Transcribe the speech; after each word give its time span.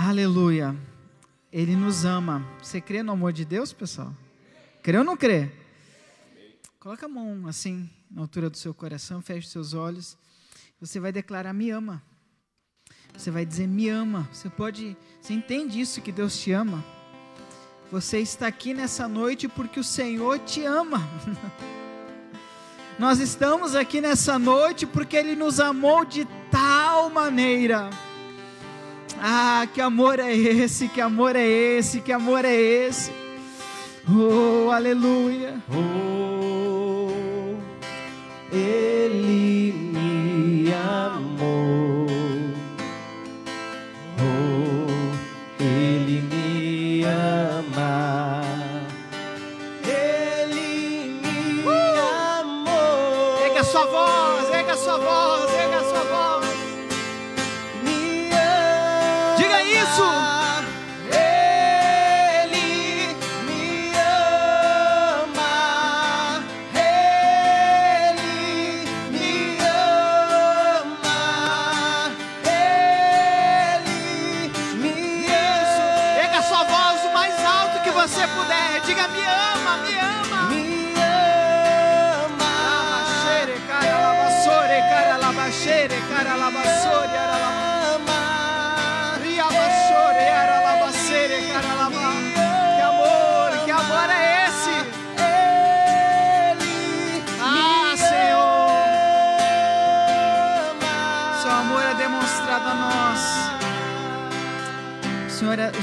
Aleluia. 0.00 0.76
Ele 1.52 1.74
nos 1.74 2.04
ama. 2.04 2.46
Você 2.62 2.80
crê 2.80 3.02
no 3.02 3.10
amor 3.10 3.32
de 3.32 3.44
Deus, 3.44 3.72
pessoal? 3.72 4.14
Crê 4.80 4.96
ou 4.96 5.02
não 5.02 5.16
crê? 5.16 5.50
Coloca 6.78 7.06
a 7.06 7.08
mão 7.08 7.48
assim, 7.48 7.90
na 8.08 8.22
altura 8.22 8.48
do 8.48 8.56
seu 8.56 8.72
coração, 8.72 9.20
feche 9.20 9.48
seus 9.48 9.74
olhos. 9.74 10.16
Você 10.80 11.00
vai 11.00 11.10
declarar: 11.10 11.52
Me 11.52 11.70
ama. 11.70 12.00
Você 13.12 13.28
vai 13.32 13.44
dizer: 13.44 13.66
Me 13.66 13.88
ama. 13.88 14.28
Você 14.32 14.48
pode. 14.48 14.96
Você 15.20 15.34
entende 15.34 15.80
isso 15.80 16.00
que 16.00 16.12
Deus 16.12 16.38
te 16.38 16.52
ama? 16.52 16.84
Você 17.90 18.20
está 18.20 18.46
aqui 18.46 18.72
nessa 18.72 19.08
noite 19.08 19.48
porque 19.48 19.80
o 19.80 19.84
Senhor 19.84 20.38
te 20.38 20.64
ama. 20.64 21.02
Nós 23.00 23.18
estamos 23.18 23.74
aqui 23.74 24.00
nessa 24.00 24.38
noite 24.38 24.86
porque 24.86 25.16
Ele 25.16 25.34
nos 25.34 25.58
amou 25.58 26.04
de 26.04 26.24
tal 26.52 27.10
maneira. 27.10 27.90
Ah, 29.20 29.66
que 29.72 29.80
amor 29.80 30.20
é 30.20 30.32
esse, 30.32 30.88
que 30.88 31.00
amor 31.00 31.34
é 31.34 31.46
esse, 31.46 32.00
que 32.00 32.12
amor 32.12 32.44
é 32.44 32.54
esse. 32.54 33.10
Oh, 34.08 34.70
aleluia. 34.70 35.54
Oh, 35.70 37.10
Ele 38.52 39.77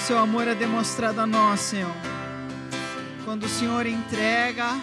seu 0.05 0.19
amor 0.19 0.47
é 0.47 0.53
demonstrado 0.53 1.19
a 1.19 1.25
nós, 1.25 1.61
Senhor. 1.61 1.95
Quando 3.23 3.45
o 3.45 3.49
Senhor 3.49 3.87
entrega 3.87 4.79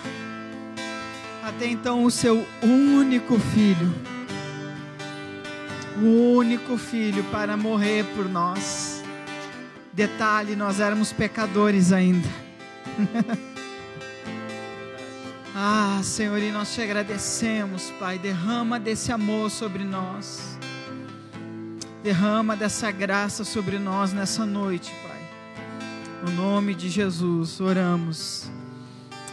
até 1.45 1.69
então 1.69 2.03
o 2.03 2.11
seu 2.11 2.45
único 2.61 3.39
filho, 3.39 3.95
o 6.03 6.35
único 6.35 6.77
filho 6.77 7.23
para 7.31 7.57
morrer 7.57 8.05
por 8.17 8.29
nós. 8.29 9.05
Detalhe, 9.93 10.57
nós 10.57 10.81
éramos 10.81 11.13
pecadores 11.13 11.93
ainda. 11.93 12.29
ah, 15.55 16.01
Senhor, 16.03 16.39
e 16.39 16.51
nós 16.51 16.75
te 16.75 16.83
agradecemos, 16.83 17.93
Pai. 17.93 18.19
Derrama 18.19 18.81
desse 18.81 19.13
amor 19.13 19.53
sobre 19.53 19.85
nós. 19.85 20.59
Derrama 22.03 22.57
dessa 22.57 22.91
graça 22.91 23.45
sobre 23.45 23.79
nós 23.79 24.13
nessa 24.13 24.45
noite, 24.45 24.91
Pai. 25.01 25.12
No 26.23 26.31
nome 26.31 26.73
de 26.73 26.89
Jesus, 26.89 27.61
oramos. 27.61 28.49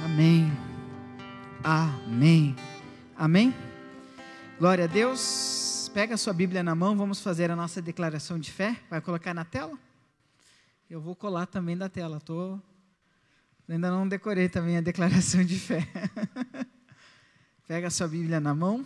Amém. 0.03 0.51
Amém. 1.63 2.55
Amém. 3.16 3.53
Glória 4.57 4.85
a 4.85 4.88
Deus. 4.88 5.91
Pega 5.94 6.16
a 6.16 6.17
sua 6.17 6.33
Bíblia 6.33 6.63
na 6.63 6.73
mão, 6.73 6.97
vamos 6.97 7.22
fazer 7.22 7.51
a 7.51 7.55
nossa 7.55 7.79
declaração 7.79 8.39
de 8.39 8.51
fé. 8.51 8.75
Vai 8.89 9.01
colocar 9.01 9.35
na 9.35 9.45
tela? 9.45 9.78
Eu 10.89 10.99
vou 10.99 11.16
colar 11.16 11.45
também 11.45 11.78
da 11.78 11.88
tela. 11.88 12.19
Tô 12.19 12.59
ainda 13.67 13.91
não 13.91 14.07
decorei 14.07 14.49
também 14.49 14.75
a 14.75 14.81
declaração 14.81 15.44
de 15.45 15.59
fé. 15.59 15.88
Pega 17.67 17.85
a 17.85 17.91
sua 17.91 18.07
Bíblia 18.07 18.39
na 18.39 18.55
mão. 18.55 18.83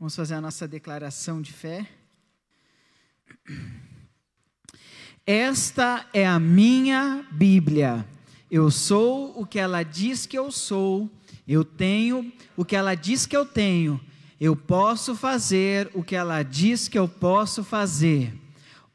Vamos 0.00 0.16
fazer 0.16 0.32
a 0.32 0.40
nossa 0.40 0.66
declaração 0.66 1.42
de 1.42 1.52
fé. 1.52 1.86
Esta 5.26 6.06
é 6.12 6.24
a 6.24 6.38
minha 6.38 7.26
Bíblia. 7.32 8.06
Eu 8.48 8.70
sou 8.70 9.32
o 9.36 9.44
que 9.44 9.58
ela 9.58 9.82
diz 9.82 10.24
que 10.24 10.38
eu 10.38 10.52
sou. 10.52 11.10
Eu 11.48 11.64
tenho 11.64 12.32
o 12.56 12.64
que 12.64 12.76
ela 12.76 12.94
diz 12.94 13.26
que 13.26 13.36
eu 13.36 13.44
tenho. 13.44 14.00
Eu 14.40 14.54
posso 14.54 15.16
fazer 15.16 15.90
o 15.94 16.04
que 16.04 16.14
ela 16.14 16.44
diz 16.44 16.86
que 16.86 16.96
eu 16.96 17.08
posso 17.08 17.64
fazer. 17.64 18.32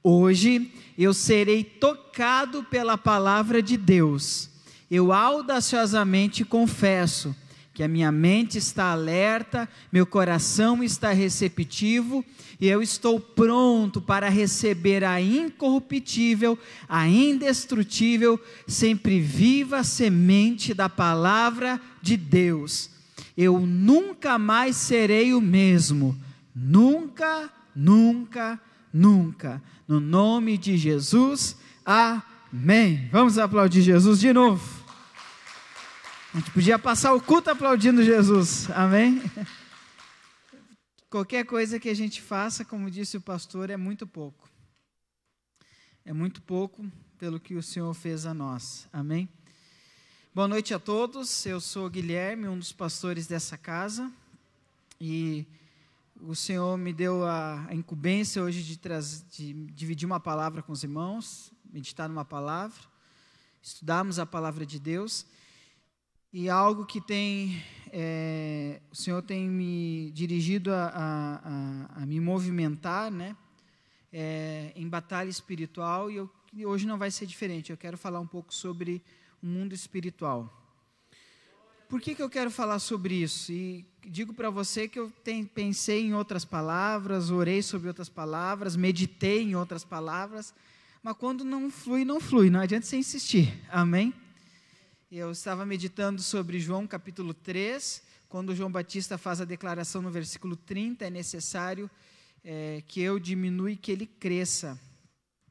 Hoje 0.01 0.71
eu 0.97 1.13
serei 1.13 1.65
tocado 1.65 2.63
pela 2.63 2.97
palavra 2.97 3.61
de 3.61 3.75
Deus. 3.75 4.49
Eu 4.89 5.11
audaciosamente 5.11 6.45
confesso 6.45 7.35
que 7.81 7.85
a 7.85 7.87
minha 7.87 8.11
mente 8.11 8.59
está 8.59 8.91
alerta, 8.91 9.67
meu 9.91 10.05
coração 10.05 10.83
está 10.83 11.11
receptivo 11.11 12.23
e 12.59 12.67
eu 12.67 12.79
estou 12.79 13.19
pronto 13.19 13.99
para 13.99 14.29
receber 14.29 15.03
a 15.03 15.19
incorruptível, 15.19 16.59
a 16.87 17.07
indestrutível, 17.07 18.39
sempre 18.67 19.19
viva 19.19 19.83
semente 19.83 20.75
da 20.75 20.87
palavra 20.87 21.81
de 22.03 22.15
Deus. 22.15 22.91
Eu 23.35 23.59
nunca 23.59 24.37
mais 24.37 24.75
serei 24.75 25.33
o 25.33 25.41
mesmo, 25.41 26.15
nunca, 26.55 27.49
nunca, 27.75 28.61
nunca. 28.93 29.59
No 29.87 29.99
nome 29.99 30.55
de 30.55 30.77
Jesus, 30.77 31.57
amém. 31.83 33.09
Vamos 33.11 33.39
aplaudir 33.39 33.81
Jesus 33.81 34.19
de 34.19 34.31
novo. 34.31 34.80
A 36.33 36.37
gente 36.37 36.51
podia 36.51 36.79
passar 36.79 37.13
o 37.13 37.19
culto 37.19 37.49
aplaudindo 37.49 38.01
Jesus, 38.01 38.69
amém? 38.71 39.21
Qualquer 41.09 41.45
coisa 41.45 41.77
que 41.77 41.89
a 41.89 41.93
gente 41.93 42.21
faça, 42.21 42.63
como 42.63 42.89
disse 42.89 43.17
o 43.17 43.21
pastor, 43.21 43.69
é 43.69 43.75
muito 43.75 44.07
pouco. 44.07 44.49
É 46.05 46.13
muito 46.13 46.41
pouco 46.41 46.89
pelo 47.19 47.37
que 47.37 47.55
o 47.55 47.61
Senhor 47.61 47.93
fez 47.93 48.25
a 48.25 48.33
nós, 48.33 48.87
amém? 48.93 49.27
Boa 50.33 50.47
noite 50.47 50.73
a 50.73 50.79
todos, 50.79 51.45
eu 51.45 51.59
sou 51.59 51.89
Guilherme, 51.89 52.47
um 52.47 52.57
dos 52.57 52.71
pastores 52.71 53.27
dessa 53.27 53.57
casa, 53.57 54.09
e 55.01 55.45
o 56.21 56.33
Senhor 56.33 56.77
me 56.77 56.93
deu 56.93 57.25
a, 57.25 57.65
a 57.67 57.75
incumbência 57.75 58.41
hoje 58.41 58.63
de, 58.63 58.77
traz, 58.77 59.25
de 59.29 59.51
dividir 59.73 60.05
uma 60.05 60.19
palavra 60.19 60.63
com 60.63 60.71
os 60.71 60.81
irmãos, 60.81 61.51
meditar 61.69 62.07
numa 62.07 62.23
palavra, 62.23 62.81
estudarmos 63.61 64.17
a 64.17 64.25
palavra 64.25 64.65
de 64.65 64.79
Deus. 64.79 65.25
E 66.33 66.47
algo 66.47 66.85
que 66.85 67.01
tem, 67.01 67.61
é, 67.91 68.79
o 68.89 68.95
Senhor 68.95 69.21
tem 69.21 69.49
me 69.49 70.11
dirigido 70.11 70.73
a, 70.73 70.87
a, 70.87 72.03
a, 72.03 72.05
me 72.05 72.21
movimentar, 72.21 73.11
né? 73.11 73.35
É, 74.13 74.71
em 74.73 74.87
batalha 74.87 75.27
espiritual, 75.27 76.09
e, 76.09 76.15
eu, 76.15 76.29
hoje 76.63 76.87
não 76.87 76.97
vai 76.97 77.11
ser 77.11 77.25
diferente. 77.25 77.69
Eu 77.69 77.75
quero 77.75 77.97
falar 77.97 78.21
um 78.21 78.27
pouco 78.27 78.53
sobre 78.53 79.03
o 79.43 79.45
mundo 79.45 79.73
espiritual. 79.73 80.49
Por 81.89 81.99
que, 81.99 82.15
que 82.15 82.23
eu 82.23 82.29
quero 82.29 82.49
falar 82.49 82.79
sobre 82.79 83.15
isso? 83.15 83.51
E 83.51 83.85
digo 84.07 84.33
para 84.33 84.49
você 84.49 84.87
que 84.87 84.97
eu 84.97 85.11
tem, 85.25 85.43
pensei 85.43 86.05
em 86.05 86.13
outras 86.13 86.45
palavras, 86.45 87.29
orei 87.29 87.61
sobre 87.61 87.89
outras 87.89 88.07
palavras, 88.07 88.77
meditei 88.77 89.41
em 89.41 89.55
outras 89.57 89.83
palavras, 89.83 90.53
mas 91.03 91.17
quando 91.17 91.43
não 91.43 91.69
flui, 91.69 92.05
não 92.05 92.21
flui, 92.21 92.49
não 92.49 92.61
adianta 92.61 92.85
você 92.85 92.95
insistir. 92.95 93.53
Amém? 93.69 94.13
Eu 95.13 95.29
estava 95.29 95.65
meditando 95.65 96.21
sobre 96.21 96.57
João 96.57 96.87
capítulo 96.87 97.33
3, 97.33 98.01
quando 98.29 98.55
João 98.55 98.71
Batista 98.71 99.17
faz 99.17 99.41
a 99.41 99.45
declaração 99.45 100.01
no 100.01 100.09
versículo 100.09 100.55
30, 100.55 101.05
é 101.05 101.09
necessário 101.09 101.91
é, 102.41 102.81
que 102.87 103.01
eu 103.01 103.19
diminua 103.19 103.71
e 103.71 103.75
que 103.75 103.91
ele 103.91 104.05
cresça. 104.05 104.79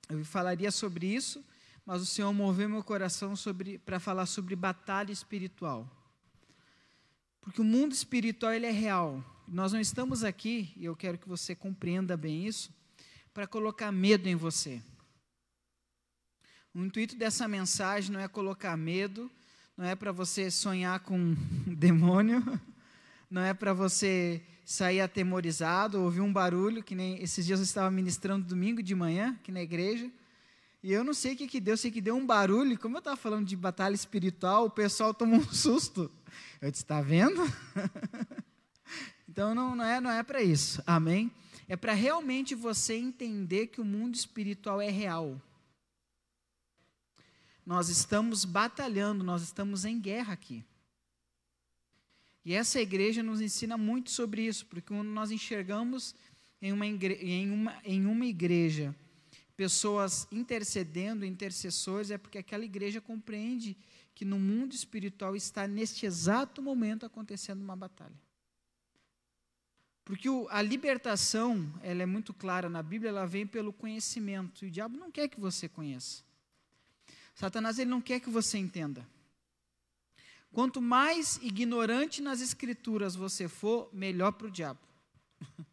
Eu 0.08 0.24
falaria 0.24 0.70
sobre 0.70 1.08
isso, 1.08 1.44
mas 1.84 2.00
o 2.00 2.06
Senhor 2.06 2.32
moveu 2.32 2.70
meu 2.70 2.82
coração 2.82 3.34
para 3.84 4.00
falar 4.00 4.24
sobre 4.24 4.56
batalha 4.56 5.12
espiritual. 5.12 5.86
Porque 7.42 7.60
o 7.60 7.64
mundo 7.64 7.92
espiritual 7.92 8.54
ele 8.54 8.64
é 8.64 8.72
real. 8.72 9.22
Nós 9.46 9.74
não 9.74 9.80
estamos 9.80 10.24
aqui, 10.24 10.72
e 10.74 10.86
eu 10.86 10.96
quero 10.96 11.18
que 11.18 11.28
você 11.28 11.54
compreenda 11.54 12.16
bem 12.16 12.46
isso, 12.46 12.72
para 13.34 13.46
colocar 13.46 13.92
medo 13.92 14.26
em 14.26 14.36
você. 14.36 14.82
O 16.72 16.82
intuito 16.82 17.14
dessa 17.14 17.46
mensagem 17.46 18.10
não 18.10 18.20
é 18.20 18.26
colocar 18.26 18.74
medo, 18.74 19.30
não 19.80 19.86
é 19.86 19.96
para 19.96 20.12
você 20.12 20.50
sonhar 20.50 21.00
com 21.00 21.18
um 21.18 21.34
demônio, 21.74 22.44
não 23.30 23.40
é 23.40 23.54
para 23.54 23.72
você 23.72 24.42
sair 24.62 25.00
atemorizado, 25.00 26.02
ouvir 26.02 26.20
um 26.20 26.30
barulho, 26.30 26.84
que 26.84 26.94
nem 26.94 27.18
esses 27.22 27.46
dias 27.46 27.60
eu 27.60 27.64
estava 27.64 27.90
ministrando 27.90 28.46
domingo 28.46 28.82
de 28.82 28.94
manhã 28.94 29.38
aqui 29.40 29.50
na 29.50 29.62
igreja, 29.62 30.10
e 30.82 30.92
eu 30.92 31.02
não 31.02 31.14
sei 31.14 31.32
o 31.32 31.36
que, 31.36 31.46
que 31.46 31.58
deu, 31.58 31.78
sei 31.78 31.90
que 31.90 32.02
deu 32.02 32.14
um 32.14 32.26
barulho, 32.26 32.78
como 32.78 32.96
eu 32.96 32.98
estava 32.98 33.16
falando 33.16 33.46
de 33.46 33.56
batalha 33.56 33.94
espiritual, 33.94 34.66
o 34.66 34.70
pessoal 34.70 35.14
tomou 35.14 35.40
um 35.40 35.48
susto. 35.50 36.10
Eu 36.60 36.70
disse, 36.70 36.84
está 36.84 37.00
vendo? 37.00 37.40
então 39.26 39.54
não, 39.54 39.74
não 39.74 39.84
é, 39.84 39.98
não 39.98 40.10
é 40.10 40.22
para 40.22 40.42
isso, 40.42 40.82
amém? 40.86 41.32
É 41.66 41.74
para 41.74 41.94
realmente 41.94 42.54
você 42.54 42.96
entender 42.96 43.68
que 43.68 43.80
o 43.80 43.84
mundo 43.84 44.14
espiritual 44.14 44.78
é 44.78 44.90
real. 44.90 45.40
Nós 47.70 47.88
estamos 47.88 48.44
batalhando, 48.44 49.22
nós 49.22 49.42
estamos 49.42 49.84
em 49.84 50.00
guerra 50.00 50.32
aqui. 50.32 50.64
E 52.44 52.52
essa 52.52 52.80
igreja 52.80 53.22
nos 53.22 53.40
ensina 53.40 53.78
muito 53.78 54.10
sobre 54.10 54.44
isso, 54.44 54.66
porque 54.66 54.88
quando 54.88 55.06
nós 55.06 55.30
enxergamos 55.30 56.12
em 56.60 56.72
uma, 56.72 56.84
em 56.84 57.48
uma, 57.48 57.80
em 57.84 58.06
uma 58.06 58.26
igreja 58.26 58.92
pessoas 59.56 60.26
intercedendo, 60.32 61.24
intercessores, 61.24 62.10
é 62.10 62.18
porque 62.18 62.38
aquela 62.38 62.64
igreja 62.64 63.00
compreende 63.00 63.76
que 64.16 64.24
no 64.24 64.40
mundo 64.40 64.74
espiritual 64.74 65.36
está 65.36 65.68
neste 65.68 66.04
exato 66.04 66.60
momento 66.60 67.06
acontecendo 67.06 67.62
uma 67.62 67.76
batalha. 67.76 68.20
Porque 70.04 70.28
o, 70.28 70.48
a 70.50 70.60
libertação, 70.60 71.72
ela 71.84 72.02
é 72.02 72.06
muito 72.06 72.34
clara 72.34 72.68
na 72.68 72.82
Bíblia, 72.82 73.10
ela 73.10 73.26
vem 73.26 73.46
pelo 73.46 73.72
conhecimento. 73.72 74.64
E 74.64 74.66
o 74.66 74.70
diabo 74.72 74.98
não 74.98 75.08
quer 75.08 75.28
que 75.28 75.38
você 75.38 75.68
conheça. 75.68 76.28
Satanás 77.40 77.78
ele 77.78 77.88
não 77.88 78.02
quer 78.02 78.20
que 78.20 78.28
você 78.28 78.58
entenda. 78.58 79.08
Quanto 80.52 80.78
mais 80.78 81.38
ignorante 81.40 82.20
nas 82.20 82.42
escrituras 82.42 83.16
você 83.16 83.48
for, 83.48 83.88
melhor 83.94 84.32
para 84.32 84.46
o 84.46 84.50
diabo. 84.50 84.80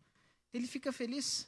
Ele 0.53 0.65
fica 0.65 0.93
feliz. 0.93 1.45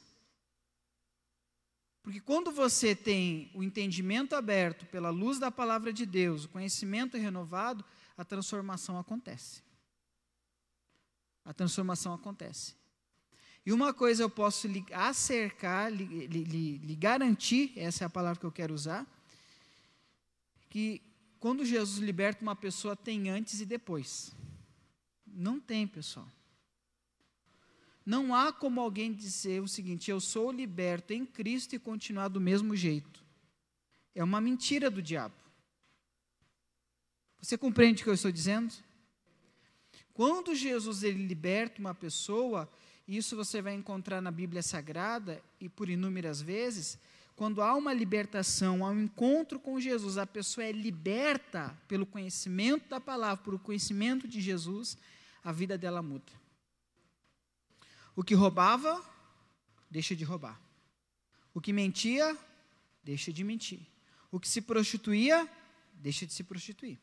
Porque 2.02 2.20
quando 2.20 2.52
você 2.52 2.94
tem 2.94 3.50
o 3.54 3.62
entendimento 3.62 4.36
aberto 4.36 4.84
pela 4.86 5.08
luz 5.08 5.38
da 5.38 5.50
palavra 5.50 5.90
de 5.90 6.04
Deus, 6.04 6.44
o 6.44 6.50
conhecimento 6.50 7.16
renovado, 7.16 7.82
a 8.14 8.22
transformação 8.22 8.98
acontece. 8.98 9.62
A 11.46 11.54
transformação 11.54 12.12
acontece. 12.12 12.74
E 13.64 13.72
uma 13.72 13.94
coisa 13.94 14.22
eu 14.22 14.28
posso 14.28 14.68
lhe 14.68 14.84
acercar, 14.92 15.90
lhe, 15.90 16.26
lhe, 16.26 16.76
lhe 16.76 16.94
garantir, 16.94 17.72
essa 17.74 18.04
é 18.04 18.06
a 18.06 18.10
palavra 18.10 18.38
que 18.38 18.44
eu 18.44 18.52
quero 18.52 18.74
usar, 18.74 19.06
que 20.70 21.02
quando 21.40 21.64
Jesus 21.64 21.98
liberta 21.98 22.42
uma 22.42 22.56
pessoa, 22.56 22.96
tem 22.96 23.28
antes 23.28 23.60
e 23.60 23.66
depois. 23.66 24.34
Não 25.26 25.60
tem, 25.60 25.86
pessoal. 25.86 26.28
Não 28.06 28.34
há 28.34 28.52
como 28.52 28.80
alguém 28.80 29.12
dizer 29.12 29.60
o 29.60 29.68
seguinte: 29.68 30.10
eu 30.10 30.20
sou 30.20 30.50
liberto 30.50 31.12
em 31.12 31.26
Cristo 31.26 31.74
e 31.74 31.78
continuar 31.78 32.28
do 32.28 32.40
mesmo 32.40 32.74
jeito. 32.74 33.22
É 34.14 34.24
uma 34.24 34.40
mentira 34.40 34.90
do 34.90 35.02
diabo. 35.02 35.34
Você 37.40 37.56
compreende 37.56 38.02
o 38.02 38.04
que 38.04 38.10
eu 38.10 38.14
estou 38.14 38.30
dizendo? 38.32 38.72
Quando 40.12 40.54
Jesus 40.54 41.02
ele 41.02 41.26
liberta 41.26 41.80
uma 41.80 41.94
pessoa, 41.94 42.70
isso 43.08 43.34
você 43.34 43.62
vai 43.62 43.74
encontrar 43.74 44.20
na 44.20 44.30
Bíblia 44.30 44.62
Sagrada 44.62 45.42
e 45.58 45.68
por 45.68 45.88
inúmeras 45.88 46.42
vezes, 46.42 46.98
quando 47.40 47.62
há 47.62 47.74
uma 47.74 47.94
libertação, 47.94 48.84
há 48.84 48.90
um 48.90 49.04
encontro 49.04 49.58
com 49.58 49.80
Jesus, 49.80 50.18
a 50.18 50.26
pessoa 50.26 50.62
é 50.62 50.72
liberta 50.72 51.74
pelo 51.88 52.04
conhecimento 52.04 52.86
da 52.90 53.00
palavra, 53.00 53.42
pelo 53.42 53.58
conhecimento 53.58 54.28
de 54.28 54.42
Jesus, 54.42 54.98
a 55.42 55.50
vida 55.50 55.78
dela 55.78 56.02
muda. 56.02 56.30
O 58.14 58.22
que 58.22 58.34
roubava, 58.34 59.02
deixa 59.90 60.14
de 60.14 60.22
roubar. 60.22 60.60
O 61.54 61.62
que 61.62 61.72
mentia, 61.72 62.36
deixa 63.02 63.32
de 63.32 63.42
mentir. 63.42 63.86
O 64.30 64.38
que 64.38 64.46
se 64.46 64.60
prostituía, 64.60 65.50
deixa 65.94 66.26
de 66.26 66.34
se 66.34 66.44
prostituir. 66.44 66.98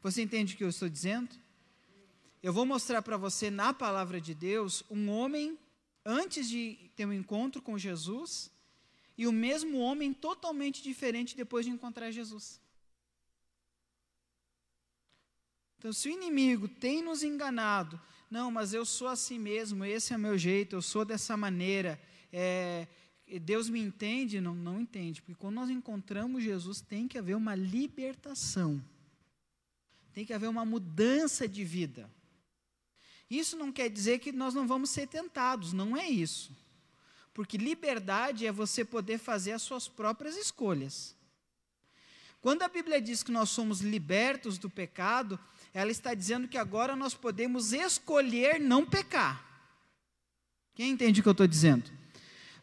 Você 0.00 0.22
entende 0.22 0.54
o 0.54 0.56
que 0.56 0.64
eu 0.64 0.70
estou 0.70 0.88
dizendo? 0.88 1.36
Eu 2.42 2.54
vou 2.54 2.64
mostrar 2.64 3.02
para 3.02 3.18
você 3.18 3.50
na 3.50 3.74
palavra 3.74 4.22
de 4.22 4.34
Deus 4.34 4.82
um 4.88 5.10
homem 5.10 5.58
antes 6.02 6.48
de 6.48 6.90
ter 6.96 7.04
um 7.04 7.12
encontro 7.12 7.60
com 7.60 7.76
Jesus 7.76 8.53
e 9.16 9.26
o 9.26 9.32
mesmo 9.32 9.78
homem 9.78 10.12
totalmente 10.12 10.82
diferente 10.82 11.36
depois 11.36 11.64
de 11.64 11.70
encontrar 11.70 12.10
Jesus. 12.10 12.60
Então, 15.78 15.92
se 15.92 16.08
o 16.08 16.12
inimigo 16.12 16.66
tem 16.66 17.02
nos 17.02 17.22
enganado, 17.22 18.00
não, 18.30 18.50
mas 18.50 18.72
eu 18.72 18.84
sou 18.84 19.06
assim 19.06 19.38
mesmo, 19.38 19.84
esse 19.84 20.12
é 20.12 20.16
o 20.16 20.20
meu 20.20 20.36
jeito, 20.36 20.74
eu 20.74 20.82
sou 20.82 21.04
dessa 21.04 21.36
maneira, 21.36 22.00
é, 22.32 22.88
Deus 23.42 23.68
me 23.68 23.80
entende? 23.80 24.40
Não, 24.40 24.54
não 24.54 24.80
entende, 24.80 25.20
porque 25.20 25.34
quando 25.34 25.56
nós 25.56 25.70
encontramos 25.70 26.42
Jesus, 26.42 26.80
tem 26.80 27.06
que 27.06 27.18
haver 27.18 27.36
uma 27.36 27.54
libertação, 27.54 28.82
tem 30.12 30.24
que 30.24 30.32
haver 30.32 30.48
uma 30.48 30.64
mudança 30.64 31.46
de 31.46 31.62
vida. 31.64 32.10
Isso 33.28 33.56
não 33.56 33.70
quer 33.70 33.88
dizer 33.88 34.18
que 34.20 34.32
nós 34.32 34.54
não 34.54 34.66
vamos 34.66 34.90
ser 34.90 35.06
tentados, 35.06 35.72
não 35.72 35.96
é 35.96 36.08
isso. 36.08 36.52
Porque 37.34 37.58
liberdade 37.58 38.46
é 38.46 38.52
você 38.52 38.84
poder 38.84 39.18
fazer 39.18 39.52
as 39.52 39.62
suas 39.62 39.88
próprias 39.88 40.36
escolhas. 40.36 41.14
Quando 42.40 42.62
a 42.62 42.68
Bíblia 42.68 43.00
diz 43.00 43.22
que 43.22 43.32
nós 43.32 43.50
somos 43.50 43.80
libertos 43.80 44.56
do 44.56 44.70
pecado, 44.70 45.38
ela 45.72 45.90
está 45.90 46.14
dizendo 46.14 46.46
que 46.46 46.56
agora 46.56 46.94
nós 46.94 47.12
podemos 47.12 47.72
escolher 47.72 48.60
não 48.60 48.86
pecar. 48.86 49.44
Quem 50.74 50.90
entende 50.90 51.20
o 51.20 51.22
que 51.22 51.28
eu 51.28 51.32
estou 51.32 51.46
dizendo? 51.46 51.90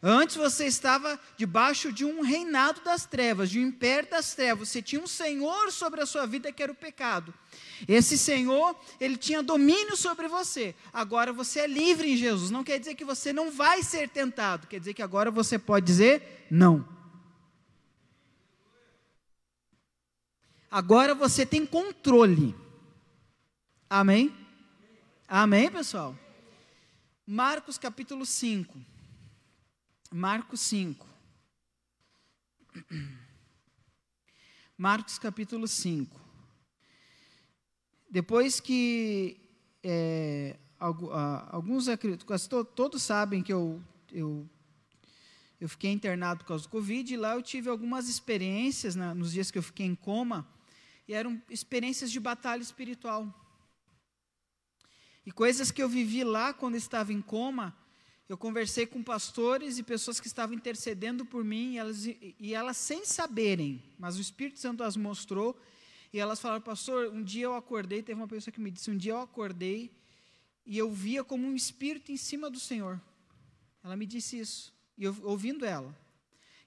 Antes 0.04 0.34
você 0.34 0.66
estava 0.66 1.16
debaixo 1.36 1.92
de 1.92 2.04
um 2.04 2.22
reinado 2.22 2.80
das 2.80 3.06
trevas, 3.06 3.48
de 3.48 3.60
um 3.60 3.68
império 3.68 4.10
das 4.10 4.34
trevas. 4.34 4.68
Você 4.68 4.82
tinha 4.82 5.00
um 5.00 5.06
senhor 5.06 5.70
sobre 5.70 6.00
a 6.00 6.06
sua 6.06 6.26
vida 6.26 6.50
que 6.50 6.60
era 6.60 6.72
o 6.72 6.74
pecado. 6.74 7.32
Esse 7.86 8.18
senhor, 8.18 8.76
ele 8.98 9.16
tinha 9.16 9.44
domínio 9.44 9.96
sobre 9.96 10.26
você. 10.26 10.74
Agora 10.92 11.32
você 11.32 11.60
é 11.60 11.66
livre 11.68 12.10
em 12.10 12.16
Jesus. 12.16 12.50
Não 12.50 12.64
quer 12.64 12.80
dizer 12.80 12.96
que 12.96 13.04
você 13.04 13.32
não 13.32 13.52
vai 13.52 13.84
ser 13.84 14.08
tentado, 14.08 14.66
quer 14.66 14.80
dizer 14.80 14.92
que 14.92 15.02
agora 15.02 15.30
você 15.30 15.56
pode 15.56 15.86
dizer 15.86 16.46
não. 16.50 16.84
Agora 20.68 21.14
você 21.14 21.46
tem 21.46 21.64
controle. 21.64 22.56
Amém? 23.88 24.34
Amém, 25.28 25.70
pessoal? 25.70 26.16
Marcos 27.24 27.78
capítulo 27.78 28.26
5. 28.26 28.91
Marcos 30.12 30.60
5. 30.60 31.08
Marcos 34.76 35.18
capítulo 35.18 35.66
5. 35.66 36.20
Depois 38.10 38.60
que 38.60 39.40
é, 39.82 40.58
alguns 40.78 41.86
todos 42.74 43.02
sabem 43.02 43.42
que 43.42 43.50
eu, 43.50 43.82
eu, 44.12 44.46
eu 45.58 45.66
fiquei 45.66 45.90
internado 45.90 46.40
por 46.40 46.48
causa 46.48 46.64
do 46.64 46.68
Covid, 46.68 47.14
e 47.14 47.16
lá 47.16 47.34
eu 47.34 47.42
tive 47.42 47.70
algumas 47.70 48.06
experiências 48.06 48.94
nos 48.94 49.32
dias 49.32 49.50
que 49.50 49.56
eu 49.56 49.62
fiquei 49.62 49.86
em 49.86 49.94
coma, 49.94 50.46
e 51.08 51.14
eram 51.14 51.40
experiências 51.48 52.12
de 52.12 52.20
batalha 52.20 52.60
espiritual. 52.60 53.34
E 55.24 55.32
coisas 55.32 55.70
que 55.70 55.82
eu 55.82 55.88
vivi 55.88 56.22
lá 56.22 56.52
quando 56.52 56.74
estava 56.74 57.14
em 57.14 57.22
coma, 57.22 57.74
eu 58.32 58.38
conversei 58.38 58.86
com 58.86 59.02
pastores 59.02 59.76
e 59.76 59.82
pessoas 59.82 60.18
que 60.18 60.26
estavam 60.26 60.54
intercedendo 60.54 61.22
por 61.22 61.44
mim, 61.44 61.74
e 61.74 61.76
elas, 61.76 62.06
e 62.06 62.54
elas 62.54 62.78
sem 62.78 63.04
saberem, 63.04 63.82
mas 63.98 64.16
o 64.16 64.22
Espírito 64.22 64.58
Santo 64.58 64.82
as 64.82 64.96
mostrou, 64.96 65.54
e 66.10 66.18
elas 66.18 66.40
falaram, 66.40 66.62
pastor, 66.62 67.12
um 67.12 67.22
dia 67.22 67.44
eu 67.44 67.54
acordei, 67.54 68.02
teve 68.02 68.18
uma 68.18 68.26
pessoa 68.26 68.50
que 68.50 68.58
me 68.58 68.70
disse, 68.70 68.90
um 68.90 68.96
dia 68.96 69.12
eu 69.12 69.20
acordei, 69.20 69.94
e 70.64 70.78
eu 70.78 70.90
via 70.90 71.22
como 71.22 71.46
um 71.46 71.54
espírito 71.54 72.10
em 72.10 72.16
cima 72.16 72.48
do 72.48 72.58
Senhor. 72.58 72.98
Ela 73.84 73.96
me 73.96 74.06
disse 74.06 74.38
isso, 74.38 74.72
e 74.96 75.04
eu, 75.04 75.14
ouvindo 75.24 75.66
ela. 75.66 75.94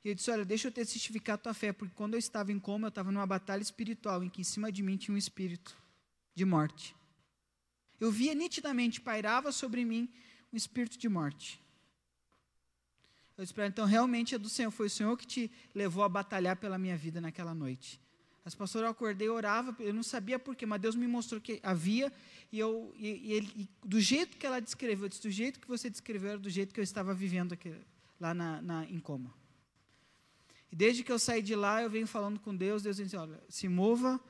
E 0.04 0.10
eu 0.10 0.14
disse, 0.14 0.30
olha, 0.30 0.46
deixa 0.46 0.68
eu 0.68 0.72
testificar 0.72 1.34
a 1.34 1.38
tua 1.40 1.54
fé, 1.56 1.74
porque 1.74 1.96
quando 1.96 2.14
eu 2.14 2.20
estava 2.20 2.52
em 2.52 2.60
coma, 2.60 2.86
eu 2.86 2.90
estava 2.90 3.12
numa 3.12 3.26
batalha 3.26 3.64
espiritual, 3.64 4.24
em 4.24 4.30
que 4.30 4.42
em 4.42 4.44
cima 4.44 4.72
de 4.72 4.84
mim 4.84 4.98
tinha 4.98 5.16
um 5.16 5.18
espírito 5.18 5.76
de 6.36 6.46
morte. 6.46 6.96
Eu 8.00 8.12
via 8.12 8.36
nitidamente, 8.36 9.02
pairava 9.02 9.52
sobre 9.52 9.84
mim 9.84 10.14
um 10.56 10.58
espírito 10.58 10.98
de 10.98 11.10
morte. 11.10 11.62
Eu 13.38 13.44
disse 13.44 13.54
para 13.54 13.68
então 13.68 13.86
realmente 13.86 14.34
é 14.34 14.38
do 14.38 14.48
Senhor, 14.48 14.72
foi 14.72 14.88
o 14.88 14.90
Senhor 14.90 15.18
que 15.18 15.28
te 15.28 15.52
levou 15.74 16.02
a 16.02 16.08
batalhar 16.08 16.56
pela 16.56 16.78
minha 16.78 16.96
vida 16.96 17.20
naquela 17.20 17.54
noite. 17.54 18.00
As 18.46 18.56
pastoras, 18.56 18.86
eu 18.86 18.92
acordei, 18.92 19.28
orava, 19.28 19.76
eu 19.80 19.94
não 19.94 20.04
sabia 20.04 20.40
porquê, 20.40 20.66
mas 20.66 20.80
Deus 20.80 20.96
me 20.96 21.08
mostrou 21.08 21.42
que 21.42 21.60
havia, 21.62 22.14
e, 22.52 22.60
eu, 22.60 22.94
e, 22.96 23.08
e, 23.08 23.34
ele, 23.34 23.52
e 23.56 23.70
do 23.84 24.00
jeito 24.00 24.38
que 24.38 24.46
ela 24.46 24.62
descreveu, 24.62 25.10
disse, 25.10 25.22
do 25.22 25.32
jeito 25.32 25.60
que 25.60 25.68
você 25.68 25.90
descreveu, 25.90 26.30
era 26.30 26.40
do 26.40 26.50
jeito 26.50 26.74
que 26.74 26.80
eu 26.80 26.84
estava 26.84 27.14
vivendo 27.14 27.54
aquele, 27.54 27.82
lá 28.18 28.34
na, 28.34 28.62
na, 28.62 28.86
em 28.86 29.00
coma. 29.00 29.34
E 30.72 30.76
desde 30.76 31.04
que 31.04 31.12
eu 31.12 31.20
saí 31.20 31.42
de 31.42 31.56
lá, 31.56 31.82
eu 31.82 31.90
venho 31.90 32.08
falando 32.08 32.40
com 32.40 32.56
Deus, 32.56 32.84
Deus 32.84 32.98
diz, 32.98 33.14
olha, 33.16 33.44
se 33.50 33.68
mova 33.68 34.22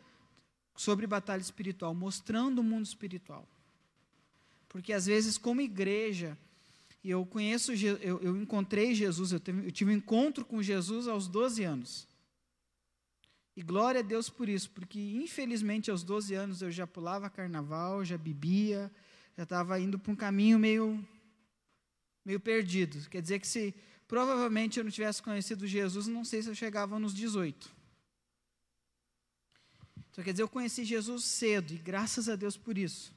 sobre 0.76 1.06
batalha 1.06 1.42
espiritual, 1.42 1.94
mostrando 1.94 2.60
o 2.60 2.64
mundo 2.64 2.86
espiritual. 2.86 3.48
Porque 4.76 4.92
às 4.92 5.06
vezes, 5.06 5.38
como 5.38 5.62
igreja, 5.62 6.38
eu 7.02 7.26
conheço, 7.26 7.72
eu, 7.72 8.22
eu 8.22 8.36
encontrei 8.36 8.94
Jesus, 8.94 9.32
eu, 9.32 9.42
eu 9.64 9.72
tive 9.72 9.92
um 9.92 9.96
encontro 9.96 10.44
com 10.44 10.62
Jesus 10.62 11.08
aos 11.08 11.30
12 11.30 11.64
anos. 11.64 12.06
E 13.56 13.62
glória 13.62 14.02
a 14.02 14.04
Deus 14.04 14.30
por 14.30 14.50
isso, 14.50 14.70
porque 14.72 15.00
infelizmente 15.00 15.90
aos 15.90 16.04
12 16.04 16.34
anos 16.34 16.62
eu 16.62 16.70
já 16.74 16.86
pulava 16.86 17.30
carnaval, 17.30 18.04
já 18.04 18.18
bebia, 18.18 18.92
já 19.38 19.44
estava 19.44 19.80
indo 19.80 19.98
para 19.98 20.12
um 20.12 20.16
caminho 20.16 20.60
meio, 20.60 21.08
meio 22.26 22.42
perdido. 22.42 23.10
Quer 23.10 23.22
dizer 23.22 23.40
que 23.40 23.48
se 23.48 23.74
provavelmente 24.10 24.78
eu 24.78 24.84
não 24.84 24.92
tivesse 24.92 25.24
conhecido 25.24 25.66
Jesus, 25.66 26.06
não 26.06 26.26
sei 26.26 26.44
se 26.44 26.50
eu 26.50 26.54
chegava 26.54 27.00
nos 27.00 27.14
18. 27.14 27.74
Então 30.12 30.22
quer 30.22 30.32
dizer, 30.32 30.44
eu 30.44 30.50
conheci 30.50 30.84
Jesus 30.84 31.24
cedo 31.24 31.74
e 31.74 31.78
graças 31.78 32.28
a 32.28 32.36
Deus 32.36 32.58
por 32.58 32.78
isso. 32.78 33.15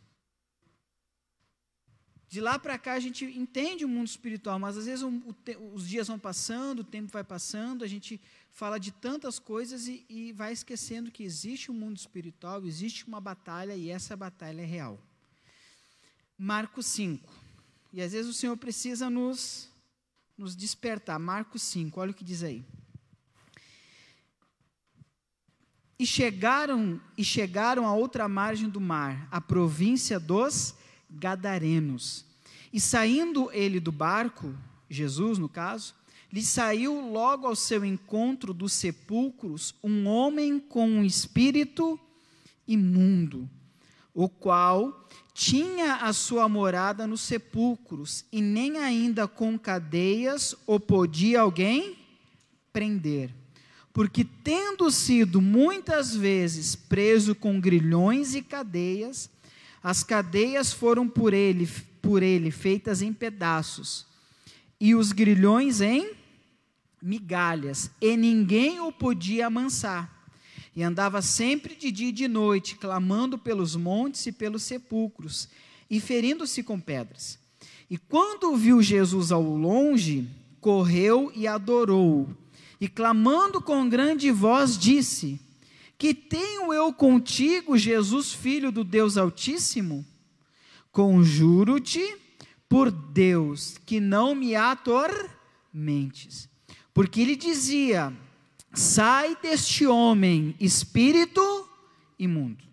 De 2.28 2.42
lá 2.42 2.58
para 2.58 2.78
cá 2.78 2.92
a 2.92 3.00
gente 3.00 3.24
entende 3.24 3.86
o 3.86 3.88
mundo 3.88 4.06
espiritual, 4.06 4.58
mas 4.58 4.76
às 4.76 4.84
vezes 4.84 5.02
o, 5.02 5.08
o, 5.08 5.74
os 5.74 5.88
dias 5.88 6.08
vão 6.08 6.18
passando, 6.18 6.80
o 6.80 6.84
tempo 6.84 7.10
vai 7.10 7.24
passando, 7.24 7.82
a 7.82 7.86
gente 7.86 8.20
fala 8.52 8.78
de 8.78 8.92
tantas 8.92 9.38
coisas 9.38 9.88
e, 9.88 10.04
e 10.10 10.32
vai 10.32 10.52
esquecendo 10.52 11.10
que 11.10 11.22
existe 11.22 11.70
um 11.70 11.74
mundo 11.74 11.96
espiritual, 11.96 12.66
existe 12.66 13.06
uma 13.06 13.20
batalha 13.20 13.74
e 13.74 13.88
essa 13.88 14.14
batalha 14.14 14.60
é 14.60 14.66
real. 14.66 14.98
Marcos 16.36 16.84
5. 16.86 17.32
E 17.92 18.02
às 18.02 18.12
vezes 18.12 18.30
o 18.30 18.34
Senhor 18.34 18.56
precisa 18.58 19.08
nos, 19.08 19.70
nos 20.36 20.54
despertar. 20.54 21.18
Marcos 21.18 21.62
5, 21.62 21.98
olha 21.98 22.10
o 22.10 22.14
que 22.14 22.24
diz 22.24 22.42
aí. 22.42 22.62
E 25.98 26.06
chegaram 26.06 27.00
e 27.16 27.24
chegaram 27.24 27.86
a 27.86 27.94
outra 27.94 28.28
margem 28.28 28.68
do 28.68 28.80
mar, 28.80 29.26
a 29.32 29.40
província 29.40 30.20
dos 30.20 30.74
Gadarenos. 31.10 32.24
E 32.72 32.80
saindo 32.80 33.50
ele 33.52 33.80
do 33.80 33.90
barco, 33.90 34.54
Jesus 34.88 35.38
no 35.38 35.48
caso, 35.48 35.94
lhe 36.32 36.42
saiu 36.42 37.00
logo 37.10 37.46
ao 37.46 37.56
seu 37.56 37.84
encontro 37.84 38.52
dos 38.52 38.72
sepulcros 38.72 39.74
um 39.82 40.06
homem 40.06 40.58
com 40.58 40.86
um 40.88 41.04
espírito 41.04 41.98
imundo, 42.66 43.48
o 44.12 44.28
qual 44.28 45.08
tinha 45.32 45.96
a 45.96 46.12
sua 46.12 46.48
morada 46.48 47.06
nos 47.06 47.20
sepulcros, 47.22 48.24
e 48.32 48.42
nem 48.42 48.78
ainda 48.78 49.26
com 49.28 49.58
cadeias 49.58 50.54
o 50.66 50.80
podia 50.80 51.40
alguém 51.40 51.96
prender. 52.72 53.32
Porque, 53.92 54.24
tendo 54.24 54.90
sido 54.90 55.40
muitas 55.40 56.14
vezes 56.14 56.76
preso 56.76 57.34
com 57.34 57.60
grilhões 57.60 58.34
e 58.34 58.42
cadeias, 58.42 59.30
as 59.82 60.02
cadeias 60.02 60.72
foram 60.72 61.08
por 61.08 61.32
ele, 61.32 61.68
por 62.02 62.22
ele 62.22 62.50
feitas 62.50 63.02
em 63.02 63.12
pedaços, 63.12 64.06
e 64.80 64.94
os 64.94 65.12
grilhões 65.12 65.80
em 65.80 66.12
migalhas, 67.02 67.90
e 68.00 68.16
ninguém 68.16 68.80
o 68.80 68.92
podia 68.92 69.46
amansar. 69.46 70.16
E 70.74 70.82
andava 70.82 71.20
sempre 71.22 71.74
de 71.74 71.90
dia 71.90 72.10
e 72.10 72.12
de 72.12 72.28
noite, 72.28 72.76
clamando 72.76 73.36
pelos 73.36 73.74
montes 73.74 74.26
e 74.26 74.32
pelos 74.32 74.62
sepulcros, 74.62 75.48
e 75.90 76.00
ferindo-se 76.00 76.62
com 76.62 76.78
pedras. 76.78 77.38
E 77.90 77.96
quando 77.96 78.54
viu 78.56 78.82
Jesus 78.82 79.32
ao 79.32 79.42
longe, 79.42 80.28
correu 80.60 81.32
e 81.34 81.46
adorou, 81.46 82.28
e 82.80 82.86
clamando 82.86 83.60
com 83.60 83.88
grande 83.88 84.30
voz, 84.30 84.78
disse: 84.78 85.40
que 85.98 86.14
tenho 86.14 86.72
eu 86.72 86.92
contigo, 86.92 87.76
Jesus, 87.76 88.32
filho 88.32 88.70
do 88.70 88.84
Deus 88.84 89.18
Altíssimo? 89.18 90.06
Conjuro-te 90.92 92.16
por 92.68 92.90
Deus 92.90 93.78
que 93.84 93.98
não 93.98 94.34
me 94.34 94.54
atormentes. 94.54 96.48
Porque 96.94 97.20
ele 97.20 97.34
dizia: 97.34 98.16
Sai 98.72 99.36
deste 99.42 99.86
homem, 99.86 100.54
espírito 100.60 101.68
imundo. 102.16 102.64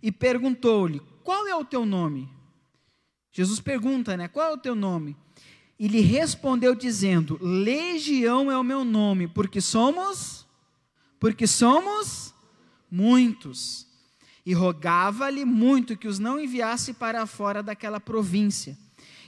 E 0.00 0.12
perguntou-lhe: 0.12 1.02
Qual 1.24 1.48
é 1.48 1.56
o 1.56 1.64
teu 1.64 1.84
nome? 1.84 2.28
Jesus 3.32 3.60
pergunta, 3.60 4.16
né? 4.16 4.28
Qual 4.28 4.50
é 4.50 4.52
o 4.52 4.58
teu 4.58 4.74
nome? 4.74 5.16
E 5.78 5.88
lhe 5.88 6.00
respondeu 6.00 6.74
dizendo: 6.76 7.38
Legião 7.40 8.50
é 8.50 8.56
o 8.56 8.64
meu 8.64 8.84
nome, 8.84 9.26
porque 9.26 9.60
somos 9.60 10.46
porque 11.20 11.48
somos 11.48 12.32
muitos, 12.90 13.86
e 14.44 14.54
rogava-lhe 14.54 15.44
muito 15.44 15.96
que 15.96 16.08
os 16.08 16.18
não 16.18 16.40
enviasse 16.40 16.94
para 16.94 17.26
fora 17.26 17.62
daquela 17.62 18.00
província. 18.00 18.78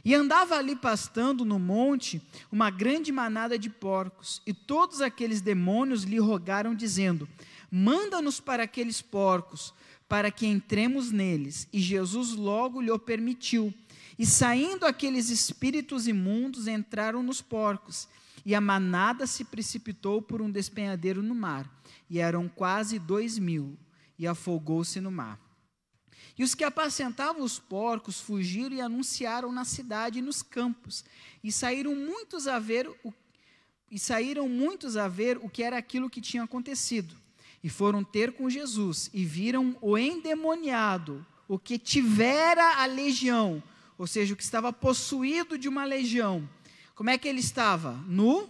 E 0.04 0.14
andava 0.14 0.56
ali 0.56 0.74
pastando 0.74 1.44
no 1.44 1.58
monte 1.58 2.22
uma 2.50 2.70
grande 2.70 3.12
manada 3.12 3.58
de 3.58 3.68
porcos, 3.68 4.40
e 4.46 4.54
todos 4.54 5.00
aqueles 5.00 5.40
demônios 5.40 6.04
lhe 6.04 6.18
rogaram, 6.18 6.74
dizendo: 6.74 7.28
Manda-nos 7.70 8.40
para 8.40 8.62
aqueles 8.62 9.02
porcos, 9.02 9.74
para 10.08 10.30
que 10.30 10.46
entremos 10.46 11.10
neles. 11.10 11.68
E 11.72 11.80
Jesus 11.80 12.32
logo 12.32 12.80
lhe 12.80 12.90
o 12.90 12.98
permitiu. 12.98 13.72
E 14.18 14.26
saindo 14.26 14.84
aqueles 14.84 15.30
espíritos 15.30 16.06
imundos, 16.08 16.66
entraram 16.66 17.22
nos 17.22 17.40
porcos, 17.40 18.08
e 18.44 18.54
a 18.54 18.60
manada 18.60 19.26
se 19.26 19.44
precipitou 19.44 20.20
por 20.22 20.40
um 20.40 20.50
despenhadeiro 20.50 21.22
no 21.22 21.34
mar 21.34 21.70
e 22.08 22.18
eram 22.18 22.48
quase 22.48 22.98
dois 22.98 23.38
mil, 23.38 23.78
e 24.18 24.26
afogou-se 24.26 25.00
no 25.00 25.10
mar. 25.10 25.40
E 26.36 26.42
os 26.42 26.54
que 26.54 26.64
apacentavam 26.64 27.42
os 27.42 27.58
porcos 27.58 28.20
fugiram 28.20 28.74
e 28.74 28.80
anunciaram 28.80 29.52
na 29.52 29.64
cidade 29.64 30.18
e 30.18 30.22
nos 30.22 30.42
campos, 30.42 31.04
e 31.42 31.52
saíram 31.52 31.94
muitos 31.94 32.46
a 32.46 32.58
ver 32.58 32.88
o, 33.04 33.14
e 33.90 33.98
saíram 33.98 34.48
muitos 34.48 34.96
a 34.96 35.06
ver 35.06 35.38
o 35.38 35.48
que 35.48 35.62
era 35.62 35.76
aquilo 35.76 36.10
que 36.10 36.20
tinha 36.20 36.42
acontecido. 36.42 37.14
E 37.62 37.68
foram 37.68 38.02
ter 38.02 38.32
com 38.32 38.48
Jesus 38.48 39.10
e 39.12 39.24
viram 39.24 39.76
o 39.80 39.98
endemoniado, 39.98 41.24
o 41.46 41.58
que 41.58 41.78
tivera 41.78 42.82
a 42.82 42.86
legião, 42.86 43.62
ou 43.98 44.06
seja, 44.06 44.32
o 44.32 44.36
que 44.36 44.42
estava 44.42 44.72
possuído 44.72 45.58
de 45.58 45.68
uma 45.68 45.84
legião. 45.84 46.48
Como 47.00 47.08
é 47.08 47.16
que 47.16 47.26
ele 47.26 47.40
estava? 47.40 47.92
Nu? 47.92 48.46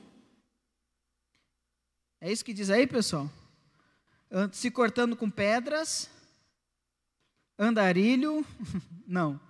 É 2.21 2.33
isso 2.33 2.45
que 2.45 2.53
diz 2.53 2.69
aí, 2.69 2.85
pessoal? 2.85 3.31
se 4.51 4.73
cortando 4.73 5.17
com 5.17 5.31
pedras, 5.31 6.11
andarilho, 7.57 8.45
não. 9.07 9.41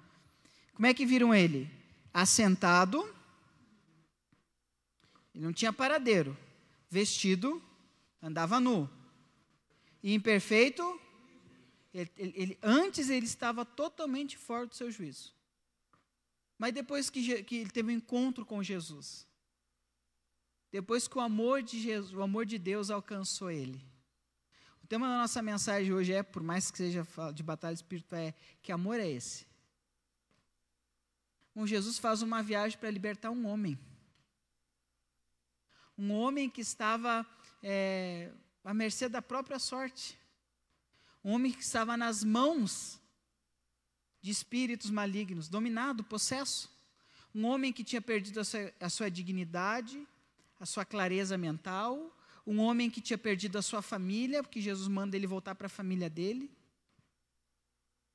Como 0.74 0.84
é 0.84 0.92
que 0.92 1.06
viram 1.06 1.34
ele? 1.34 1.70
Assentado, 2.12 3.02
ele 5.34 5.44
não 5.44 5.52
tinha 5.54 5.72
paradeiro, 5.72 6.36
vestido, 6.90 7.62
andava 8.20 8.60
nu. 8.60 8.86
E 10.02 10.12
imperfeito, 10.12 11.00
ele, 11.94 12.10
ele, 12.18 12.58
antes 12.62 13.08
ele 13.08 13.24
estava 13.24 13.64
totalmente 13.64 14.36
fora 14.36 14.66
do 14.66 14.74
seu 14.74 14.90
juízo. 14.90 15.39
Mas 16.60 16.72
depois 16.72 17.08
que, 17.08 17.42
que 17.42 17.56
ele 17.56 17.70
teve 17.70 17.90
um 17.90 17.96
encontro 17.96 18.44
com 18.46 18.62
Jesus, 18.62 19.26
depois 20.70 21.08
que 21.08 21.18
o 21.18 21.20
amor 21.20 21.62
de 21.62 21.80
Jesus, 21.80 22.14
o 22.14 22.22
amor 22.22 22.46
de 22.46 22.58
Deus 22.58 22.90
alcançou 22.90 23.50
ele, 23.50 23.82
tema 24.90 25.06
da 25.06 25.18
nossa 25.18 25.40
mensagem 25.40 25.92
hoje 25.92 26.12
é, 26.12 26.20
por 26.20 26.42
mais 26.42 26.68
que 26.68 26.78
seja 26.78 27.06
de 27.32 27.44
batalha 27.44 27.72
espiritual, 27.72 28.20
é 28.20 28.34
que 28.60 28.72
amor 28.72 28.98
é 28.98 29.08
esse? 29.08 29.46
Bom, 31.54 31.64
Jesus 31.64 31.96
faz 31.96 32.22
uma 32.22 32.42
viagem 32.42 32.76
para 32.76 32.90
libertar 32.90 33.30
um 33.30 33.46
homem. 33.46 33.78
Um 35.96 36.10
homem 36.10 36.50
que 36.50 36.60
estava 36.60 37.24
é, 37.62 38.32
à 38.64 38.74
mercê 38.74 39.08
da 39.08 39.22
própria 39.22 39.60
sorte. 39.60 40.18
Um 41.22 41.34
homem 41.34 41.52
que 41.52 41.62
estava 41.62 41.96
nas 41.96 42.24
mãos 42.24 42.99
de 44.20 44.30
espíritos 44.30 44.90
malignos, 44.90 45.48
dominado, 45.48 46.04
possesso. 46.04 46.70
Um 47.34 47.46
homem 47.46 47.72
que 47.72 47.84
tinha 47.84 48.02
perdido 48.02 48.40
a 48.40 48.44
sua, 48.44 48.72
a 48.80 48.88
sua 48.88 49.10
dignidade, 49.10 50.06
a 50.58 50.66
sua 50.66 50.84
clareza 50.84 51.38
mental, 51.38 52.16
um 52.46 52.58
homem 52.60 52.90
que 52.90 53.00
tinha 53.00 53.18
perdido 53.18 53.56
a 53.56 53.62
sua 53.62 53.80
família, 53.80 54.42
porque 54.42 54.60
Jesus 54.60 54.88
manda 54.88 55.16
ele 55.16 55.26
voltar 55.26 55.54
para 55.54 55.66
a 55.66 55.70
família 55.70 56.10
dele. 56.10 56.50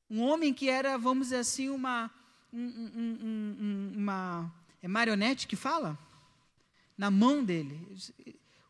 Um 0.09 0.21
homem 0.21 0.53
que 0.53 0.69
era, 0.69 0.97
vamos 0.97 1.27
dizer 1.27 1.38
assim, 1.38 1.69
uma, 1.69 2.12
um, 2.51 2.62
um, 2.62 3.17
um, 3.21 3.93
uma 3.95 4.53
é 4.85 4.88
marionete 4.88 5.47
que 5.47 5.55
fala? 5.55 5.97
Na 6.95 7.09
mão 7.09 7.43
dele. 7.43 7.75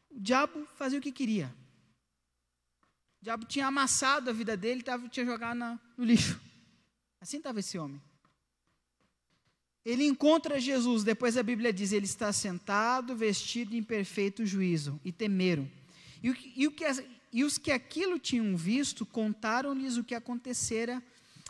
O 0.10 0.20
diabo 0.20 0.66
fazia 0.78 0.98
o 0.98 1.02
que 1.02 1.12
queria. 1.12 1.54
O 3.20 3.26
diabo 3.26 3.44
tinha 3.46 3.68
amassado 3.68 4.30
a 4.30 4.34
vida 4.34 4.56
dele, 4.56 4.82
tava, 4.82 5.10
tinha 5.10 5.26
jogado 5.26 5.58
na, 5.58 5.78
no 5.98 6.06
lixo. 6.06 6.40
Assim 7.26 7.38
estava 7.38 7.60
esse 7.60 7.76
homem. 7.76 8.00
ele 9.84 10.06
encontra 10.06 10.60
Jesus, 10.60 11.04
depois 11.04 11.36
a 11.38 11.42
Bíblia 11.42 11.74
diz, 11.74 11.92
ele 11.92 12.06
está 12.06 12.32
sentado, 12.32 13.16
vestido 13.16 13.76
em 13.76 13.82
perfeito 13.82 14.46
juízo, 14.46 15.00
e 15.04 15.12
temeram. 15.12 15.68
E, 16.22 16.54
e, 16.56 16.68
o 16.68 16.72
que, 16.72 16.86
e 17.34 17.44
os 17.44 17.58
que 17.58 17.72
aquilo 17.72 18.20
tinham 18.20 18.56
visto 18.56 19.08
contaram-lhes 19.08 19.98
o 19.98 20.04
que 20.04 20.14
acontecera 20.14 21.02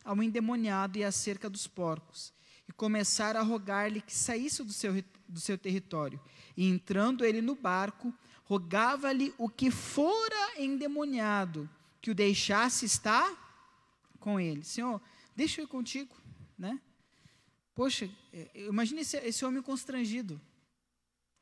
ao 0.06 0.24
endemoniado 0.24 0.98
e 0.98 1.04
acerca 1.04 1.50
dos 1.50 1.68
porcos, 1.68 2.32
e 2.70 2.72
começaram 2.72 3.42
a 3.42 3.44
rogar-lhe 3.44 4.00
que 4.00 4.16
saísse 4.16 4.64
do 4.64 4.72
seu, 4.72 5.04
do 5.28 5.42
seu 5.42 5.58
território. 5.58 6.22
E 6.56 6.70
entrando 6.70 7.26
ele 7.26 7.42
no 7.42 7.54
barco, 7.54 8.14
rogava-lhe 8.46 9.34
o 9.38 9.50
que 9.50 9.70
fora 9.70 10.58
endemoniado, 10.58 11.70
que 12.02 12.12
o 12.12 12.16
deixasse 12.16 12.86
estar 12.86 13.44
com 14.22 14.40
ele. 14.40 14.64
Senhor, 14.64 15.02
deixa 15.36 15.62
eu 15.62 15.66
ir 15.66 15.68
contigo, 15.68 16.16
né? 16.58 16.80
Poxa, 17.74 18.10
é, 18.32 18.68
imagine 18.68 19.02
esse, 19.02 19.18
esse 19.18 19.44
homem 19.44 19.62
constrangido. 19.62 20.40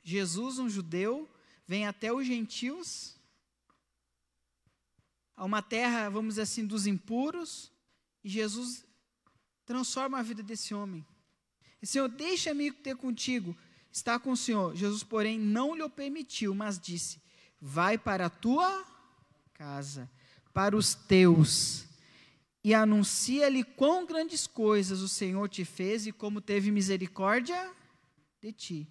Jesus, 0.04 0.60
um 0.60 0.70
judeu, 0.70 1.30
vem 1.68 1.88
até 1.88 2.12
os 2.12 2.26
gentios, 2.26 3.16
a 5.36 5.46
uma 5.46 5.62
terra, 5.62 6.10
vamos 6.10 6.34
dizer 6.34 6.42
assim, 6.42 6.66
dos 6.66 6.88
impuros, 6.88 7.72
e 8.24 8.30
Jesus 8.30 8.86
transforma 9.66 10.20
a 10.20 10.24
vida 10.24 10.42
desse 10.44 10.74
homem. 10.74 11.06
Senhor, 11.84 12.08
deixa-me 12.08 12.72
ter 12.72 12.96
contigo, 12.96 13.56
está 13.92 14.18
com 14.18 14.32
o 14.32 14.38
Senhor. 14.38 14.76
Jesus, 14.76 15.04
porém, 15.04 15.38
não 15.38 15.76
lhe 15.76 15.88
permitiu, 15.90 16.56
mas 16.56 16.80
disse: 16.80 17.22
Vai 17.60 17.98
para 17.98 18.28
a 18.28 18.30
tua 18.30 18.86
casa, 19.54 20.10
para 20.54 20.78
os 20.78 20.96
teus, 20.96 21.86
e 22.64 22.74
anuncia-lhe 22.74 23.64
quão 23.64 24.06
grandes 24.06 24.48
coisas 24.48 25.02
o 25.02 25.10
Senhor 25.10 25.50
te 25.50 25.66
fez 25.66 26.08
e 26.08 26.12
como 26.12 26.40
teve 26.40 26.72
misericórdia 26.72 27.70
de 28.42 28.54
ti. 28.54 28.88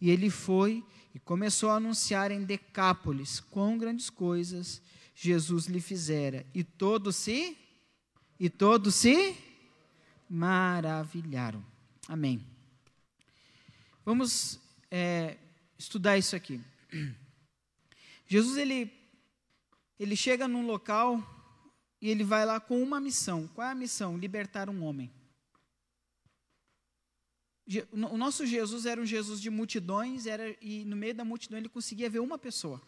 E 0.00 0.10
ele 0.10 0.30
foi 0.30 0.84
e 1.14 1.18
começou 1.18 1.70
a 1.70 1.76
anunciar 1.76 2.30
em 2.30 2.44
Decápolis 2.44 3.40
quão 3.40 3.76
grandes 3.76 4.10
coisas 4.10 4.80
Jesus 5.14 5.66
lhe 5.66 5.80
fizera. 5.80 6.46
E 6.54 6.62
todos 6.62 7.16
se 7.16 7.56
e 8.38 8.50
todos 8.50 8.94
se 8.94 9.34
maravilharam. 10.28 11.64
Amém. 12.06 12.46
Vamos 14.04 14.60
é, 14.90 15.38
estudar 15.78 16.18
isso 16.18 16.36
aqui. 16.36 16.60
Jesus 18.28 18.56
ele 18.56 18.92
ele 19.98 20.14
chega 20.14 20.46
num 20.46 20.66
local 20.66 21.35
e 22.06 22.08
ele 22.08 22.22
vai 22.22 22.46
lá 22.46 22.60
com 22.60 22.80
uma 22.80 23.00
missão. 23.00 23.48
Qual 23.48 23.66
é 23.66 23.72
a 23.72 23.74
missão? 23.74 24.16
Libertar 24.16 24.70
um 24.70 24.84
homem. 24.84 25.12
O 27.90 28.16
nosso 28.16 28.46
Jesus 28.46 28.86
era 28.86 29.00
um 29.00 29.04
Jesus 29.04 29.40
de 29.40 29.50
multidões, 29.50 30.24
era, 30.24 30.56
e 30.60 30.84
no 30.84 30.94
meio 30.94 31.16
da 31.16 31.24
multidão 31.24 31.58
ele 31.58 31.68
conseguia 31.68 32.08
ver 32.08 32.20
uma 32.20 32.38
pessoa. 32.38 32.80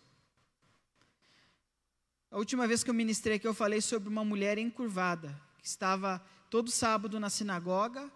A 2.30 2.38
última 2.38 2.68
vez 2.68 2.84
que 2.84 2.90
eu 2.90 2.94
ministrei 2.94 3.38
aqui, 3.38 3.48
eu 3.48 3.54
falei 3.54 3.80
sobre 3.80 4.08
uma 4.08 4.24
mulher 4.24 4.56
encurvada, 4.56 5.36
que 5.58 5.66
estava 5.66 6.24
todo 6.48 6.70
sábado 6.70 7.18
na 7.18 7.28
sinagoga, 7.28 8.08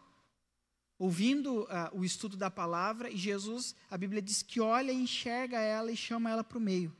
ouvindo 0.96 1.62
uh, 1.62 1.98
o 1.98 2.04
estudo 2.04 2.36
da 2.36 2.48
palavra, 2.48 3.10
e 3.10 3.16
Jesus, 3.16 3.74
a 3.90 3.98
Bíblia 3.98 4.22
diz 4.22 4.40
que 4.40 4.60
olha 4.60 4.92
e 4.92 5.02
enxerga 5.02 5.58
ela 5.58 5.90
e 5.90 5.96
chama 5.96 6.30
ela 6.30 6.44
para 6.44 6.58
o 6.58 6.60
meio. 6.60 6.96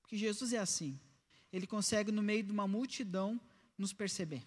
Porque 0.00 0.16
Jesus 0.16 0.52
é 0.52 0.58
assim. 0.58 0.96
Ele 1.52 1.66
consegue, 1.66 2.10
no 2.10 2.22
meio 2.22 2.42
de 2.42 2.50
uma 2.50 2.66
multidão, 2.66 3.40
nos 3.76 3.92
perceber. 3.92 4.42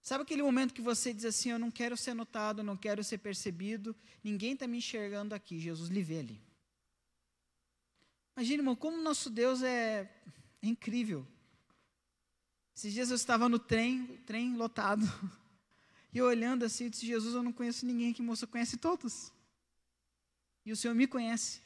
Sabe 0.00 0.22
aquele 0.22 0.42
momento 0.42 0.72
que 0.72 0.80
você 0.80 1.12
diz 1.12 1.24
assim: 1.24 1.50
Eu 1.50 1.58
não 1.58 1.70
quero 1.70 1.96
ser 1.96 2.14
notado, 2.14 2.62
não 2.62 2.76
quero 2.76 3.04
ser 3.04 3.18
percebido, 3.18 3.94
ninguém 4.24 4.54
está 4.54 4.66
me 4.66 4.78
enxergando 4.78 5.34
aqui. 5.34 5.58
Jesus 5.58 5.90
lhe 5.90 6.02
vê 6.02 6.20
ali. 6.20 6.40
Imagina, 8.34 8.62
irmão, 8.62 8.76
como 8.76 9.02
nosso 9.02 9.28
Deus 9.28 9.62
é, 9.62 10.10
é 10.62 10.66
incrível. 10.66 11.26
Esses 12.74 12.92
dias 12.92 13.10
eu 13.10 13.16
estava 13.16 13.48
no 13.48 13.58
trem, 13.58 14.06
trem 14.24 14.56
lotado. 14.56 15.04
E 16.10 16.16
eu 16.16 16.24
olhando 16.24 16.64
assim, 16.64 16.84
eu 16.84 16.90
disse, 16.90 17.04
Jesus, 17.04 17.34
eu 17.34 17.42
não 17.42 17.52
conheço 17.52 17.84
ninguém 17.84 18.10
aqui, 18.10 18.22
moça, 18.22 18.46
conhece 18.46 18.78
todos. 18.78 19.30
E 20.64 20.72
o 20.72 20.76
Senhor 20.76 20.94
me 20.94 21.06
conhece. 21.06 21.60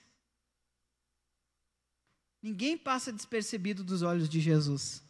Ninguém 2.42 2.76
passa 2.76 3.12
despercebido 3.12 3.84
dos 3.84 4.02
olhos 4.02 4.28
de 4.28 4.40
Jesus. 4.40 5.02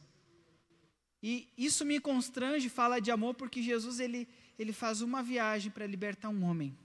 E 1.22 1.48
isso 1.56 1.84
me 1.84 1.98
constrange, 1.98 2.68
fala 2.68 3.00
de 3.00 3.10
amor, 3.10 3.34
porque 3.34 3.62
Jesus 3.62 4.00
ele, 4.00 4.28
ele 4.58 4.72
faz 4.72 5.00
uma 5.00 5.22
viagem 5.22 5.70
para 5.70 5.86
libertar 5.86 6.28
um 6.28 6.44
homem, 6.44 6.76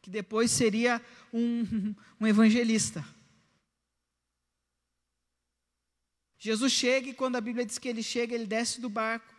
que 0.00 0.08
depois 0.08 0.50
seria 0.50 1.02
um, 1.32 1.94
um 2.20 2.26
evangelista. 2.26 3.04
Jesus 6.38 6.72
chega 6.72 7.10
e 7.10 7.14
quando 7.14 7.36
a 7.36 7.40
Bíblia 7.40 7.66
diz 7.66 7.78
que 7.78 7.88
ele 7.88 8.02
chega, 8.02 8.34
ele 8.34 8.46
desce 8.46 8.80
do 8.80 8.88
barco 8.88 9.32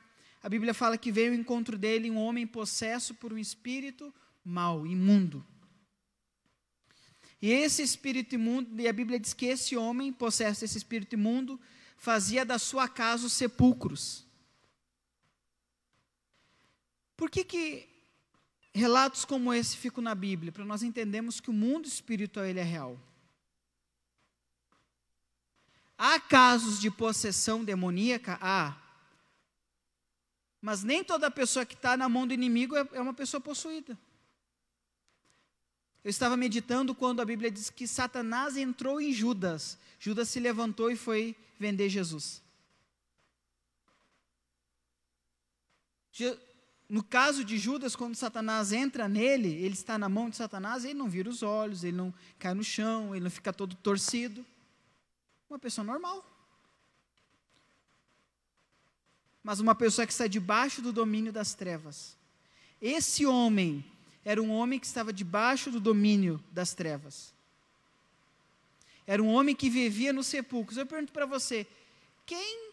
a 0.44 0.50
Bíblia 0.50 0.74
fala 0.74 0.98
que 0.98 1.10
veio 1.10 1.32
ao 1.32 1.40
encontro 1.40 1.78
dele 1.78 2.12
um 2.12 2.18
homem 2.18 2.46
possesso 2.46 3.16
por 3.16 3.32
um 3.32 3.38
espírito 3.38 4.14
mau, 4.44 4.86
imundo. 4.86 5.48
E 7.44 7.52
esse 7.52 7.82
espírito 7.82 8.36
imundo, 8.36 8.80
e 8.80 8.88
a 8.88 8.94
Bíblia 8.94 9.20
diz 9.20 9.34
que 9.34 9.48
esse 9.48 9.76
homem, 9.76 10.14
possesso 10.14 10.62
desse 10.62 10.78
espírito 10.78 11.16
imundo, 11.16 11.60
fazia 11.98 12.46
da 12.46 12.58
sua 12.58 12.88
casa 12.88 13.28
os 13.28 13.34
sepulcros. 13.34 14.26
Por 17.18 17.30
que, 17.30 17.44
que 17.44 17.90
relatos 18.74 19.26
como 19.26 19.54
esse 19.54 19.76
ficam 19.76 20.02
na 20.02 20.16
Bíblia? 20.16 20.54
Para 20.54 20.64
nós 20.64 20.84
entendermos 20.84 21.42
que 21.42 21.50
o 21.50 21.54
mundo 21.54 21.86
espiritual 21.86 22.46
ele 22.46 22.62
é 22.62 22.64
real. 22.64 22.98
Há 25.98 26.22
casos 26.22 26.80
de 26.80 26.90
possessão 26.90 27.62
demoníaca? 27.62 28.38
Há. 28.42 28.74
Mas 30.62 30.82
nem 30.82 31.04
toda 31.04 31.30
pessoa 31.30 31.66
que 31.66 31.76
está 31.76 31.98
na 31.98 32.08
mão 32.08 32.26
do 32.26 32.34
inimigo 32.34 32.78
é, 32.78 32.88
é 32.94 33.02
uma 33.02 33.14
pessoa 33.14 33.42
possuída. 33.42 34.00
Eu 36.04 36.10
estava 36.10 36.36
meditando 36.36 36.94
quando 36.94 37.22
a 37.22 37.26
Bíblia 37.26 37.50
diz 37.50 37.70
que 37.70 37.88
Satanás 37.88 38.58
entrou 38.58 39.00
em 39.00 39.14
Judas. 39.14 39.78
Judas 40.00 40.30
se 40.30 40.40
levantou 40.40 40.92
e 40.92 40.96
foi 40.96 41.36
vender 41.58 41.90
Jesus. 41.90 42.42
No 46.90 47.04
caso 47.04 47.44
de 47.44 47.58
Judas, 47.58 47.96
quando 47.96 48.16
Satanás 48.16 48.72
entra 48.72 49.08
nele, 49.08 49.50
ele 49.50 49.74
está 49.74 49.98
na 49.98 50.10
mão 50.10 50.30
de 50.30 50.36
Satanás, 50.36 50.84
ele 50.86 50.94
não 50.94 51.10
vira 51.10 51.30
os 51.30 51.42
olhos, 51.42 51.84
ele 51.84 51.98
não 51.98 52.14
cai 52.38 52.54
no 52.54 52.64
chão, 52.64 53.16
ele 53.16 53.24
não 53.24 53.32
fica 53.32 53.54
todo 53.54 53.76
torcido. 53.76 54.46
Uma 55.50 55.58
pessoa 55.58 55.86
normal 55.86 56.34
mas 59.44 59.60
uma 59.60 59.76
pessoa 59.76 60.08
que 60.08 60.14
está 60.14 60.26
debaixo 60.26 60.82
do 60.82 60.94
domínio 60.94 61.34
das 61.34 61.54
trevas. 61.54 62.16
Esse 62.82 63.26
homem 63.26 63.84
era 64.26 64.42
um 64.42 64.52
homem 64.52 64.80
que 64.80 64.86
estava 64.86 65.12
debaixo 65.12 65.70
do 65.72 65.80
domínio 65.80 66.44
das 66.52 66.74
trevas. 66.74 67.34
Era 69.06 69.22
um 69.22 69.28
homem 69.28 69.56
que 69.56 69.70
vivia 69.70 70.14
nos 70.14 70.28
sepulcros. 70.28 70.78
Eu 70.78 70.86
pergunto 70.86 71.12
para 71.12 71.26
você: 71.26 71.68
quem 72.26 72.72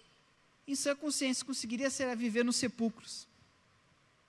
em 0.66 0.74
sua 0.74 0.94
consciência 0.94 1.44
conseguiria 1.44 1.90
ser, 1.90 2.14
viver 2.16 2.44
nos 2.44 2.56
sepulcros? 2.56 3.26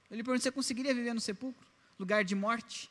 Eu 0.10 0.18
lhe 0.18 0.24
pergunto: 0.24 0.44
você 0.44 0.52
conseguiria 0.52 0.94
viver 0.94 1.14
no 1.14 1.22
sepulcro? 1.22 1.68
Lugar 2.00 2.24
de 2.24 2.34
morte? 2.34 2.90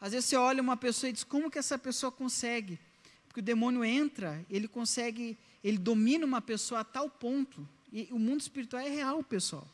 Às 0.00 0.12
vezes 0.12 0.26
você 0.26 0.36
olha 0.36 0.62
uma 0.62 0.76
pessoa 0.76 1.10
e 1.10 1.12
diz: 1.12 1.24
como 1.24 1.50
que 1.50 1.58
essa 1.58 1.78
pessoa 1.78 2.10
consegue? 2.10 2.78
Porque 3.26 3.40
o 3.40 3.42
demônio 3.42 3.84
entra, 3.84 4.44
ele 4.48 4.66
consegue 4.66 5.36
ele 5.66 5.78
domina 5.78 6.24
uma 6.24 6.40
pessoa 6.40 6.82
a 6.82 6.84
tal 6.84 7.10
ponto, 7.10 7.68
e 7.92 8.06
o 8.12 8.20
mundo 8.20 8.40
espiritual 8.40 8.80
é 8.80 8.88
real, 8.88 9.20
pessoal. 9.24 9.66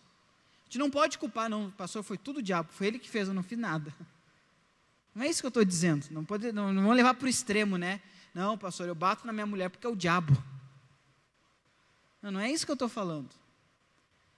Gente 0.73 0.79
não 0.79 0.91
pode 0.91 1.19
culpar, 1.19 1.51
não, 1.51 1.71
pastor 1.71 2.03
foi 2.03 2.17
tudo 2.17 2.39
o 2.39 2.43
diabo, 2.43 2.73
foi 2.73 2.87
ele 2.87 2.99
que 2.99 3.07
fez, 3.07 3.29
eu 3.29 3.35
não 3.35 3.43
fiz 3.43 3.59
nada. 3.59 3.95
Não 5.15 5.23
é 5.23 5.29
isso 5.29 5.43
que 5.43 5.47
eu 5.47 5.51
estou 5.51 5.63
dizendo, 5.63 6.07
não, 6.11 6.25
pode, 6.25 6.51
não, 6.53 6.73
não 6.73 6.91
levar 6.93 7.13
para 7.13 7.27
o 7.27 7.29
extremo, 7.29 7.77
né? 7.77 8.01
Não, 8.33 8.57
pastor, 8.57 8.89
eu 8.89 8.95
bato 8.95 9.27
na 9.27 9.33
minha 9.35 9.45
mulher 9.45 9.69
porque 9.69 9.87
é 9.87 9.91
o 9.91 9.95
diabo. 9.95 10.33
Não, 12.23 12.31
não 12.31 12.41
é 12.41 12.51
isso 12.51 12.65
que 12.65 12.73
eu 12.73 12.75
estou 12.75 12.89
falando. 12.89 13.29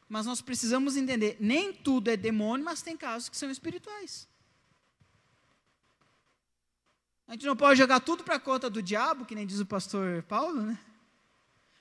Mas 0.08 0.26
nós 0.26 0.40
precisamos 0.40 0.96
entender, 0.96 1.36
nem 1.38 1.72
tudo 1.72 2.10
é 2.10 2.16
demônio, 2.16 2.64
mas 2.64 2.82
tem 2.82 2.96
casos 2.96 3.28
que 3.28 3.36
são 3.36 3.48
espirituais. 3.48 4.26
A 7.28 7.34
gente 7.34 7.46
não 7.46 7.54
pode 7.54 7.78
jogar 7.78 8.00
tudo 8.00 8.24
para 8.24 8.34
a 8.34 8.40
conta 8.40 8.68
do 8.68 8.82
diabo, 8.82 9.24
que 9.24 9.36
nem 9.36 9.46
diz 9.46 9.60
o 9.60 9.66
pastor 9.66 10.24
Paulo, 10.24 10.60
né? 10.60 10.76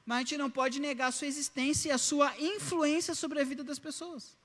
mas 0.06 0.18
a 0.18 0.20
gente 0.20 0.38
não 0.38 0.52
pode 0.52 0.80
negar 0.80 1.08
a 1.08 1.12
sua 1.12 1.26
existência 1.26 1.90
e 1.90 1.92
a 1.92 1.98
sua 1.98 2.40
influência 2.40 3.16
sobre 3.16 3.42
a 3.42 3.44
vida 3.44 3.64
das 3.64 3.80
pessoas. 3.80 4.43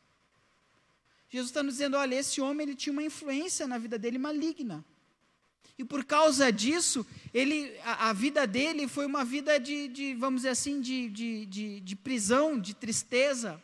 Jesus 1.29 1.51
está 1.51 1.62
nos 1.62 1.75
dizendo: 1.75 1.97
olha, 1.97 2.14
esse 2.14 2.41
homem 2.41 2.67
ele 2.67 2.77
tinha 2.77 2.93
uma 2.93 3.03
influência 3.03 3.67
na 3.67 3.79
vida 3.79 3.99
dele 3.99 4.19
maligna. 4.19 4.85
E 5.79 5.85
por 5.85 6.05
causa 6.05 6.51
disso, 6.51 7.07
ele, 7.33 7.73
a, 7.85 8.09
a 8.09 8.12
vida 8.12 8.47
dele 8.47 8.88
foi 8.88 9.07
uma 9.07 9.25
vida 9.25 9.61
de, 9.61 9.87
de 9.87 10.14
vamos 10.14 10.41
dizer 10.41 10.49
assim, 10.49 10.81
de, 10.81 11.09
de, 11.09 11.47
de, 11.47 11.81
de 11.81 11.97
prisão, 11.97 12.59
de 12.59 12.75
tristeza. 12.75 13.62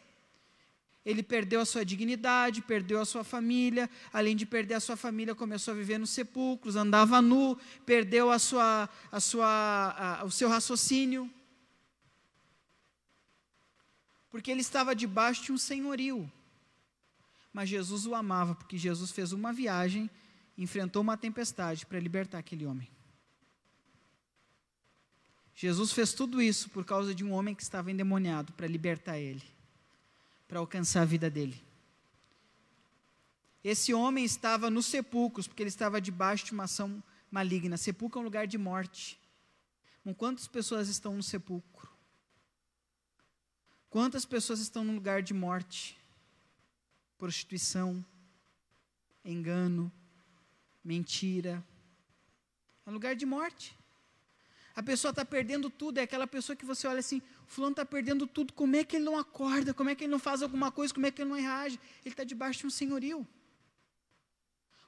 Ele 1.05 1.23
perdeu 1.23 1.61
a 1.61 1.67
sua 1.67 1.85
dignidade, 1.85 2.63
perdeu 2.63 3.01
a 3.01 3.05
sua 3.05 3.25
família, 3.25 3.91
além 4.13 4.37
de 4.37 4.47
perder 4.47 4.75
a 4.75 4.81
sua 4.81 4.97
família, 4.97 5.35
começou 5.35 5.73
a 5.73 5.77
viver 5.77 5.99
nos 5.99 6.11
sepulcros, 6.11 6.77
andava 6.77 7.21
nu, 7.21 7.59
perdeu 7.85 8.31
a 8.31 8.39
sua, 8.39 8.89
a 9.11 9.21
sua, 9.21 10.19
a, 10.21 10.25
o 10.25 10.31
seu 10.31 10.49
raciocínio. 10.49 11.29
Porque 14.31 14.51
ele 14.51 14.63
estava 14.63 14.95
debaixo 14.95 15.43
de 15.43 15.53
um 15.53 15.59
senhorio. 15.59 16.31
Mas 17.55 17.71
Jesus 17.71 18.05
o 18.05 18.15
amava, 18.15 18.55
porque 18.55 18.77
Jesus 18.77 19.11
fez 19.11 19.33
uma 19.33 19.51
viagem, 19.51 20.11
enfrentou 20.59 21.01
uma 21.01 21.17
tempestade 21.17 21.87
para 21.87 21.99
libertar 21.99 22.37
aquele 22.37 22.67
homem. 22.67 22.91
Jesus 25.55 25.93
fez 25.93 26.13
tudo 26.13 26.43
isso 26.43 26.69
por 26.69 26.85
causa 26.85 27.15
de 27.15 27.25
um 27.25 27.33
homem 27.33 27.55
que 27.55 27.63
estava 27.63 27.91
endemoniado, 27.91 28.53
para 28.53 28.67
libertar 28.67 29.19
ele 29.19 29.55
para 30.55 30.59
alcançar 30.59 31.03
a 31.03 31.05
vida 31.05 31.31
dele. 31.31 31.61
Esse 33.63 33.95
homem 33.95 34.25
estava 34.25 34.69
nos 34.71 34.87
sepulcros, 34.87 35.49
porque 35.49 35.63
ele 35.63 35.69
estava 35.69 36.01
debaixo 36.01 36.45
de 36.45 36.53
uma 36.53 36.65
ação 36.65 37.03
maligna. 37.31 37.77
Sepulcro 37.77 38.21
é 38.21 38.23
um 38.23 38.25
lugar 38.25 38.47
de 38.47 38.59
morte. 38.59 39.19
quantas 40.17 40.47
pessoas 40.47 40.89
estão 40.89 41.17
no 41.17 41.23
sepulcro? 41.23 41.91
Quantas 43.89 44.25
pessoas 44.25 44.61
estão 44.61 44.85
num 44.85 44.95
lugar 44.95 45.23
de 45.23 45.33
morte? 45.33 45.99
Prostituição, 47.19 48.05
engano, 49.25 49.91
mentira. 50.83 51.65
É 52.87 52.91
lugar 52.91 53.17
de 53.17 53.25
morte. 53.25 53.77
A 54.75 54.83
pessoa 54.83 55.11
está 55.11 55.25
perdendo 55.25 55.71
tudo, 55.71 55.99
é 55.99 56.03
aquela 56.03 56.27
pessoa 56.27 56.57
que 56.57 56.65
você 56.65 56.87
olha 56.89 56.99
assim, 56.99 57.23
fulano 57.47 57.73
está 57.73 57.85
perdendo 57.85 58.27
tudo, 58.27 58.53
como 58.53 58.75
é 58.75 58.83
que 58.83 58.97
ele 58.97 59.05
não 59.05 59.17
acorda, 59.17 59.73
como 59.73 59.89
é 59.89 59.95
que 59.95 60.05
ele 60.05 60.11
não 60.11 60.19
faz 60.19 60.43
alguma 60.43 60.73
coisa, 60.73 60.93
como 60.93 61.07
é 61.07 61.13
que 61.13 61.23
ele 61.23 61.31
não 61.31 61.37
reage? 61.37 61.79
Ele 62.05 62.13
está 62.13 62.25
debaixo 62.25 62.61
de 62.61 62.67
um 62.67 62.71
senhorio. 62.71 63.27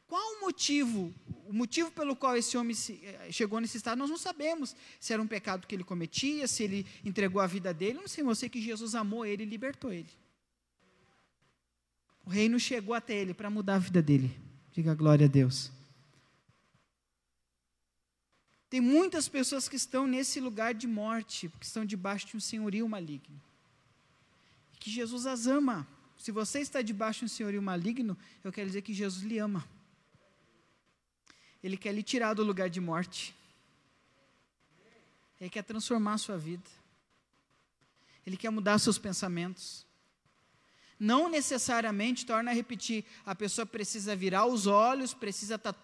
Qual 0.08 0.22
o 0.34 0.40
motivo? 0.40 1.14
O 1.46 1.52
motivo 1.52 1.90
pelo 1.92 2.16
qual 2.16 2.36
esse 2.36 2.56
homem 2.56 2.76
eh, 3.02 3.28
chegou 3.30 3.60
nesse 3.60 3.76
estado, 3.76 3.98
nós 3.98 4.10
não 4.10 4.18
sabemos. 4.18 4.74
Se 5.00 5.12
era 5.12 5.22
um 5.22 5.26
pecado 5.26 5.66
que 5.66 5.74
ele 5.74 5.84
cometia, 5.84 6.46
se 6.48 6.64
ele 6.64 6.86
entregou 7.04 7.40
a 7.40 7.46
vida 7.46 7.72
dele, 7.72 8.00
não 8.00 8.08
sei, 8.08 8.24
eu 8.24 8.34
sei 8.34 8.48
que 8.48 8.60
Jesus 8.60 8.94
amou 8.96 9.24
ele 9.24 9.44
e 9.44 9.46
libertou 9.46 9.92
ele. 9.92 10.10
O 12.26 12.30
reino 12.30 12.58
chegou 12.58 12.92
até 12.92 13.14
ele 13.14 13.32
para 13.32 13.48
mudar 13.48 13.76
a 13.76 13.78
vida 13.78 14.02
dele. 14.02 14.36
Diga 14.72 14.94
glória 14.94 15.26
a 15.26 15.28
Deus. 15.28 15.70
Tem 18.68 18.80
muitas 18.80 19.28
pessoas 19.28 19.68
que 19.68 19.76
estão 19.76 20.08
nesse 20.08 20.40
lugar 20.40 20.74
de 20.74 20.88
morte, 20.88 21.48
que 21.60 21.64
estão 21.64 21.84
debaixo 21.84 22.26
de 22.26 22.36
um 22.36 22.40
senhorio 22.40 22.88
maligno. 22.88 23.40
Que 24.80 24.90
Jesus 24.90 25.24
as 25.24 25.46
ama. 25.46 25.86
Se 26.18 26.32
você 26.32 26.58
está 26.58 26.82
debaixo 26.82 27.20
de 27.20 27.26
um 27.26 27.28
senhorio 27.28 27.62
maligno, 27.62 28.18
eu 28.42 28.52
quero 28.52 28.66
dizer 28.66 28.82
que 28.82 28.92
Jesus 28.92 29.22
lhe 29.22 29.38
ama. 29.38 29.64
Ele 31.62 31.76
quer 31.76 31.92
lhe 31.92 32.02
tirar 32.02 32.34
do 32.34 32.42
lugar 32.42 32.68
de 32.68 32.80
morte. 32.80 33.32
Ele 35.40 35.48
quer 35.48 35.62
transformar 35.62 36.14
a 36.14 36.18
sua 36.18 36.36
vida. 36.36 36.68
Ele 38.26 38.36
quer 38.36 38.50
mudar 38.50 38.80
seus 38.80 38.98
pensamentos. 38.98 39.85
Não 40.98 41.28
necessariamente, 41.28 42.24
torna 42.24 42.50
a 42.50 42.54
repetir, 42.54 43.04
a 43.24 43.34
pessoa 43.34 43.66
precisa 43.66 44.16
virar 44.16 44.46
os 44.46 44.66
olhos, 44.66 45.12
precisa 45.12 45.56
estar 45.56 45.72
tá, 45.72 45.80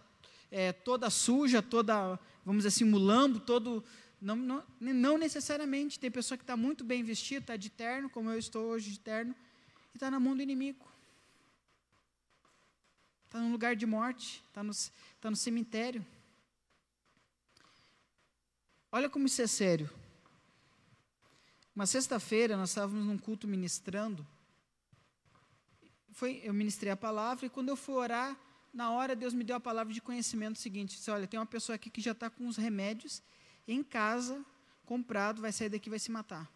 é, 0.50 0.72
toda 0.72 1.10
suja, 1.10 1.60
toda 1.60 2.18
vamos 2.44 2.64
dizer 2.64 2.68
assim, 2.68 2.84
mulambo, 2.84 3.40
todo. 3.40 3.84
Não, 4.20 4.36
não, 4.36 4.64
não 4.80 5.18
necessariamente. 5.18 5.98
Tem 5.98 6.10
pessoa 6.10 6.38
que 6.38 6.44
está 6.44 6.56
muito 6.56 6.84
bem 6.84 7.02
vestida, 7.02 7.40
está 7.40 7.56
de 7.56 7.70
terno, 7.70 8.08
como 8.08 8.30
eu 8.30 8.38
estou 8.38 8.66
hoje 8.66 8.90
de 8.90 9.00
terno, 9.00 9.34
e 9.92 9.96
está 9.96 10.10
na 10.10 10.20
mão 10.20 10.36
do 10.36 10.42
inimigo. 10.42 10.90
Está 13.26 13.40
num 13.40 13.50
lugar 13.50 13.74
de 13.74 13.86
morte, 13.86 14.44
está 14.48 14.62
no, 14.62 14.72
tá 15.20 15.30
no 15.30 15.36
cemitério. 15.36 16.04
Olha 18.90 19.08
como 19.08 19.26
isso 19.26 19.40
é 19.40 19.46
sério. 19.46 19.90
Uma 21.74 21.86
sexta-feira, 21.86 22.56
nós 22.56 22.68
estávamos 22.68 23.06
num 23.06 23.16
culto 23.16 23.48
ministrando. 23.48 24.26
Foi, 26.12 26.40
eu 26.44 26.52
ministrei 26.52 26.92
a 26.92 26.96
palavra, 26.96 27.46
e 27.46 27.50
quando 27.50 27.70
eu 27.70 27.76
fui 27.76 27.94
orar, 27.94 28.36
na 28.72 28.90
hora 28.90 29.16
Deus 29.16 29.34
me 29.34 29.44
deu 29.44 29.56
a 29.56 29.60
palavra 29.60 29.92
de 29.92 30.00
conhecimento 30.00 30.58
seguinte: 30.58 30.96
disse, 30.96 31.10
olha, 31.10 31.26
tem 31.26 31.38
uma 31.40 31.46
pessoa 31.46 31.76
aqui 31.76 31.90
que 31.90 32.00
já 32.00 32.12
está 32.12 32.30
com 32.30 32.46
os 32.46 32.56
remédios 32.56 33.22
em 33.66 33.82
casa, 33.82 34.44
comprado, 34.84 35.40
vai 35.40 35.52
sair 35.52 35.68
daqui 35.68 35.88
vai 35.88 35.98
se 35.98 36.10
matar. 36.10 36.50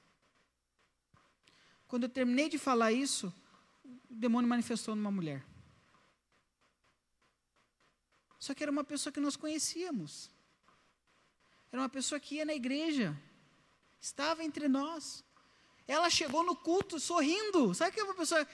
Quando 1.88 2.04
eu 2.04 2.08
terminei 2.08 2.48
de 2.48 2.58
falar 2.58 2.92
isso, 2.92 3.32
o 4.10 4.14
demônio 4.14 4.48
manifestou 4.48 4.94
numa 4.94 5.10
mulher. 5.10 5.44
Só 8.38 8.54
que 8.54 8.62
era 8.62 8.70
uma 8.70 8.84
pessoa 8.84 9.12
que 9.12 9.20
nós 9.20 9.36
conhecíamos. 9.36 10.30
Era 11.72 11.80
uma 11.80 11.88
pessoa 11.88 12.20
que 12.20 12.36
ia 12.36 12.44
na 12.44 12.54
igreja, 12.54 13.16
estava 14.00 14.44
entre 14.44 14.68
nós. 14.68 15.24
Ela 15.86 16.10
chegou 16.10 16.44
no 16.44 16.56
culto 16.56 16.98
sorrindo. 16.98 17.74
Sabe 17.74 17.92
que 17.92 18.00
é 18.00 18.04
uma 18.04 18.14
pessoa 18.14 18.46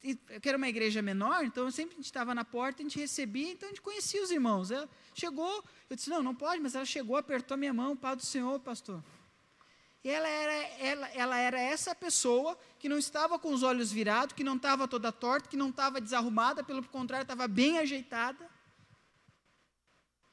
que 0.00 0.48
era 0.48 0.56
uma 0.56 0.68
igreja 0.68 1.02
menor, 1.02 1.44
então 1.44 1.68
sempre 1.70 1.94
a 1.94 1.96
gente 1.96 2.06
estava 2.06 2.34
na 2.34 2.44
porta, 2.44 2.82
a 2.82 2.84
gente 2.84 2.98
recebia, 2.98 3.50
então 3.50 3.68
a 3.68 3.70
gente 3.70 3.82
conhecia 3.82 4.22
os 4.22 4.30
irmãos. 4.30 4.70
Ela 4.70 4.88
chegou, 5.12 5.64
eu 5.90 5.96
disse, 5.96 6.08
não, 6.08 6.22
não 6.22 6.34
pode, 6.34 6.62
mas 6.62 6.74
ela 6.74 6.84
chegou, 6.84 7.16
apertou 7.16 7.56
minha 7.56 7.74
mão, 7.74 7.96
Pai 7.96 8.14
do 8.14 8.24
Senhor, 8.24 8.60
pastor. 8.60 9.02
E 10.04 10.08
ela 10.08 10.28
era, 10.28 10.52
ela, 10.78 11.08
ela 11.08 11.38
era 11.38 11.60
essa 11.60 11.94
pessoa 11.94 12.56
que 12.78 12.88
não 12.88 12.96
estava 12.96 13.38
com 13.38 13.52
os 13.52 13.64
olhos 13.64 13.90
virados, 13.90 14.34
que 14.34 14.44
não 14.44 14.56
estava 14.56 14.86
toda 14.86 15.10
torta, 15.10 15.48
que 15.48 15.56
não 15.56 15.70
estava 15.70 16.00
desarrumada, 16.00 16.62
pelo 16.62 16.82
contrário, 16.84 17.24
estava 17.24 17.48
bem 17.48 17.78
ajeitada. 17.78 18.48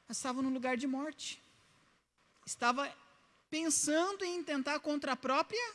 Mas 0.06 0.18
estava 0.18 0.40
num 0.40 0.52
lugar 0.52 0.76
de 0.76 0.86
morte. 0.86 1.42
Estava 2.46 2.88
pensando 3.50 4.24
em 4.24 4.42
tentar 4.44 4.78
contra 4.78 5.12
a 5.12 5.16
própria, 5.16 5.74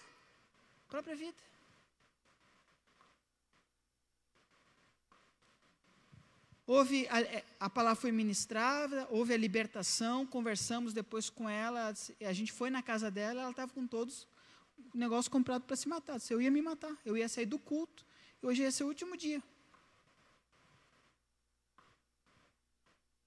própria 0.87 1.15
vida. 1.15 1.50
Houve 6.73 7.05
a, 7.09 7.19
é, 7.19 7.43
a, 7.59 7.69
palavra 7.69 7.99
foi 7.99 8.13
ministrada, 8.13 9.05
houve 9.09 9.33
a 9.33 9.37
libertação, 9.37 10.25
conversamos 10.25 10.93
depois 10.93 11.29
com 11.29 11.49
ela, 11.49 11.93
a 12.21 12.31
gente 12.31 12.49
foi 12.49 12.69
na 12.69 12.81
casa 12.81 13.11
dela, 13.11 13.41
ela 13.41 13.51
estava 13.51 13.73
com 13.73 13.85
todos 13.85 14.25
o 14.93 14.97
negócio 14.97 15.29
comprado 15.29 15.63
para 15.63 15.75
se 15.75 15.89
matar. 15.89 16.17
Disse, 16.17 16.33
eu 16.33 16.41
ia 16.41 16.49
me 16.49 16.61
matar, 16.61 16.97
eu 17.05 17.17
ia 17.17 17.27
sair 17.27 17.45
do 17.45 17.59
culto, 17.59 18.05
hoje 18.41 18.61
ia 18.61 18.71
ser 18.71 18.85
o 18.85 18.87
último 18.87 19.17
dia. 19.17 19.43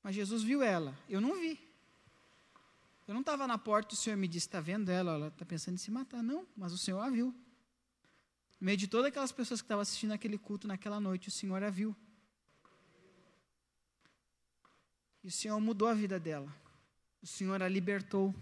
Mas 0.02 0.14
Jesus 0.14 0.42
viu 0.42 0.62
ela, 0.62 0.98
eu 1.06 1.20
não 1.20 1.38
vi. 1.38 1.60
Eu 3.06 3.12
não 3.12 3.20
estava 3.20 3.46
na 3.46 3.58
porta, 3.58 3.92
o 3.92 3.96
Senhor 3.98 4.16
me 4.16 4.26
disse, 4.26 4.46
está 4.46 4.58
vendo 4.58 4.88
ela, 4.88 5.12
ela 5.12 5.28
está 5.28 5.44
pensando 5.44 5.74
em 5.74 5.76
se 5.76 5.90
matar. 5.90 6.22
Não, 6.22 6.46
mas 6.56 6.72
o 6.72 6.78
Senhor 6.78 6.98
a 6.98 7.10
viu. 7.10 7.26
No 8.58 8.64
meio 8.64 8.78
de 8.78 8.88
todas 8.88 9.08
aquelas 9.08 9.32
pessoas 9.32 9.60
que 9.60 9.66
estavam 9.66 9.82
assistindo 9.82 10.12
aquele 10.12 10.38
culto 10.38 10.66
naquela 10.66 10.98
noite, 10.98 11.28
o 11.28 11.30
Senhor 11.30 11.62
a 11.62 11.68
viu. 11.68 11.94
E 15.24 15.28
o 15.28 15.30
Senhor 15.30 15.58
mudou 15.58 15.88
a 15.88 15.94
vida 15.94 16.20
dela. 16.20 16.54
O 17.22 17.26
Senhor 17.26 17.62
a 17.62 17.66
libertou. 17.66 18.34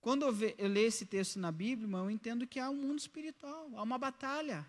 Quando 0.00 0.24
eu, 0.24 0.32
ve, 0.32 0.54
eu 0.56 0.68
leio 0.68 0.86
esse 0.86 1.04
texto 1.04 1.40
na 1.40 1.50
Bíblia, 1.50 1.88
eu 1.98 2.08
entendo 2.08 2.46
que 2.46 2.60
há 2.60 2.70
um 2.70 2.76
mundo 2.76 3.00
espiritual, 3.00 3.68
há 3.74 3.82
uma 3.82 3.98
batalha. 3.98 4.64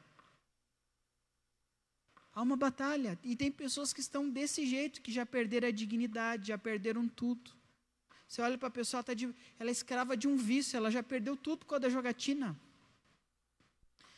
Há 2.34 2.42
uma 2.42 2.58
batalha. 2.58 3.18
E 3.24 3.36
tem 3.36 3.52
pessoas 3.52 3.94
que 3.94 4.00
estão 4.00 4.28
desse 4.28 4.66
jeito, 4.66 5.02
que 5.02 5.12
já 5.12 5.24
perderam 5.24 5.68
a 5.68 5.72
dignidade, 5.72 6.48
já 6.48 6.58
perderam 6.58 7.08
tudo. 7.08 7.52
Você 8.28 8.42
olha 8.42 8.58
para 8.58 8.70
a 8.70 8.72
pessoa, 8.72 9.00
ela, 9.00 9.04
tá 9.04 9.14
de, 9.14 9.32
ela 9.60 9.70
é 9.70 9.72
escrava 9.72 10.18
de 10.18 10.28
um 10.28 10.36
vício, 10.36 10.76
ela 10.76 10.90
já 10.90 11.04
perdeu 11.04 11.38
tudo 11.38 11.60
por 11.60 11.68
causa 11.68 11.82
da 11.82 11.90
jogatina. 11.90 12.60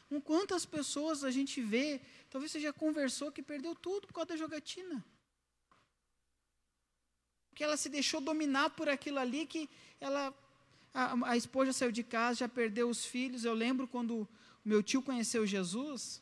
Com 0.07 0.21
quantas 0.21 0.65
pessoas 0.65 1.25
a 1.25 1.31
gente 1.31 1.61
vê, 1.61 1.99
talvez 2.29 2.53
você 2.53 2.59
já 2.61 2.71
conversou 2.71 3.33
que 3.33 3.43
perdeu 3.43 3.75
tudo 3.75 4.07
por 4.07 4.13
causa 4.13 4.29
da 4.29 4.37
jogatina 4.37 5.03
que 7.53 7.63
ela 7.63 7.77
se 7.77 7.89
deixou 7.89 8.19
dominar 8.19 8.71
por 8.71 8.89
aquilo 8.89 9.19
ali, 9.19 9.45
que 9.45 9.69
ela, 10.01 10.33
a, 10.93 11.31
a 11.31 11.37
esposa 11.37 11.71
saiu 11.71 11.91
de 11.91 12.03
casa, 12.03 12.39
já 12.39 12.49
perdeu 12.49 12.89
os 12.89 13.05
filhos. 13.05 13.45
Eu 13.45 13.53
lembro 13.53 13.87
quando 13.87 14.27
meu 14.65 14.81
tio 14.81 15.01
conheceu 15.01 15.45
Jesus, 15.45 16.21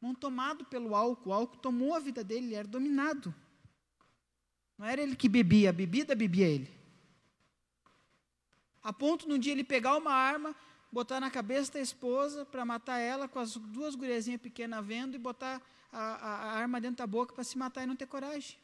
não 0.00 0.14
tomado 0.14 0.64
pelo 0.64 0.94
álcool, 0.94 1.30
o 1.30 1.32
álcool 1.32 1.56
tomou 1.58 1.94
a 1.94 2.00
vida 2.00 2.22
dele, 2.22 2.46
ele 2.46 2.54
era 2.54 2.68
dominado. 2.68 3.34
Não 4.76 4.86
era 4.86 5.00
ele 5.00 5.16
que 5.16 5.28
bebia, 5.28 5.70
a 5.70 5.72
bebida 5.72 6.14
bebia 6.14 6.46
ele. 6.46 6.70
A 8.82 8.92
ponto 8.92 9.26
de 9.26 9.32
um 9.32 9.38
dia 9.38 9.52
ele 9.52 9.64
pegar 9.64 9.96
uma 9.96 10.12
arma, 10.12 10.54
botar 10.92 11.18
na 11.18 11.30
cabeça 11.30 11.72
da 11.72 11.80
esposa 11.80 12.44
para 12.44 12.64
matar 12.64 12.98
ela 12.98 13.26
com 13.26 13.38
as 13.38 13.56
duas 13.56 13.94
guriazinhas 13.94 14.40
pequenas 14.40 14.84
vendo 14.84 15.14
e 15.14 15.18
botar 15.18 15.60
a, 15.92 15.98
a, 15.98 16.34
a 16.34 16.52
arma 16.52 16.80
dentro 16.80 16.98
da 16.98 17.06
boca 17.06 17.34
para 17.34 17.42
se 17.42 17.56
matar 17.56 17.82
e 17.82 17.86
não 17.86 17.96
ter 17.96 18.06
coragem 18.06 18.56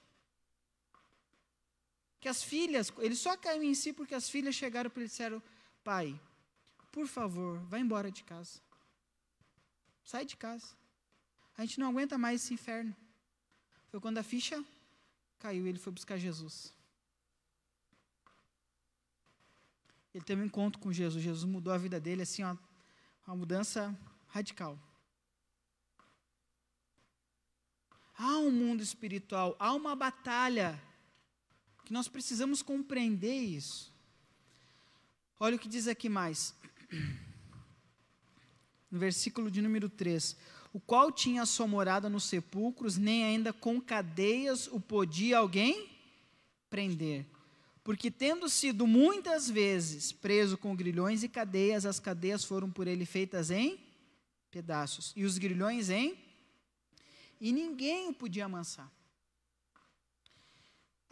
que 2.22 2.28
as 2.28 2.40
filhas, 2.40 2.92
ele 2.98 3.16
só 3.16 3.36
caiu 3.36 3.64
em 3.64 3.74
si 3.74 3.92
porque 3.92 4.14
as 4.14 4.30
filhas 4.30 4.54
chegaram 4.54 4.88
para 4.88 5.00
ele 5.00 5.06
e 5.06 5.10
disseram: 5.10 5.42
Pai, 5.82 6.18
por 6.92 7.08
favor, 7.08 7.58
vá 7.64 7.80
embora 7.80 8.12
de 8.12 8.22
casa. 8.22 8.60
Sai 10.04 10.24
de 10.24 10.36
casa. 10.36 10.68
A 11.58 11.64
gente 11.64 11.80
não 11.80 11.88
aguenta 11.88 12.16
mais 12.16 12.44
esse 12.44 12.54
inferno. 12.54 12.94
Foi 13.88 14.00
quando 14.00 14.18
a 14.18 14.22
ficha 14.22 14.64
caiu, 15.40 15.66
ele 15.66 15.80
foi 15.80 15.92
buscar 15.92 16.16
Jesus. 16.16 16.72
Ele 20.14 20.24
teve 20.24 20.42
um 20.42 20.44
encontro 20.44 20.80
com 20.80 20.92
Jesus. 20.92 21.24
Jesus 21.24 21.44
mudou 21.44 21.72
a 21.72 21.78
vida 21.78 21.98
dele, 21.98 22.22
assim, 22.22 22.44
ó, 22.44 22.56
uma 23.26 23.34
mudança 23.34 23.98
radical. 24.28 24.78
Há 28.16 28.38
um 28.38 28.52
mundo 28.52 28.80
espiritual, 28.80 29.56
há 29.58 29.72
uma 29.74 29.96
batalha 29.96 30.80
que 31.84 31.92
nós 31.92 32.08
precisamos 32.08 32.62
compreender 32.62 33.40
isso. 33.40 33.92
Olha 35.38 35.56
o 35.56 35.58
que 35.58 35.68
diz 35.68 35.88
aqui 35.88 36.08
mais. 36.08 36.54
No 38.90 38.98
versículo 38.98 39.50
de 39.50 39.60
número 39.60 39.88
3. 39.88 40.36
O 40.72 40.80
qual 40.80 41.10
tinha 41.10 41.44
sua 41.44 41.66
morada 41.66 42.08
nos 42.08 42.24
sepulcros, 42.24 42.96
nem 42.96 43.24
ainda 43.24 43.52
com 43.52 43.80
cadeias 43.80 44.66
o 44.68 44.80
podia 44.80 45.38
alguém 45.38 45.90
prender. 46.70 47.26
Porque, 47.84 48.10
tendo 48.10 48.48
sido 48.48 48.86
muitas 48.86 49.50
vezes 49.50 50.12
preso 50.12 50.56
com 50.56 50.76
grilhões 50.76 51.22
e 51.22 51.28
cadeias, 51.28 51.84
as 51.84 51.98
cadeias 51.98 52.44
foram 52.44 52.70
por 52.70 52.86
ele 52.86 53.04
feitas 53.04 53.50
em 53.50 53.78
pedaços, 54.50 55.12
e 55.16 55.24
os 55.24 55.38
grilhões 55.38 55.90
em. 55.90 56.16
E 57.40 57.50
ninguém 57.52 58.10
o 58.10 58.14
podia 58.14 58.44
amansar. 58.44 58.90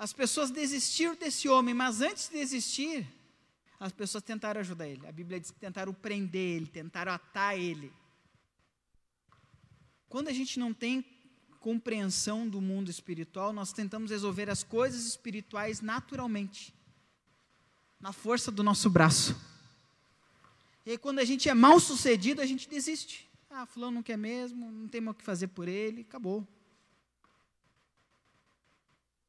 As 0.00 0.14
pessoas 0.14 0.50
desistiram 0.50 1.14
desse 1.14 1.46
homem, 1.46 1.74
mas 1.74 2.00
antes 2.00 2.30
de 2.30 2.38
desistir, 2.38 3.06
as 3.78 3.92
pessoas 3.92 4.24
tentaram 4.24 4.58
ajudar 4.58 4.88
ele. 4.88 5.06
A 5.06 5.12
Bíblia 5.12 5.38
diz 5.38 5.50
que 5.50 5.60
tentaram 5.60 5.92
prender 5.92 6.56
ele, 6.56 6.66
tentaram 6.66 7.12
atar 7.12 7.58
ele. 7.58 7.92
Quando 10.08 10.28
a 10.28 10.32
gente 10.32 10.58
não 10.58 10.72
tem 10.72 11.04
compreensão 11.60 12.48
do 12.48 12.62
mundo 12.62 12.90
espiritual, 12.90 13.52
nós 13.52 13.74
tentamos 13.74 14.10
resolver 14.10 14.48
as 14.48 14.62
coisas 14.62 15.04
espirituais 15.04 15.82
naturalmente, 15.82 16.72
na 18.00 18.10
força 18.10 18.50
do 18.50 18.62
nosso 18.62 18.88
braço. 18.88 19.38
E 20.86 20.92
aí, 20.92 20.96
quando 20.96 21.18
a 21.18 21.26
gente 21.26 21.46
é 21.46 21.52
mal 21.52 21.78
sucedido, 21.78 22.40
a 22.40 22.46
gente 22.46 22.70
desiste. 22.70 23.28
Ah, 23.50 23.66
fulano 23.66 23.96
não 23.96 24.02
quer 24.02 24.16
mesmo, 24.16 24.72
não 24.72 24.88
tem 24.88 25.02
mais 25.02 25.14
o 25.14 25.18
que 25.18 25.24
fazer 25.24 25.48
por 25.48 25.68
ele, 25.68 26.00
acabou. 26.00 26.48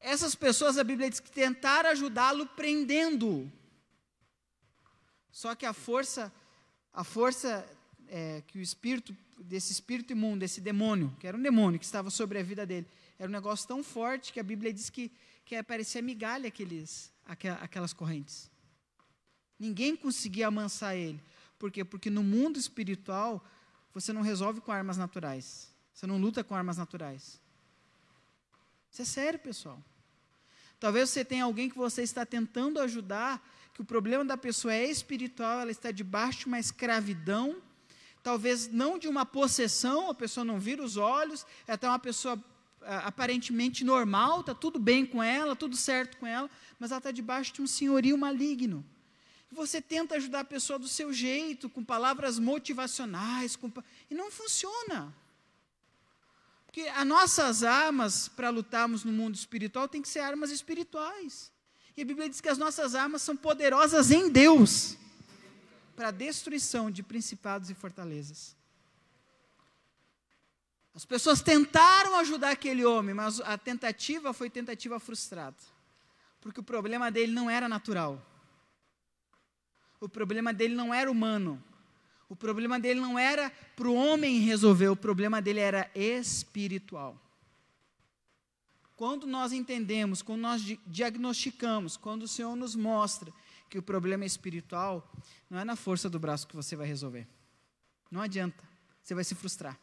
Essas 0.02 0.34
pessoas, 0.34 0.76
a 0.76 0.82
Bíblia 0.82 1.08
diz 1.08 1.20
que 1.20 1.30
tentaram 1.30 1.88
ajudá-lo 1.90 2.44
prendendo. 2.44 3.50
Só 5.30 5.54
que 5.54 5.64
a 5.64 5.72
força, 5.72 6.32
a 6.92 7.04
força 7.04 7.64
é, 8.08 8.42
que 8.48 8.58
o 8.58 8.60
espírito, 8.60 9.16
desse 9.38 9.72
espírito 9.72 10.12
imundo, 10.12 10.40
desse 10.40 10.60
demônio, 10.60 11.16
que 11.20 11.26
era 11.26 11.36
um 11.36 11.42
demônio 11.42 11.78
que 11.78 11.84
estava 11.84 12.10
sobre 12.10 12.40
a 12.40 12.42
vida 12.42 12.66
dele, 12.66 12.86
era 13.16 13.28
um 13.28 13.32
negócio 13.32 13.66
tão 13.68 13.84
forte 13.84 14.32
que 14.32 14.40
a 14.40 14.42
Bíblia 14.42 14.72
diz 14.72 14.90
que, 14.90 15.12
que 15.44 15.62
parecia 15.62 16.02
migalha 16.02 16.48
aqueles, 16.48 17.12
aquelas 17.60 17.92
correntes. 17.92 18.50
Ninguém 19.56 19.94
conseguia 19.94 20.48
amansar 20.48 20.96
ele. 20.96 21.22
Por 21.60 21.70
quê? 21.70 21.84
Porque 21.84 22.10
no 22.10 22.24
mundo 22.24 22.58
espiritual, 22.58 23.40
você 23.94 24.12
não 24.12 24.20
resolve 24.20 24.60
com 24.60 24.72
armas 24.72 24.96
naturais. 24.96 25.72
Você 25.94 26.08
não 26.08 26.18
luta 26.18 26.42
com 26.42 26.56
armas 26.56 26.76
naturais. 26.76 27.40
Isso 28.90 29.02
é 29.02 29.04
sério, 29.04 29.38
pessoal. 29.38 29.80
Talvez 30.82 31.10
você 31.10 31.24
tenha 31.24 31.44
alguém 31.44 31.70
que 31.70 31.78
você 31.78 32.02
está 32.02 32.26
tentando 32.26 32.80
ajudar, 32.80 33.40
que 33.72 33.80
o 33.80 33.84
problema 33.84 34.24
da 34.24 34.36
pessoa 34.36 34.74
é 34.74 34.84
espiritual, 34.84 35.60
ela 35.60 35.70
está 35.70 35.92
debaixo 35.92 36.40
de 36.40 36.46
uma 36.46 36.58
escravidão, 36.58 37.62
talvez 38.20 38.66
não 38.66 38.98
de 38.98 39.06
uma 39.06 39.24
possessão, 39.24 40.10
a 40.10 40.14
pessoa 40.14 40.42
não 40.42 40.58
vira 40.58 40.82
os 40.82 40.96
olhos, 40.96 41.46
é 41.68 41.74
até 41.74 41.86
uma 41.86 42.00
pessoa 42.00 42.36
aparentemente 42.80 43.84
normal, 43.84 44.40
está 44.40 44.56
tudo 44.56 44.80
bem 44.80 45.06
com 45.06 45.22
ela, 45.22 45.54
tudo 45.54 45.76
certo 45.76 46.16
com 46.16 46.26
ela, 46.26 46.50
mas 46.80 46.90
ela 46.90 46.98
está 46.98 47.12
debaixo 47.12 47.52
de 47.52 47.62
um 47.62 47.66
senhorio 47.68 48.18
maligno. 48.18 48.84
Você 49.52 49.80
tenta 49.80 50.16
ajudar 50.16 50.40
a 50.40 50.44
pessoa 50.44 50.80
do 50.80 50.88
seu 50.88 51.12
jeito, 51.12 51.70
com 51.70 51.84
palavras 51.84 52.40
motivacionais, 52.40 53.54
com, 53.54 53.72
e 54.10 54.16
não 54.16 54.32
funciona. 54.32 55.14
Porque 56.72 56.88
as 56.88 57.06
nossas 57.06 57.62
armas 57.62 58.28
para 58.28 58.48
lutarmos 58.48 59.04
no 59.04 59.12
mundo 59.12 59.34
espiritual 59.34 59.86
têm 59.86 60.00
que 60.00 60.08
ser 60.08 60.20
armas 60.20 60.50
espirituais. 60.50 61.52
E 61.94 62.00
a 62.00 62.04
Bíblia 62.04 62.30
diz 62.30 62.40
que 62.40 62.48
as 62.48 62.56
nossas 62.56 62.94
armas 62.94 63.20
são 63.20 63.36
poderosas 63.36 64.10
em 64.10 64.30
Deus 64.30 64.96
para 65.94 66.08
a 66.08 66.10
destruição 66.10 66.90
de 66.90 67.02
principados 67.02 67.68
e 67.68 67.74
fortalezas. 67.74 68.56
As 70.94 71.04
pessoas 71.04 71.42
tentaram 71.42 72.16
ajudar 72.16 72.52
aquele 72.52 72.86
homem, 72.86 73.14
mas 73.14 73.38
a 73.42 73.58
tentativa 73.58 74.32
foi 74.32 74.48
tentativa 74.48 74.98
frustrada. 74.98 75.58
Porque 76.40 76.60
o 76.60 76.64
problema 76.64 77.10
dele 77.10 77.32
não 77.32 77.50
era 77.50 77.68
natural. 77.68 78.26
O 80.00 80.08
problema 80.08 80.54
dele 80.54 80.74
não 80.74 80.92
era 80.92 81.10
humano. 81.10 81.62
O 82.32 82.36
problema 82.36 82.80
dele 82.80 82.98
não 82.98 83.18
era 83.18 83.50
para 83.76 83.86
o 83.86 83.94
homem 83.94 84.38
resolver, 84.38 84.88
o 84.88 84.96
problema 84.96 85.42
dele 85.42 85.60
era 85.60 85.90
espiritual. 85.94 87.20
Quando 88.96 89.26
nós 89.26 89.52
entendemos, 89.52 90.22
quando 90.22 90.40
nós 90.40 90.62
diagnosticamos, 90.86 91.98
quando 91.98 92.22
o 92.22 92.28
Senhor 92.28 92.56
nos 92.56 92.74
mostra 92.74 93.30
que 93.68 93.76
o 93.76 93.82
problema 93.82 94.24
é 94.24 94.26
espiritual, 94.26 95.12
não 95.50 95.58
é 95.58 95.64
na 95.64 95.76
força 95.76 96.08
do 96.08 96.18
braço 96.18 96.48
que 96.48 96.56
você 96.56 96.74
vai 96.74 96.86
resolver. 96.86 97.28
Não 98.10 98.22
adianta, 98.22 98.64
você 99.02 99.14
vai 99.14 99.24
se 99.24 99.34
frustrar. 99.34 99.78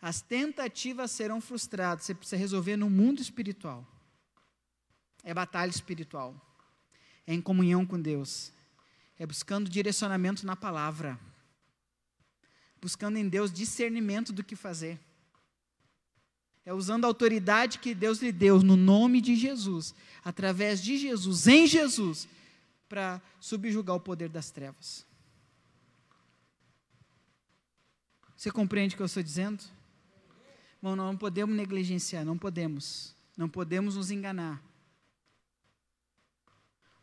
As 0.00 0.22
tentativas 0.22 1.10
serão 1.10 1.40
frustradas, 1.40 2.04
você 2.04 2.14
precisa 2.14 2.36
resolver 2.36 2.76
no 2.76 2.88
mundo 2.88 3.20
espiritual. 3.20 3.84
É 5.24 5.34
batalha 5.34 5.70
espiritual. 5.70 6.32
É 7.26 7.34
em 7.34 7.40
comunhão 7.40 7.84
com 7.84 8.00
Deus. 8.00 8.52
É 9.18 9.26
buscando 9.26 9.68
direcionamento 9.68 10.46
na 10.46 10.54
palavra 10.54 11.18
buscando 12.82 13.16
em 13.16 13.28
Deus 13.28 13.52
discernimento 13.52 14.32
do 14.32 14.42
que 14.42 14.56
fazer. 14.56 14.98
É 16.64 16.74
usando 16.74 17.04
a 17.04 17.08
autoridade 17.08 17.78
que 17.78 17.94
Deus 17.94 18.18
lhe 18.18 18.32
deu 18.32 18.60
no 18.60 18.76
nome 18.76 19.20
de 19.20 19.36
Jesus, 19.36 19.94
através 20.24 20.82
de 20.82 20.98
Jesus, 20.98 21.46
em 21.46 21.66
Jesus, 21.66 22.28
para 22.88 23.22
subjugar 23.40 23.96
o 23.96 24.00
poder 24.00 24.28
das 24.28 24.50
trevas. 24.50 25.06
Você 28.36 28.50
compreende 28.50 28.94
o 28.94 28.96
que 28.96 29.02
eu 29.02 29.06
estou 29.06 29.22
dizendo? 29.22 29.62
Bom, 30.80 30.96
não 30.96 31.16
podemos 31.16 31.54
negligenciar, 31.54 32.24
não 32.24 32.36
podemos. 32.36 33.14
Não 33.36 33.48
podemos 33.48 33.94
nos 33.94 34.10
enganar. 34.10 34.60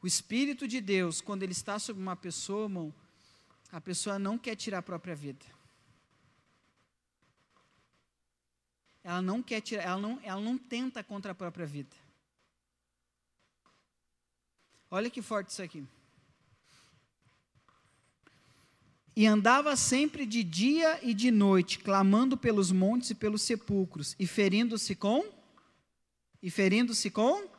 O 0.02 0.08
Espírito 0.08 0.68
de 0.68 0.82
Deus, 0.82 1.22
quando 1.22 1.44
ele 1.44 1.54
está 1.54 1.80
sobre 1.80 2.02
uma 2.02 2.16
pessoa, 2.16 2.66
irmão, 2.66 2.94
a 3.72 3.80
pessoa 3.80 4.20
não 4.20 4.38
quer 4.38 4.56
tirar 4.56 4.80
a 4.80 4.82
própria 4.82 5.16
vida. 5.16 5.46
Ela 9.10 9.24
não 9.24 9.42
quer 9.42 9.60
tirar, 9.60 9.82
ela 9.86 10.00
não, 10.00 10.20
ela 10.22 10.40
não 10.40 10.56
tenta 10.56 11.04
contra 11.04 11.32
a 11.32 11.36
própria 11.36 11.66
vida. 11.66 11.96
Olha 14.92 15.10
que 15.10 15.20
forte 15.20 15.50
isso 15.50 15.64
aqui. 15.64 15.84
E 19.16 19.26
andava 19.26 19.76
sempre 19.76 20.28
de 20.28 20.44
dia 20.44 21.04
e 21.04 21.16
de 21.16 21.32
noite, 21.32 21.80
clamando 21.80 22.38
pelos 22.38 22.72
montes 22.72 23.10
e 23.10 23.16
pelos 23.16 23.42
sepulcros, 23.42 24.16
e 24.20 24.28
ferindo-se 24.28 24.94
com 24.96 25.28
e 26.40 26.52
ferindo-se 26.52 27.10
com 27.10 27.50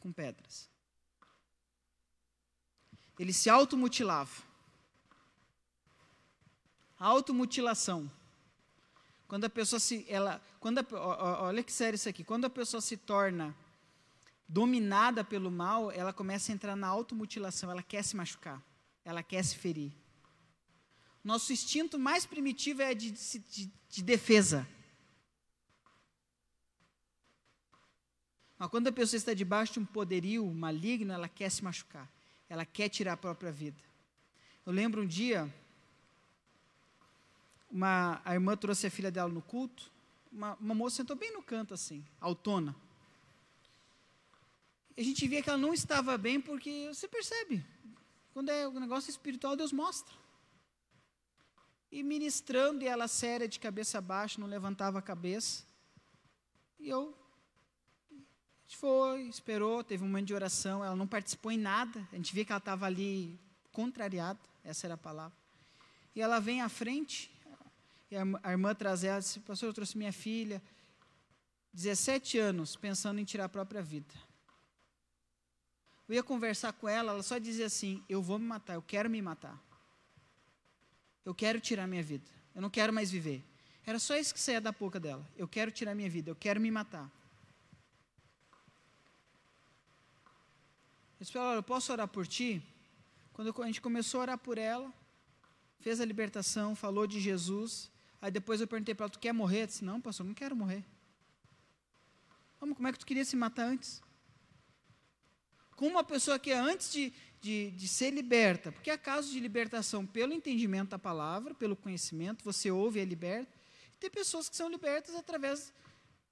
com 0.00 0.12
pedras. 0.12 0.68
Ele 3.20 3.32
se 3.32 3.48
automutilava. 3.48 4.42
Automutilação. 6.98 8.10
Quando 9.32 9.46
a 9.46 9.48
pessoa 9.48 9.80
se. 9.80 10.04
Ela, 10.10 10.42
quando 10.60 10.80
a, 10.80 11.42
olha 11.44 11.62
que 11.62 11.72
sério 11.72 11.94
isso 11.94 12.06
aqui. 12.06 12.22
Quando 12.22 12.44
a 12.44 12.50
pessoa 12.50 12.82
se 12.82 12.98
torna 12.98 13.56
dominada 14.46 15.24
pelo 15.24 15.50
mal, 15.50 15.90
ela 15.90 16.12
começa 16.12 16.52
a 16.52 16.54
entrar 16.54 16.76
na 16.76 16.86
automutilação. 16.86 17.70
Ela 17.70 17.82
quer 17.82 18.04
se 18.04 18.14
machucar. 18.14 18.62
Ela 19.02 19.22
quer 19.22 19.42
se 19.42 19.56
ferir. 19.56 19.90
Nosso 21.24 21.50
instinto 21.50 21.98
mais 21.98 22.26
primitivo 22.26 22.82
é 22.82 22.92
de, 22.92 23.12
de, 23.12 23.72
de 23.88 24.02
defesa. 24.02 24.68
Mas 28.58 28.68
quando 28.68 28.88
a 28.88 28.92
pessoa 28.92 29.16
está 29.16 29.32
debaixo 29.32 29.72
de 29.72 29.78
um 29.78 29.86
poderio 29.86 30.44
maligno, 30.52 31.10
ela 31.10 31.26
quer 31.26 31.50
se 31.50 31.64
machucar. 31.64 32.06
Ela 32.50 32.66
quer 32.66 32.90
tirar 32.90 33.14
a 33.14 33.16
própria 33.16 33.50
vida. 33.50 33.80
Eu 34.66 34.74
lembro 34.74 35.00
um 35.00 35.06
dia 35.06 35.50
uma, 37.72 38.20
a 38.22 38.34
irmã 38.34 38.54
trouxe 38.56 38.86
a 38.86 38.90
filha 38.90 39.10
dela 39.10 39.32
no 39.32 39.40
culto, 39.40 39.90
uma, 40.30 40.54
uma 40.60 40.74
moça 40.74 40.96
sentou 40.96 41.16
bem 41.16 41.32
no 41.32 41.42
canto 41.42 41.72
assim, 41.72 42.04
autona. 42.20 42.76
E 44.94 45.00
a 45.00 45.04
gente 45.04 45.26
via 45.26 45.42
que 45.42 45.48
ela 45.48 45.58
não 45.58 45.72
estava 45.72 46.18
bem 46.18 46.38
porque 46.38 46.88
você 46.92 47.08
percebe, 47.08 47.64
quando 48.34 48.50
é 48.50 48.68
um 48.68 48.78
negócio 48.78 49.10
espiritual, 49.10 49.56
Deus 49.56 49.72
mostra. 49.72 50.14
e 51.90 52.02
ministrando, 52.02 52.82
e 52.82 52.88
ela 52.88 53.06
séria, 53.08 53.46
de 53.46 53.58
cabeça 53.58 54.00
baixa, 54.00 54.40
não 54.40 54.48
levantava 54.48 54.98
a 54.98 55.02
cabeça. 55.02 55.64
E 56.78 56.88
eu. 56.88 57.14
A 58.10 58.14
gente 58.64 58.76
foi, 58.78 59.22
esperou, 59.28 59.84
teve 59.84 60.02
um 60.02 60.06
momento 60.06 60.28
de 60.28 60.34
oração, 60.34 60.82
ela 60.82 60.96
não 60.96 61.06
participou 61.06 61.52
em 61.52 61.58
nada, 61.58 62.06
a 62.10 62.16
gente 62.16 62.34
via 62.34 62.44
que 62.44 62.52
ela 62.52 62.58
estava 62.58 62.86
ali 62.86 63.38
contrariada, 63.70 64.40
essa 64.64 64.86
era 64.86 64.94
a 64.94 64.98
palavra. 64.98 65.36
E 66.14 66.22
ela 66.22 66.40
vem 66.40 66.62
à 66.62 66.68
frente, 66.70 67.30
e 68.12 68.16
a 68.42 68.50
irmã 68.50 68.74
traz 68.74 69.04
ela, 69.04 69.20
disse, 69.20 69.40
pastor, 69.40 69.70
eu 69.70 69.72
trouxe 69.72 69.96
minha 69.96 70.12
filha, 70.12 70.62
17 71.72 72.38
anos, 72.38 72.76
pensando 72.76 73.18
em 73.18 73.24
tirar 73.24 73.46
a 73.46 73.48
própria 73.48 73.80
vida. 73.80 74.14
Eu 76.06 76.16
ia 76.16 76.22
conversar 76.22 76.74
com 76.74 76.86
ela, 76.86 77.12
ela 77.12 77.22
só 77.22 77.38
dizia 77.38 77.64
assim: 77.64 78.04
Eu 78.10 78.20
vou 78.20 78.38
me 78.38 78.44
matar, 78.44 78.74
eu 78.74 78.82
quero 78.82 79.08
me 79.08 79.22
matar. 79.22 79.58
Eu 81.24 81.34
quero 81.34 81.58
tirar 81.58 81.86
minha 81.86 82.02
vida. 82.02 82.28
Eu 82.54 82.60
não 82.60 82.68
quero 82.68 82.92
mais 82.92 83.10
viver. 83.10 83.42
Era 83.86 83.98
só 83.98 84.14
isso 84.14 84.34
que 84.34 84.40
saía 84.40 84.60
da 84.60 84.72
boca 84.72 85.00
dela. 85.00 85.26
Eu 85.34 85.48
quero 85.48 85.70
tirar 85.70 85.94
minha 85.94 86.10
vida, 86.10 86.30
eu 86.30 86.36
quero 86.36 86.60
me 86.60 86.70
matar. 86.70 87.10
Eu 91.18 91.24
disse 91.24 91.38
ela, 91.38 91.54
eu 91.54 91.62
posso 91.62 91.90
orar 91.90 92.08
por 92.08 92.26
ti? 92.26 92.62
Quando 93.32 93.54
a 93.62 93.66
gente 93.66 93.80
começou 93.80 94.20
a 94.20 94.22
orar 94.24 94.38
por 94.38 94.58
ela, 94.58 94.92
fez 95.80 95.98
a 95.98 96.04
libertação, 96.04 96.76
falou 96.76 97.06
de 97.06 97.18
Jesus. 97.18 97.90
Aí 98.22 98.30
depois 98.30 98.60
eu 98.60 98.68
perguntei 98.68 98.94
para 98.94 99.06
ela, 99.06 99.10
tu 99.10 99.18
quer 99.18 99.34
morrer? 99.34 99.58
Ela 99.58 99.66
disse, 99.66 99.84
não, 99.84 100.00
pastor, 100.00 100.24
não 100.24 100.32
quero 100.32 100.54
morrer. 100.54 100.84
Como 102.60 102.86
é 102.86 102.92
que 102.92 102.98
tu 103.00 103.04
queria 103.04 103.24
se 103.24 103.34
matar 103.34 103.66
antes? 103.66 104.00
Com 105.74 105.88
uma 105.88 106.04
pessoa 106.04 106.38
que 106.38 106.52
antes 106.52 106.92
de, 106.92 107.12
de, 107.40 107.72
de 107.72 107.88
ser 107.88 108.12
liberta, 108.12 108.70
porque 108.70 108.88
há 108.88 108.96
casos 108.96 109.32
de 109.32 109.40
libertação 109.40 110.06
pelo 110.06 110.32
entendimento 110.32 110.90
da 110.90 110.98
palavra, 111.00 111.52
pelo 111.52 111.74
conhecimento, 111.74 112.44
você 112.44 112.70
ouve 112.70 113.00
e 113.00 113.02
é 113.02 113.04
liberto. 113.04 113.58
E 113.92 113.98
tem 113.98 114.08
pessoas 114.08 114.48
que 114.48 114.54
são 114.54 114.70
libertas 114.70 115.16
através 115.16 115.72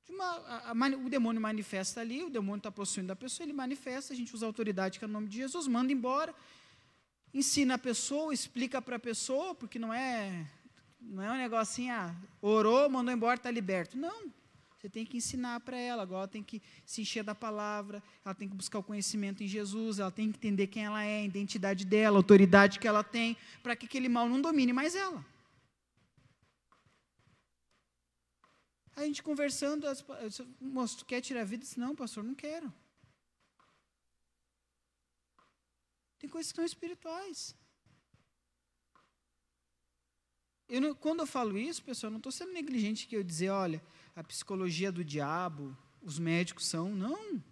de 0.04 0.12
uma. 0.12 0.24
A, 0.24 0.70
a, 0.70 0.88
o 1.04 1.10
demônio 1.10 1.42
manifesta 1.42 2.00
ali, 2.00 2.22
o 2.22 2.30
demônio 2.30 2.58
está 2.58 2.70
possuindo 2.70 3.12
a 3.12 3.16
pessoa, 3.16 3.44
ele 3.44 3.52
manifesta, 3.52 4.12
a 4.12 4.16
gente 4.16 4.32
usa 4.32 4.46
a 4.46 4.48
autoridade 4.48 5.00
que 5.00 5.04
é 5.04 5.08
o 5.08 5.10
nome 5.10 5.26
de 5.26 5.38
Jesus, 5.38 5.66
manda 5.66 5.92
embora, 5.92 6.32
ensina 7.34 7.74
a 7.74 7.78
pessoa, 7.78 8.32
explica 8.32 8.80
para 8.80 8.94
a 8.94 9.00
pessoa, 9.00 9.56
porque 9.56 9.80
não 9.80 9.92
é, 9.92 10.46
não 11.00 11.22
é 11.22 11.32
um 11.32 11.36
negocinho, 11.36 11.92
ah, 11.92 12.14
orou, 12.40 12.88
mandou 12.88 13.12
embora, 13.12 13.36
está 13.36 13.50
liberto. 13.50 13.96
Não. 13.96 14.30
Você 14.78 14.88
tem 14.88 15.04
que 15.04 15.18
ensinar 15.18 15.60
para 15.60 15.76
ela, 15.76 16.02
agora 16.02 16.20
ela 16.20 16.28
tem 16.28 16.42
que 16.42 16.62
se 16.86 17.02
encher 17.02 17.22
da 17.22 17.34
palavra, 17.34 18.02
ela 18.24 18.34
tem 18.34 18.48
que 18.48 18.56
buscar 18.56 18.78
o 18.78 18.82
conhecimento 18.82 19.42
em 19.42 19.46
Jesus, 19.46 19.98
ela 19.98 20.10
tem 20.10 20.32
que 20.32 20.38
entender 20.38 20.68
quem 20.68 20.84
ela 20.84 21.02
é, 21.02 21.20
a 21.20 21.24
identidade 21.24 21.84
dela, 21.84 22.16
a 22.16 22.20
autoridade 22.20 22.78
que 22.78 22.88
ela 22.88 23.04
tem, 23.04 23.36
para 23.62 23.76
que 23.76 23.84
aquele 23.84 24.08
mal 24.08 24.26
não 24.28 24.40
domine 24.40 24.72
mais 24.72 24.94
ela. 24.94 25.24
a 29.02 29.04
gente 29.04 29.22
conversando, 29.22 29.86
moço, 30.60 30.98
tu 30.98 31.06
quer 31.06 31.20
tirar 31.20 31.40
a 31.40 31.44
vida? 31.44 31.62
Eu 31.62 31.66
disse, 31.66 31.80
não, 31.80 31.96
pastor, 31.96 32.22
não 32.22 32.34
quero. 32.34 32.72
Tem 36.18 36.28
coisas 36.28 36.52
que 36.52 36.56
são 36.56 36.64
espirituais. 36.64 37.56
Eu 40.70 40.80
não, 40.80 40.94
quando 40.94 41.20
eu 41.20 41.26
falo 41.26 41.58
isso, 41.58 41.82
pessoal, 41.82 42.12
não 42.12 42.18
estou 42.18 42.30
sendo 42.30 42.52
negligente 42.52 43.08
que 43.08 43.16
eu 43.16 43.24
dizer, 43.24 43.50
olha, 43.50 43.82
a 44.14 44.22
psicologia 44.22 44.92
do 44.92 45.04
diabo, 45.04 45.76
os 46.00 46.16
médicos 46.16 46.64
são. 46.66 46.94
Não. 46.94 47.42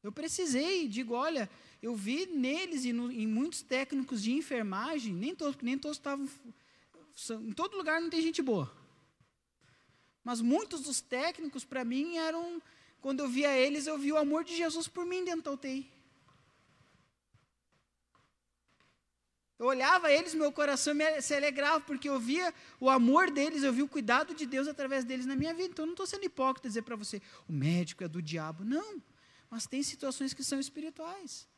Eu 0.00 0.12
precisei, 0.12 0.86
digo, 0.86 1.14
olha, 1.14 1.50
eu 1.82 1.96
vi 1.96 2.26
neles 2.26 2.84
e 2.84 2.92
no, 2.92 3.10
em 3.10 3.26
muitos 3.26 3.62
técnicos 3.62 4.22
de 4.22 4.32
enfermagem, 4.32 5.12
nem 5.12 5.34
todos, 5.34 5.60
nem 5.60 5.76
todos 5.76 5.98
estavam. 5.98 6.28
Em 7.42 7.52
todo 7.52 7.76
lugar 7.76 8.00
não 8.00 8.08
tem 8.08 8.22
gente 8.22 8.40
boa. 8.40 8.72
Mas 10.22 10.40
muitos 10.40 10.82
dos 10.82 11.00
técnicos, 11.00 11.64
para 11.64 11.84
mim, 11.84 12.16
eram. 12.16 12.62
Quando 13.00 13.20
eu 13.20 13.28
via 13.28 13.56
eles, 13.56 13.88
eu 13.88 13.98
vi 13.98 14.12
o 14.12 14.16
amor 14.16 14.44
de 14.44 14.56
Jesus 14.56 14.86
por 14.86 15.04
mim 15.04 15.24
dentro 15.24 15.42
da 15.42 15.52
UTI. 15.52 15.95
Eu 19.58 19.66
olhava 19.66 20.12
eles, 20.12 20.34
meu 20.34 20.52
coração 20.52 20.94
se 21.22 21.34
alegrava, 21.34 21.80
porque 21.80 22.08
eu 22.08 22.20
via 22.20 22.52
o 22.78 22.90
amor 22.90 23.30
deles, 23.30 23.62
eu 23.62 23.72
via 23.72 23.84
o 23.84 23.88
cuidado 23.88 24.34
de 24.34 24.44
Deus 24.44 24.68
através 24.68 25.04
deles 25.04 25.24
na 25.24 25.34
minha 25.34 25.54
vida. 25.54 25.70
Então, 25.70 25.84
eu 25.84 25.86
não 25.86 25.94
estou 25.94 26.06
sendo 26.06 26.24
hipócrita 26.24 26.68
dizer 26.68 26.82
para 26.82 26.94
você, 26.94 27.22
o 27.48 27.52
médico 27.52 28.04
é 28.04 28.08
do 28.08 28.20
diabo. 28.20 28.64
Não, 28.64 29.02
mas 29.48 29.66
tem 29.66 29.82
situações 29.82 30.34
que 30.34 30.44
são 30.44 30.60
espirituais. 30.60 31.48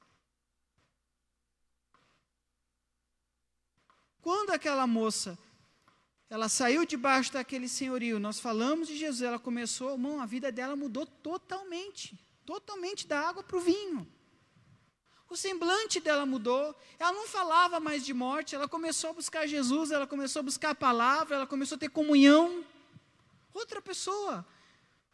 Quando 4.21 4.51
aquela 4.51 4.87
moça, 4.87 5.37
ela 6.31 6.49
saiu 6.49 6.85
debaixo 6.85 7.33
daquele 7.33 7.69
senhorio, 7.69 8.21
nós 8.21 8.39
falamos 8.39 8.87
de 8.87 8.97
Jesus, 8.97 9.23
ela 9.23 9.39
começou, 9.41 9.93
irmão, 9.93 10.21
a 10.21 10.27
vida 10.27 10.53
dela 10.53 10.77
mudou 10.77 11.05
totalmente, 11.05 12.17
totalmente 12.45 13.09
da 13.09 13.29
água 13.29 13.43
para 13.43 13.57
o 13.57 13.61
vinho. 13.61 14.07
O 15.31 15.37
semblante 15.37 16.01
dela 16.01 16.25
mudou. 16.25 16.75
Ela 16.99 17.13
não 17.13 17.29
falava 17.29 17.79
mais 17.79 18.05
de 18.05 18.15
morte. 18.15 18.55
Ela 18.55 18.67
começou 18.67 19.11
a 19.11 19.13
buscar 19.13 19.47
Jesus. 19.47 19.91
Ela 19.91 20.07
começou 20.07 20.41
a 20.41 20.43
buscar 20.43 20.71
a 20.71 20.75
palavra. 20.75 21.37
Ela 21.37 21.47
começou 21.47 21.77
a 21.77 21.79
ter 21.79 21.91
comunhão. 21.91 22.65
Outra 23.53 23.83
pessoa. 23.83 24.47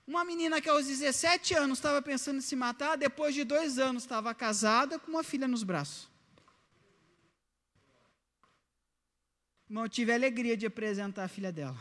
Uma 0.07 0.25
menina 0.25 0.61
que 0.61 0.69
aos 0.69 0.87
17 0.87 1.55
anos 1.55 1.79
estava 1.79 2.01
pensando 2.01 2.39
em 2.39 2.43
se 2.43 2.55
matar. 2.55 2.97
Depois 2.97 3.35
de 3.35 3.43
dois 3.43 3.79
anos 3.79 4.05
estava 4.05 4.33
casada 4.35 4.99
com 4.99 5.11
uma 5.11 5.25
filha 5.25 5.49
nos 5.49 5.65
braços. 5.65 6.09
Irmão, 9.69 9.85
eu 9.85 9.89
tive 9.89 10.13
a 10.13 10.15
alegria 10.15 10.57
de 10.57 10.67
apresentar 10.67 11.25
a 11.25 11.29
filha 11.29 11.51
dela. 11.51 11.79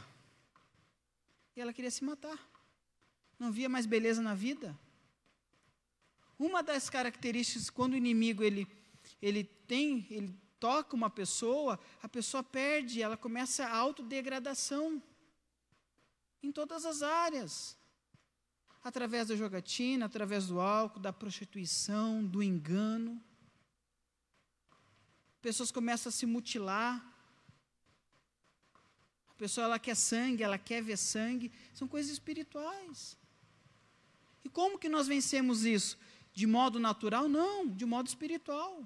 E 1.55 1.61
ela 1.61 1.71
queria 1.71 1.91
se 1.91 2.03
matar. 2.03 2.39
Não 3.37 3.51
via 3.51 3.69
mais 3.69 3.85
beleza 3.85 4.21
na 4.21 4.33
vida. 4.33 4.75
Uma 6.37 6.61
das 6.61 6.89
características 6.89 7.69
quando 7.69 7.93
o 7.93 7.97
inimigo 7.97 8.43
ele 8.43 8.67
ele 9.21 9.43
tem, 9.43 10.05
ele 10.09 10.37
toca 10.59 10.95
uma 10.95 11.09
pessoa, 11.09 11.79
a 12.01 12.07
pessoa 12.07 12.43
perde, 12.43 13.01
ela 13.01 13.17
começa 13.17 13.65
a 13.65 13.75
autodegradação 13.75 15.01
em 16.41 16.51
todas 16.51 16.85
as 16.85 17.01
áreas. 17.01 17.77
Através 18.83 19.29
da 19.29 19.35
jogatina, 19.35 20.05
através 20.05 20.47
do 20.47 20.59
álcool, 20.59 20.99
da 20.99 21.13
prostituição, 21.13 22.25
do 22.25 22.43
engano. 22.43 23.21
Pessoas 25.41 25.71
começam 25.71 26.09
a 26.09 26.13
se 26.13 26.25
mutilar. 26.25 27.01
A 29.29 29.33
pessoa 29.35 29.65
ela 29.65 29.79
quer 29.79 29.95
sangue, 29.95 30.43
ela 30.43 30.57
quer 30.57 30.81
ver 30.81 30.97
sangue, 30.97 31.51
são 31.73 31.87
coisas 31.87 32.11
espirituais. 32.11 33.17
E 34.43 34.49
como 34.49 34.77
que 34.77 34.89
nós 34.89 35.07
vencemos 35.07 35.63
isso? 35.63 35.97
De 36.33 36.47
modo 36.47 36.79
natural? 36.79 37.29
Não, 37.29 37.67
de 37.67 37.85
modo 37.85 38.07
espiritual. 38.07 38.83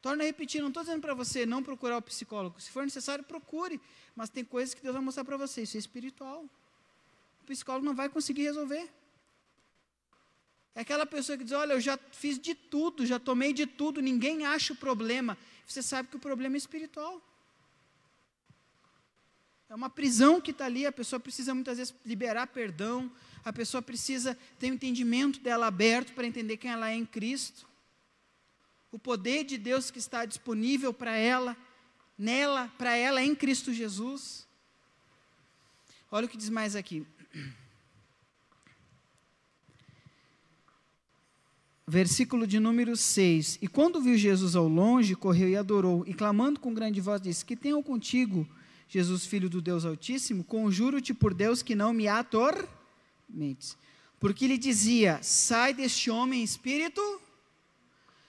Torna 0.00 0.22
a 0.22 0.26
repetir, 0.26 0.60
não 0.60 0.68
estou 0.68 0.82
dizendo 0.82 1.00
para 1.00 1.14
você 1.14 1.44
não 1.44 1.62
procurar 1.62 1.98
o 1.98 2.02
psicólogo. 2.02 2.60
Se 2.60 2.70
for 2.70 2.84
necessário, 2.84 3.24
procure. 3.24 3.80
Mas 4.14 4.30
tem 4.30 4.44
coisas 4.44 4.74
que 4.74 4.82
Deus 4.82 4.94
vai 4.94 5.02
mostrar 5.02 5.24
para 5.24 5.36
você. 5.36 5.62
Isso 5.62 5.76
é 5.76 5.80
espiritual. 5.80 6.44
O 7.42 7.44
psicólogo 7.46 7.84
não 7.84 7.94
vai 7.94 8.08
conseguir 8.08 8.42
resolver. 8.42 8.88
É 10.74 10.82
aquela 10.82 11.06
pessoa 11.06 11.36
que 11.36 11.44
diz: 11.44 11.52
Olha, 11.52 11.72
eu 11.72 11.80
já 11.80 11.98
fiz 12.12 12.38
de 12.38 12.54
tudo, 12.54 13.04
já 13.04 13.18
tomei 13.18 13.52
de 13.52 13.66
tudo, 13.66 14.00
ninguém 14.00 14.46
acha 14.46 14.72
o 14.72 14.76
problema. 14.76 15.36
Você 15.66 15.82
sabe 15.82 16.08
que 16.08 16.16
o 16.16 16.20
problema 16.20 16.54
é 16.56 16.58
espiritual. 16.58 17.20
É 19.68 19.74
uma 19.74 19.90
prisão 19.90 20.40
que 20.40 20.52
está 20.52 20.66
ali, 20.66 20.86
a 20.86 20.92
pessoa 20.92 21.18
precisa 21.18 21.52
muitas 21.52 21.78
vezes 21.78 21.92
liberar 22.04 22.46
perdão, 22.46 23.10
a 23.46 23.52
pessoa 23.52 23.80
precisa 23.80 24.36
ter 24.58 24.72
o 24.72 24.74
entendimento 24.74 25.38
dela 25.38 25.68
aberto 25.68 26.12
para 26.14 26.26
entender 26.26 26.56
quem 26.56 26.68
ela 26.68 26.90
é 26.90 26.96
em 26.96 27.06
Cristo. 27.06 27.64
O 28.90 28.98
poder 28.98 29.44
de 29.44 29.56
Deus 29.56 29.88
que 29.88 30.00
está 30.00 30.24
disponível 30.24 30.92
para 30.92 31.16
ela, 31.16 31.56
nela, 32.18 32.66
para 32.76 32.96
ela 32.96 33.22
em 33.22 33.36
Cristo 33.36 33.72
Jesus. 33.72 34.48
Olha 36.10 36.26
o 36.26 36.28
que 36.28 36.36
diz 36.36 36.48
mais 36.48 36.74
aqui. 36.74 37.06
Versículo 41.86 42.48
de 42.48 42.58
número 42.58 42.96
6. 42.96 43.60
E 43.62 43.68
quando 43.68 44.02
viu 44.02 44.18
Jesus 44.18 44.56
ao 44.56 44.66
longe, 44.66 45.14
correu 45.14 45.48
e 45.48 45.56
adorou, 45.56 46.04
e 46.04 46.12
clamando 46.12 46.58
com 46.58 46.74
grande 46.74 47.00
voz, 47.00 47.22
disse: 47.22 47.44
Que 47.44 47.54
tenho 47.54 47.80
contigo, 47.80 48.44
Jesus, 48.88 49.24
filho 49.24 49.48
do 49.48 49.62
Deus 49.62 49.84
Altíssimo, 49.84 50.42
conjuro-te 50.42 51.14
por 51.14 51.32
Deus 51.32 51.62
que 51.62 51.76
não 51.76 51.92
me 51.92 52.08
ator 52.08 52.68
mentes. 53.28 53.76
Porque 54.18 54.44
ele 54.44 54.58
dizia: 54.58 55.20
sai 55.22 55.74
deste 55.74 56.10
homem 56.10 56.42
espírito. 56.42 57.00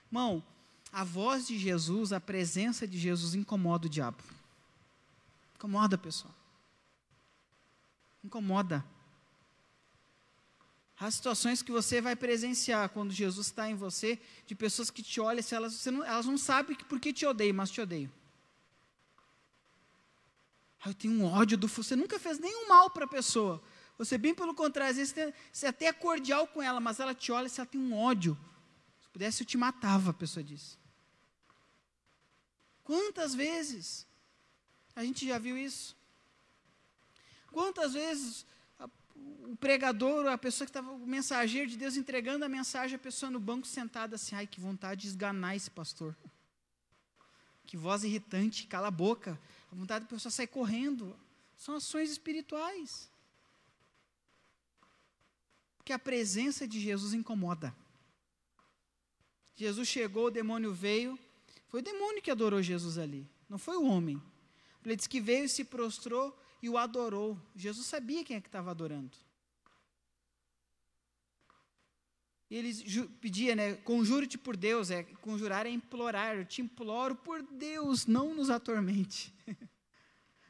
Irmão, 0.07 0.43
a 0.91 1.03
voz 1.03 1.47
de 1.47 1.57
Jesus, 1.57 2.13
a 2.13 2.19
presença 2.19 2.87
de 2.87 2.97
Jesus 2.97 3.35
incomoda 3.35 3.87
o 3.87 3.89
diabo. 3.89 4.23
Incomoda, 5.55 5.97
pessoal. 5.97 6.33
Incomoda. 8.23 8.85
Há 10.99 11.11
situações 11.11 11.61
que 11.61 11.71
você 11.71 12.01
vai 12.01 12.15
presenciar 12.15 12.89
quando 12.89 13.11
Jesus 13.13 13.47
está 13.47 13.69
em 13.69 13.75
você, 13.75 14.19
de 14.47 14.55
pessoas 14.55 14.89
que 14.89 15.03
te 15.03 15.21
olham, 15.21 15.43
se 15.43 15.53
elas, 15.53 15.85
não, 15.85 16.03
elas 16.03 16.25
não 16.25 16.37
sabem 16.37 16.75
por 16.75 16.99
que 16.99 17.13
te 17.13 17.25
odeiam, 17.25 17.55
mas 17.55 17.69
te 17.69 17.79
odeiam. 17.79 18.11
Ah, 20.83 20.89
eu 20.89 20.93
tenho 20.95 21.13
um 21.13 21.25
ódio 21.25 21.57
do 21.57 21.67
Você 21.67 21.95
nunca 21.95 22.17
fez 22.17 22.39
nenhum 22.39 22.67
mal 22.67 22.89
para 22.89 23.05
a 23.05 23.07
pessoa. 23.07 23.61
Você, 23.97 24.17
bem 24.17 24.35
pelo 24.35 24.53
contrário, 24.53 24.91
às 24.91 24.97
vezes 24.97 25.13
você, 25.13 25.33
você 25.51 25.67
até 25.67 25.85
é 25.85 25.93
cordial 25.93 26.47
com 26.47 26.61
ela, 26.61 26.79
mas 26.79 26.99
ela 26.99 27.15
te 27.15 27.31
olha 27.31 27.47
e 27.47 27.51
ela 27.57 27.65
tem 27.65 27.81
um 27.81 27.95
ódio. 27.97 28.37
Se 29.01 29.09
pudesse, 29.09 29.41
eu 29.41 29.47
te 29.47 29.57
matava, 29.57 30.11
a 30.11 30.13
pessoa 30.13 30.43
disse. 30.43 30.77
Quantas 32.83 33.33
vezes 33.33 34.05
a 34.95 35.03
gente 35.03 35.27
já 35.27 35.37
viu 35.37 35.57
isso? 35.57 35.95
Quantas 37.51 37.93
vezes 37.93 38.45
a, 38.79 38.87
o 39.15 39.55
pregador, 39.55 40.27
a 40.27 40.37
pessoa 40.37 40.65
que 40.65 40.69
estava, 40.69 40.91
o 40.91 41.07
mensageiro 41.07 41.69
de 41.69 41.75
Deus 41.75 41.97
entregando 41.97 42.45
a 42.45 42.49
mensagem, 42.49 42.95
a 42.95 42.99
pessoa 42.99 43.31
no 43.31 43.39
banco 43.39 43.65
sentada 43.65 44.15
assim, 44.15 44.35
ai, 44.35 44.45
que 44.45 44.59
vontade 44.59 45.01
de 45.01 45.07
esganar 45.07 45.55
esse 45.55 45.71
pastor. 45.71 46.15
Que 47.65 47.75
voz 47.75 48.03
irritante, 48.03 48.67
cala 48.67 48.87
a 48.87 48.91
boca. 48.91 49.39
A 49.71 49.75
vontade 49.75 50.05
da 50.05 50.09
pessoa 50.09 50.31
sair 50.31 50.47
correndo. 50.47 51.17
São 51.57 51.75
ações 51.75 52.11
espirituais. 52.11 53.09
Porque 55.87 55.93
a 55.93 55.99
presença 55.99 56.67
de 56.67 56.81
Jesus 56.81 57.13
incomoda. 57.13 57.73
Jesus 59.55 59.87
chegou, 59.87 60.25
o 60.25 60.29
demônio 60.29 60.73
veio. 60.73 61.17
Foi 61.69 61.79
o 61.79 61.83
demônio 61.83 62.21
que 62.21 62.29
adorou 62.29 62.61
Jesus 62.61 62.97
ali, 62.97 63.25
não 63.47 63.57
foi 63.57 63.77
o 63.77 63.85
homem. 63.85 64.21
Ele 64.83 64.97
diz 64.97 65.07
que 65.07 65.21
veio 65.21 65.45
e 65.45 65.49
se 65.49 65.63
prostrou 65.63 66.37
e 66.61 66.67
o 66.67 66.77
adorou. 66.77 67.39
Jesus 67.55 67.87
sabia 67.87 68.21
quem 68.25 68.35
é 68.35 68.41
que 68.41 68.49
estava 68.49 68.69
adorando. 68.69 69.15
E 72.49 72.57
ele 72.57 73.07
pedia, 73.21 73.55
né? 73.55 73.75
Conjuro-te 73.75 74.37
por 74.37 74.57
Deus, 74.57 74.91
é 74.91 75.03
conjurar 75.21 75.65
é 75.65 75.69
implorar. 75.69 76.35
Eu 76.35 76.43
te 76.43 76.61
imploro 76.61 77.15
por 77.15 77.41
Deus, 77.43 78.05
não 78.05 78.35
nos 78.35 78.49
atormente. 78.49 79.33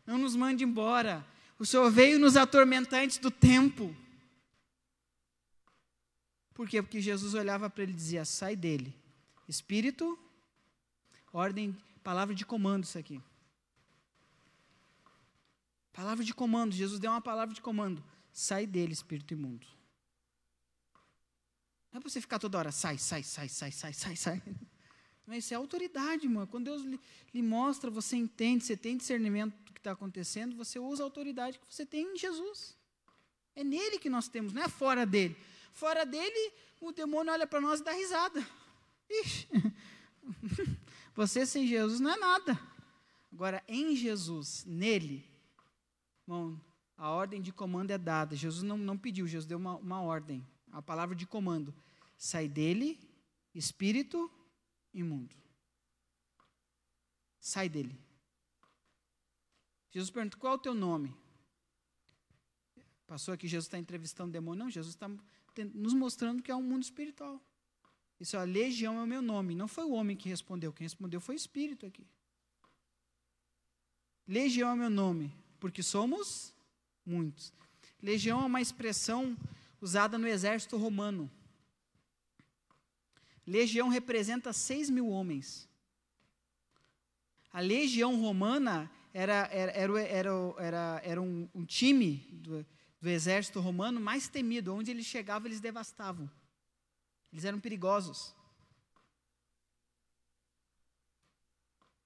Não 0.04 0.18
nos 0.18 0.38
mande 0.38 0.64
embora. 0.64 1.24
O 1.60 1.66
Senhor 1.66 1.92
veio 1.92 2.18
nos 2.18 2.38
atormentar 2.38 3.04
antes 3.04 3.18
do 3.18 3.30
tempo. 3.30 3.94
Por 6.58 6.68
quê? 6.68 6.82
Porque 6.82 7.00
Jesus 7.00 7.36
olhava 7.36 7.70
para 7.70 7.84
ele 7.84 7.92
e 7.92 7.96
dizia: 7.96 8.26
sai 8.26 8.56
dele. 8.56 8.92
Espírito, 9.48 10.18
ordem, 11.32 11.78
palavra 12.04 12.34
de 12.34 12.44
comando 12.44 12.84
isso 12.84 12.98
aqui. 12.98 13.22
Palavra 15.94 16.26
de 16.26 16.34
comando, 16.34 16.74
Jesus 16.74 17.00
deu 17.00 17.12
uma 17.12 17.22
palavra 17.22 17.54
de 17.54 17.62
comando. 17.62 18.04
Sai 18.34 18.66
dele, 18.66 18.92
espírito 18.92 19.36
imundo. 19.36 19.68
Não 21.92 22.00
é 22.00 22.02
para 22.02 22.10
você 22.10 22.20
ficar 22.20 22.40
toda 22.40 22.58
hora, 22.58 22.72
sai, 22.72 22.98
sai, 22.98 23.22
sai, 23.22 23.48
sai, 23.50 23.72
sai, 23.72 23.94
sai, 23.94 24.16
sai. 24.16 24.42
Mas 25.28 25.44
isso 25.44 25.54
é 25.54 25.58
autoridade, 25.58 26.26
irmão. 26.26 26.48
Quando 26.48 26.66
Deus 26.66 26.82
lhe, 26.82 27.00
lhe 27.36 27.42
mostra, 27.44 27.92
você 27.92 28.16
entende, 28.16 28.64
você 28.64 28.76
tem 28.76 28.98
discernimento 28.98 29.56
do 29.64 29.74
que 29.74 29.80
está 29.80 29.92
acontecendo, 29.92 30.56
você 30.56 30.80
usa 30.80 31.04
a 31.04 31.06
autoridade 31.06 31.60
que 31.60 31.66
você 31.70 31.86
tem 31.86 32.16
em 32.16 32.18
Jesus. 32.18 32.76
É 33.56 33.64
nele 33.64 34.00
que 34.00 34.10
nós 34.10 34.28
temos, 34.28 34.54
não 34.54 34.64
é 34.64 34.68
fora 34.68 35.06
dele. 35.06 35.38
Fora 35.78 36.08
dele, 36.08 36.54
o 36.82 36.92
demônio 36.92 37.32
olha 37.32 37.46
para 37.46 37.62
nós 37.62 37.82
e 37.82 37.84
dá 37.84 37.92
risada. 37.92 38.44
Ixi, 39.08 39.48
você 41.14 41.46
sem 41.46 41.68
Jesus 41.68 42.00
não 42.00 42.10
é 42.10 42.18
nada. 42.18 42.60
Agora, 43.32 43.64
em 43.68 43.96
Jesus, 43.96 44.66
nele, 44.66 45.24
Irmão, 46.24 46.60
a 46.98 47.12
ordem 47.12 47.40
de 47.44 47.54
comando 47.54 47.92
é 47.92 47.98
dada. 47.98 48.36
Jesus 48.36 48.64
não, 48.64 48.76
não 48.76 48.98
pediu, 48.98 49.28
Jesus 49.28 49.46
deu 49.46 49.60
uma, 49.60 49.76
uma 49.76 50.02
ordem. 50.02 50.44
A 50.72 50.82
palavra 50.82 51.16
de 51.16 51.28
comando. 51.28 51.72
Sai 52.18 52.48
dele, 52.48 53.00
espírito 53.54 54.32
imundo. 54.92 55.36
Sai 57.40 57.70
dele. 57.70 57.96
Jesus 59.92 60.10
pergunta: 60.10 60.38
qual 60.38 60.54
é 60.54 60.56
o 60.56 60.60
teu 60.60 60.74
nome? 60.74 61.16
Passou 63.08 63.34
aqui, 63.34 63.48
Jesus 63.48 63.66
está 63.66 63.80
entrevistando 63.80 64.30
o 64.30 64.34
demônio. 64.34 64.66
Não, 64.66 64.70
Jesus 64.70 64.94
está 64.94 65.10
nos 65.74 65.94
mostrando 65.94 66.44
que 66.44 66.52
é 66.52 66.56
um 66.56 66.62
mundo 66.62 66.84
espiritual. 66.84 67.42
Isso 68.20 68.38
a 68.38 68.44
legião 68.44 69.00
é 69.00 69.04
o 69.04 69.08
meu 69.08 69.22
nome. 69.22 69.56
Não 69.56 69.68
foi 69.68 69.86
o 69.86 69.92
homem 69.92 70.16
que 70.16 70.28
respondeu. 70.28 70.74
Quem 70.74 70.86
respondeu 70.86 71.22
foi 71.22 71.36
o 71.36 71.38
espírito 71.38 71.86
aqui. 71.86 72.06
Legião 74.28 74.70
é 74.70 74.74
o 74.74 74.78
meu 74.78 74.90
nome 74.90 75.34
porque 75.60 75.82
somos 75.82 76.54
muitos. 77.06 77.54
Legião 78.02 78.42
é 78.42 78.46
uma 78.46 78.62
expressão 78.62 79.38
usada 79.82 80.18
no 80.18 80.28
exército 80.28 80.78
romano. 80.78 81.30
Legião 83.46 83.88
representa 83.88 84.52
6 84.52 84.90
mil 84.90 85.08
homens. 85.08 85.68
A 87.52 87.60
legião 87.60 88.20
romana 88.20 88.92
era, 89.14 89.48
era, 89.52 89.72
era, 89.72 90.02
era, 90.02 90.30
era, 90.60 91.02
era 91.04 91.22
um, 91.22 91.50
um 91.56 91.66
time 91.66 92.28
do, 92.32 92.66
do 93.00 93.10
exército 93.10 93.60
romano 93.60 94.00
mais 94.00 94.28
temido. 94.28 94.74
Onde 94.74 94.92
eles 94.92 95.06
chegavam, 95.06 95.48
eles 95.48 95.60
devastavam. 95.60 96.30
Eles 97.32 97.46
eram 97.46 97.60
perigosos. 97.60 98.36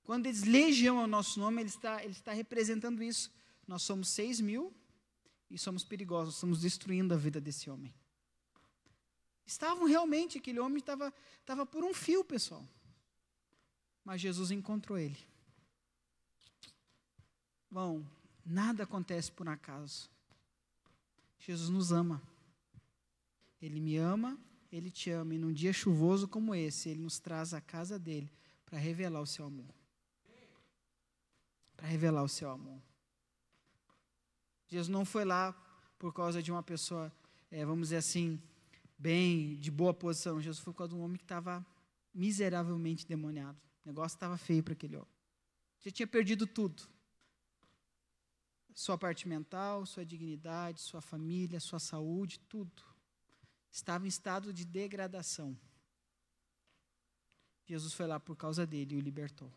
Quando 0.04 0.26
eles 0.26 0.44
legião 0.44 1.00
é 1.00 1.06
o 1.06 1.08
nosso 1.08 1.40
nome, 1.40 1.62
ele 1.62 1.70
está, 1.70 2.04
ele 2.04 2.12
está 2.12 2.34
representando 2.34 3.02
isso. 3.02 3.32
Nós 3.66 3.82
somos 3.82 4.10
seis 4.10 4.42
mil 4.42 4.74
e 5.50 5.58
somos 5.58 5.86
perigosos, 5.86 6.36
estamos 6.36 6.60
destruindo 6.60 7.14
a 7.14 7.18
vida 7.18 7.40
desse 7.40 7.70
homem. 7.70 7.94
Estavam 9.46 9.86
realmente, 9.86 10.38
aquele 10.38 10.60
homem 10.60 10.80
estava, 10.80 11.14
estava 11.40 11.66
por 11.66 11.84
um 11.84 11.94
fio, 11.94 12.26
pessoal. 12.26 12.68
Mas 14.04 14.20
Jesus 14.20 14.52
encontrou 14.52 14.98
ele. 14.98 15.18
Bom, 17.70 18.06
nada 18.46 18.84
acontece 18.84 19.32
por 19.32 19.48
acaso. 19.48 20.11
Jesus 21.42 21.70
nos 21.70 21.92
ama. 21.92 22.22
Ele 23.62 23.80
me 23.80 23.98
ama, 23.98 24.40
ele 24.72 24.90
te 24.92 25.10
ama. 25.10 25.34
E 25.34 25.38
num 25.38 25.52
dia 25.52 25.74
chuvoso 25.74 26.28
como 26.28 26.54
esse, 26.54 26.90
ele 26.90 27.02
nos 27.02 27.20
traz 27.20 27.54
à 27.54 27.60
casa 27.60 27.98
dele 27.98 28.32
para 28.66 28.78
revelar 28.78 29.22
o 29.22 29.26
seu 29.26 29.46
amor. 29.46 29.74
Para 31.76 31.88
revelar 31.88 32.24
o 32.24 32.30
seu 32.30 32.50
amor. 32.50 32.80
Jesus 34.68 34.88
não 34.88 35.04
foi 35.04 35.26
lá 35.26 35.52
por 35.98 36.14
causa 36.14 36.42
de 36.42 36.52
uma 36.52 36.64
pessoa, 36.64 37.12
é, 37.50 37.66
vamos 37.66 37.88
dizer 37.88 37.98
assim, 37.98 38.42
bem, 38.98 39.58
de 39.58 39.70
boa 39.72 39.94
posição. 39.94 40.40
Jesus 40.40 40.64
foi 40.64 40.72
por 40.72 40.78
causa 40.78 40.94
de 40.94 41.00
um 41.00 41.04
homem 41.04 41.18
que 41.18 41.24
estava 41.24 41.66
miseravelmente 42.14 43.06
demoniado. 43.06 43.60
O 43.84 43.90
negócio 43.90 44.16
estava 44.16 44.38
feio 44.38 44.64
para 44.64 44.74
aquele 44.74 44.96
homem. 44.96 45.10
Já 45.80 45.92
tinha 45.92 46.08
perdido 46.08 46.46
tudo. 46.46 46.84
Sua 48.74 48.98
parte 48.98 49.28
mental, 49.28 49.86
sua 49.86 50.06
dignidade, 50.06 50.82
sua 50.82 51.02
família, 51.02 51.60
sua 51.60 51.80
saúde, 51.80 52.40
tudo. 52.40 52.84
Estava 53.72 54.06
em 54.06 54.10
estado 54.10 54.54
de 54.54 54.66
degradação. 54.66 55.58
Jesus 57.66 57.94
foi 57.94 58.08
lá 58.08 58.20
por 58.20 58.36
causa 58.36 58.66
dele 58.66 58.96
e 58.96 58.98
o 58.98 59.02
libertou. 59.02 59.52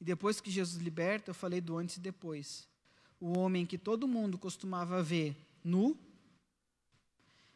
E 0.00 0.04
depois 0.04 0.40
que 0.40 0.50
Jesus 0.50 0.82
liberta, 0.82 1.30
eu 1.30 1.34
falei 1.34 1.60
do 1.60 1.76
antes 1.76 1.96
e 1.96 2.00
depois 2.00 2.68
o 3.20 3.36
homem 3.36 3.66
que 3.66 3.76
todo 3.76 4.06
mundo 4.06 4.38
costumava 4.38 5.02
ver 5.02 5.36
nu. 5.62 5.98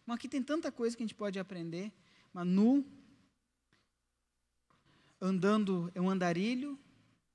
Mas 0.05 0.17
aqui 0.17 0.29
tem 0.29 0.43
tanta 0.43 0.73
coisa 0.73 0.97
que 0.97 1.03
a 1.03 1.07
gente 1.07 1.15
pode 1.15 1.39
aprender, 1.39 1.93
mas 2.33 2.47
nu, 2.47 2.85
andando 5.21 5.91
é 5.95 6.01
um 6.01 6.11
andarilho, 6.11 6.79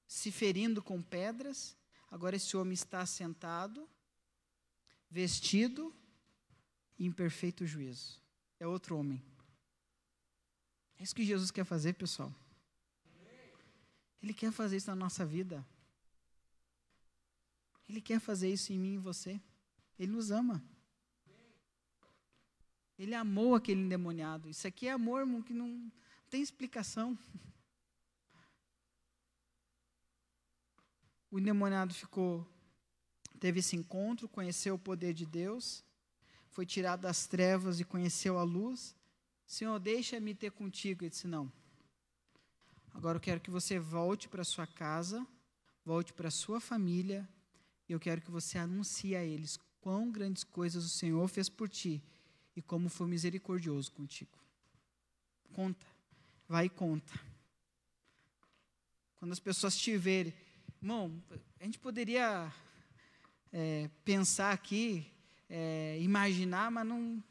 se 0.08 0.32
ferindo 0.32 0.82
com 0.82 1.02
pedras. 1.02 1.76
Agora 2.10 2.36
esse 2.36 2.56
homem 2.56 2.74
está 2.74 3.06
sentado, 3.06 3.88
vestido 5.10 5.94
e 6.98 7.06
em 7.06 7.12
perfeito 7.12 7.66
juízo. 7.66 8.22
É 8.60 8.66
outro 8.68 8.98
homem. 8.98 9.24
É 10.98 11.04
isso 11.04 11.16
que 11.16 11.26
Jesus 11.26 11.52
quer 11.52 11.66
fazer, 11.66 11.94
pessoal. 11.94 12.34
Ele 14.22 14.34
quer 14.34 14.52
fazer 14.52 14.78
isso 14.78 14.90
na 14.90 14.96
nossa 14.96 15.26
vida. 15.26 15.66
Ele 17.88 18.02
quer 18.02 18.20
fazer 18.20 18.52
isso 18.52 18.74
em 18.74 18.80
mim 18.80 18.94
e 18.96 18.98
você. 18.98 19.40
Ele 19.98 20.12
nos 20.12 20.32
ama. 20.32 20.64
Ele 22.98 23.14
amou 23.14 23.54
aquele 23.54 23.82
endemoniado. 23.82 24.50
Isso 24.50 24.68
aqui 24.68 24.88
é 24.88 24.92
amor, 24.92 25.22
irmão, 25.22 25.42
que 25.42 25.54
não 25.54 25.92
tem 26.30 26.42
explicação. 26.42 27.18
O 31.30 31.40
endemoniado 31.40 31.94
ficou, 31.94 32.48
teve 33.40 33.60
esse 33.60 33.76
encontro, 33.76 34.30
conheceu 34.30 34.76
o 34.76 34.80
poder 34.80 35.14
de 35.14 35.26
Deus, 35.26 35.84
foi 36.50 36.66
tirado 36.66 37.02
das 37.02 37.28
trevas 37.28 37.80
e 37.80 37.84
conheceu 37.84 38.38
a 38.38 38.44
luz. 38.44 38.96
Senhor, 39.46 39.78
deixa-me 39.80 40.34
ter 40.34 40.52
contigo. 40.52 41.04
Ele 41.04 41.10
disse: 41.10 41.28
Não. 41.28 41.52
Agora 42.94 43.18
eu 43.18 43.22
quero 43.22 43.40
que 43.40 43.52
você 43.52 43.78
volte 43.78 44.28
para 44.28 44.44
sua 44.44 44.66
casa, 44.66 45.26
volte 45.86 46.14
para 46.14 46.32
sua 46.32 46.60
família 46.60 47.28
e 47.88 47.94
eu 47.94 48.00
quero 48.00 48.22
que 48.22 48.32
você 48.32 48.58
anuncie 48.58 49.16
a 49.16 49.24
eles 49.24 49.60
quão 49.80 50.12
grandes 50.12 50.44
coisas 50.44 50.84
o 50.84 50.90
Senhor 50.90 51.28
fez 51.28 51.48
por 51.48 51.70
ti 51.70 52.04
e 52.56 52.62
como 52.62 52.90
foi 52.90 53.08
misericordioso 53.08 53.92
contigo. 53.92 54.38
Conta, 55.54 55.86
vai 56.48 56.66
e 56.66 56.70
conta. 56.70 57.14
Quando 59.16 59.32
as 59.32 59.40
pessoas 59.40 59.78
te 59.78 59.96
verem, 59.96 60.34
irmão, 60.82 61.24
a 61.60 61.64
gente 61.64 61.80
poderia 61.80 62.54
é, 63.52 63.90
pensar 64.04 64.52
aqui, 64.52 65.06
é, 65.50 65.98
imaginar, 66.00 66.72
mas 66.72 66.86
não. 66.86 67.24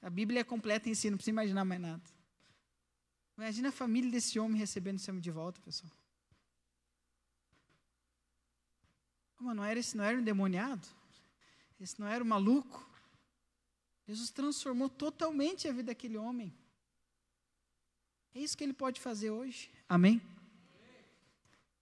A 0.00 0.10
Bíblia 0.10 0.40
é 0.40 0.44
completa 0.44 0.88
em 0.88 0.94
si, 0.94 1.10
não 1.10 1.16
precisa 1.16 1.32
imaginar 1.32 1.64
mais 1.64 1.80
nada. 1.80 2.02
Imagina 3.36 3.68
a 3.68 3.72
família 3.72 4.10
desse 4.10 4.38
homem 4.38 4.58
recebendo 4.58 4.96
esse 4.96 5.10
homem 5.10 5.20
de 5.20 5.30
volta, 5.30 5.60
pessoal. 5.60 5.92
Mas 9.38 9.56
não 9.56 9.64
era 9.64 9.78
esse 9.78 9.96
não 9.96 10.04
era 10.04 10.16
um 10.16 10.20
endemoniado? 10.20 10.86
Esse 11.78 12.00
não 12.00 12.06
era 12.06 12.24
um 12.24 12.26
maluco? 12.26 12.88
Jesus 14.06 14.30
transformou 14.30 14.88
totalmente 14.88 15.68
a 15.68 15.72
vida 15.72 15.84
daquele 15.84 16.16
homem. 16.16 16.54
É 18.34 18.40
isso 18.40 18.56
que 18.56 18.64
ele 18.64 18.72
pode 18.72 19.00
fazer 19.00 19.30
hoje. 19.30 19.70
Amém? 19.88 20.22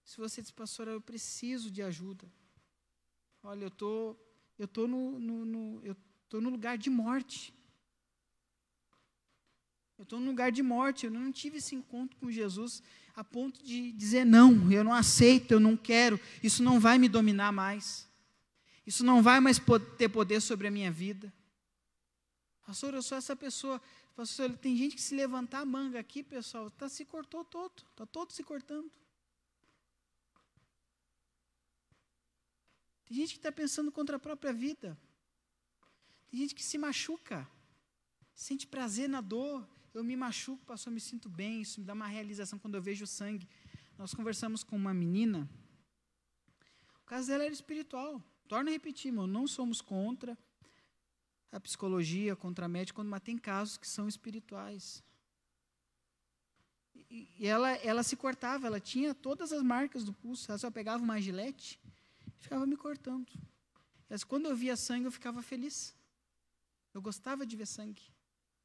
Se 0.04 0.18
você 0.18 0.42
diz, 0.42 0.50
pastor, 0.50 0.86
eu 0.88 1.00
preciso 1.00 1.70
de 1.70 1.82
ajuda. 1.82 2.30
Olha, 3.42 3.64
eu 3.64 3.70
tô, 3.70 4.16
eu 4.58 4.68
tô 4.68 4.86
no, 4.86 5.18
no, 5.18 5.44
no 5.44 5.80
eu 5.82 5.96
tô 6.28 6.40
no 6.40 6.50
lugar 6.50 6.76
de 6.76 6.90
morte. 6.90 7.54
Eu 9.96 10.02
estou 10.02 10.20
num 10.20 10.26
lugar 10.26 10.52
de 10.52 10.62
morte. 10.62 11.06
Eu 11.06 11.10
não 11.10 11.32
tive 11.32 11.58
esse 11.58 11.74
encontro 11.74 12.16
com 12.18 12.30
Jesus 12.30 12.82
a 13.14 13.22
ponto 13.22 13.62
de 13.62 13.92
dizer 13.92 14.24
não, 14.24 14.70
eu 14.72 14.82
não 14.82 14.92
aceito, 14.92 15.52
eu 15.52 15.60
não 15.60 15.76
quero. 15.76 16.18
Isso 16.42 16.62
não 16.62 16.80
vai 16.80 16.98
me 16.98 17.08
dominar 17.08 17.52
mais. 17.52 18.08
Isso 18.86 19.04
não 19.04 19.22
vai 19.22 19.40
mais 19.40 19.60
ter 19.96 20.08
poder 20.08 20.40
sobre 20.40 20.66
a 20.66 20.70
minha 20.70 20.90
vida. 20.90 21.32
Pastor, 22.66 22.92
eu 22.94 23.02
sou 23.02 23.16
essa 23.16 23.36
pessoa. 23.36 23.80
Pastor, 24.16 24.56
tem 24.56 24.76
gente 24.76 24.96
que 24.96 25.02
se 25.02 25.14
levantar 25.14 25.60
a 25.60 25.64
manga 25.64 25.98
aqui, 25.98 26.22
pessoal, 26.22 26.70
tá 26.70 26.88
se 26.88 27.04
cortou 27.04 27.44
todo, 27.44 27.82
está 27.90 28.06
todo 28.06 28.32
se 28.32 28.42
cortando. 28.42 28.90
Tem 33.04 33.16
gente 33.16 33.32
que 33.32 33.38
está 33.38 33.52
pensando 33.52 33.92
contra 33.92 34.16
a 34.16 34.18
própria 34.18 34.52
vida. 34.52 34.98
Tem 36.28 36.40
gente 36.40 36.54
que 36.54 36.64
se 36.64 36.78
machuca, 36.78 37.48
sente 38.34 38.66
prazer 38.66 39.08
na 39.08 39.20
dor. 39.20 39.68
Eu 39.92 40.02
me 40.02 40.16
machuco, 40.16 40.64
pastor, 40.64 40.90
eu 40.90 40.94
me 40.94 41.00
sinto 41.00 41.28
bem. 41.28 41.62
Isso 41.62 41.80
me 41.80 41.86
dá 41.86 41.92
uma 41.92 42.06
realização 42.06 42.58
quando 42.58 42.74
eu 42.74 42.82
vejo 42.82 43.04
o 43.04 43.06
sangue. 43.06 43.48
Nós 43.96 44.14
conversamos 44.14 44.64
com 44.64 44.74
uma 44.74 44.92
menina. 44.92 45.48
O 47.02 47.06
caso 47.06 47.28
dela 47.28 47.44
era 47.44 47.52
espiritual. 47.52 48.22
Torna 48.48 48.70
a 48.70 48.72
repetir, 48.72 49.10
irmão, 49.10 49.26
não 49.26 49.46
somos 49.46 49.80
contra 49.80 50.36
a 51.52 51.60
psicologia, 51.60 52.34
contra 52.34 52.66
a 52.66 52.68
médica, 52.68 53.04
mas 53.04 53.22
tem 53.22 53.38
casos 53.38 53.76
que 53.76 53.86
são 53.86 54.08
espirituais. 54.08 55.04
E 57.08 57.46
ela, 57.46 57.70
ela 57.76 58.02
se 58.02 58.16
cortava, 58.16 58.66
ela 58.66 58.80
tinha 58.80 59.14
todas 59.14 59.52
as 59.52 59.62
marcas 59.62 60.02
do 60.02 60.12
pulso. 60.12 60.50
Ela 60.50 60.58
só 60.58 60.70
pegava 60.70 61.02
uma 61.02 61.20
gilete 61.20 61.78
ficava 62.38 62.66
me 62.66 62.76
cortando. 62.76 63.32
Mas 64.08 64.22
quando 64.22 64.46
eu 64.46 64.56
via 64.56 64.76
sangue, 64.76 65.06
eu 65.06 65.12
ficava 65.12 65.42
feliz. 65.42 65.94
Eu 66.92 67.02
gostava 67.02 67.46
de 67.46 67.56
ver 67.56 67.66
sangue. 67.66 68.02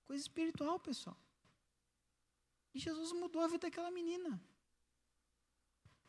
Coisa 0.05 0.21
espiritual, 0.21 0.79
pessoal. 0.79 1.17
E 2.73 2.79
Jesus 2.79 3.11
mudou 3.13 3.41
a 3.41 3.47
vida 3.47 3.67
daquela 3.67 3.89
menina. 3.89 4.41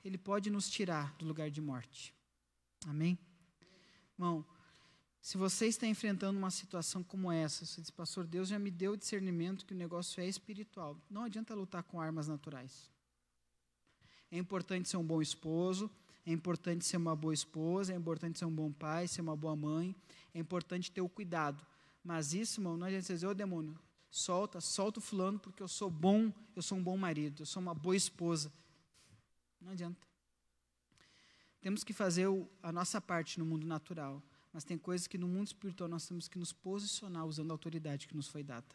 Ele 0.05 0.19
pode 0.19 0.51
nos 0.51 0.69
tirar 0.69 1.15
do 1.17 1.27
lugar 1.27 1.51
de 1.51 1.61
morte. 1.61 2.15
Amém? 2.87 3.19
Irmão, 4.15 4.45
se 5.21 5.37
você 5.37 5.67
está 5.67 5.87
enfrentando 5.87 6.39
uma 6.39 6.51
situação 6.51 7.03
como 7.03 7.31
essa, 7.31 7.67
você 7.67 7.81
diz, 7.81 7.91
pastor, 7.91 8.27
Deus 8.27 8.49
já 8.49 8.59
me 8.59 8.71
deu 8.71 8.97
discernimento 8.97 9.67
que 9.67 9.75
o 9.75 9.77
negócio 9.77 10.21
é 10.23 10.27
espiritual. 10.27 10.99
Não 11.11 11.25
adianta 11.25 11.55
lutar 11.55 11.83
com 11.83 12.01
armas 12.01 12.27
naturais. 12.27 12.91
É 14.31 14.39
importante 14.39 14.89
ser 14.89 14.97
um 14.97 15.05
bom 15.05 15.21
esposo, 15.21 15.91
é 16.27 16.33
importante 16.33 16.85
ser 16.85 16.97
uma 16.97 17.16
boa 17.16 17.35
esposa, 17.35 17.93
é 17.93 17.97
importante 17.97 18.39
ser 18.39 18.45
um 18.45 18.55
bom 18.55 18.73
pai, 18.73 19.09
ser 19.09 19.21
uma 19.21 19.37
boa 19.37 19.57
mãe, 19.57 19.95
é 20.35 20.39
importante 20.39 20.91
ter 20.91 21.01
o 21.01 21.09
cuidado. 21.09 21.64
Mas 22.03 22.33
isso, 22.33 22.61
irmão, 22.61 22.77
não 22.77 22.87
adianta 22.87 23.12
dizer, 23.12 23.27
ô 23.27 23.35
demônio, 23.35 23.79
solta, 24.11 24.61
solta 24.61 24.99
o 24.99 25.03
fulano 25.03 25.39
porque 25.39 25.62
eu 25.62 25.68
sou 25.68 25.91
bom, 25.91 26.33
eu 26.55 26.62
sou 26.62 26.79
um 26.79 26.83
bom 26.83 26.97
marido, 26.97 27.43
eu 27.43 27.47
sou 27.47 27.62
uma 27.62 27.75
boa 27.75 27.97
esposa. 27.97 28.53
Não 29.61 29.73
adianta. 29.73 30.07
Temos 31.61 31.85
que 31.85 31.93
fazer 31.93 32.27
a 32.62 32.73
nossa 32.73 33.01
parte 33.01 33.39
no 33.39 33.45
mundo 33.45 33.66
natural. 33.66 34.23
Mas 34.53 34.64
tem 34.64 34.77
coisas 34.77 35.07
que 35.07 35.16
no 35.16 35.29
mundo 35.29 35.47
espiritual 35.47 35.89
nós 35.89 36.07
temos 36.07 36.27
que 36.27 36.39
nos 36.39 36.53
posicionar 36.53 37.25
usando 37.25 37.51
a 37.51 37.55
autoridade 37.55 38.09
que 38.09 38.16
nos 38.16 38.27
foi 38.27 38.43
dada. 38.43 38.66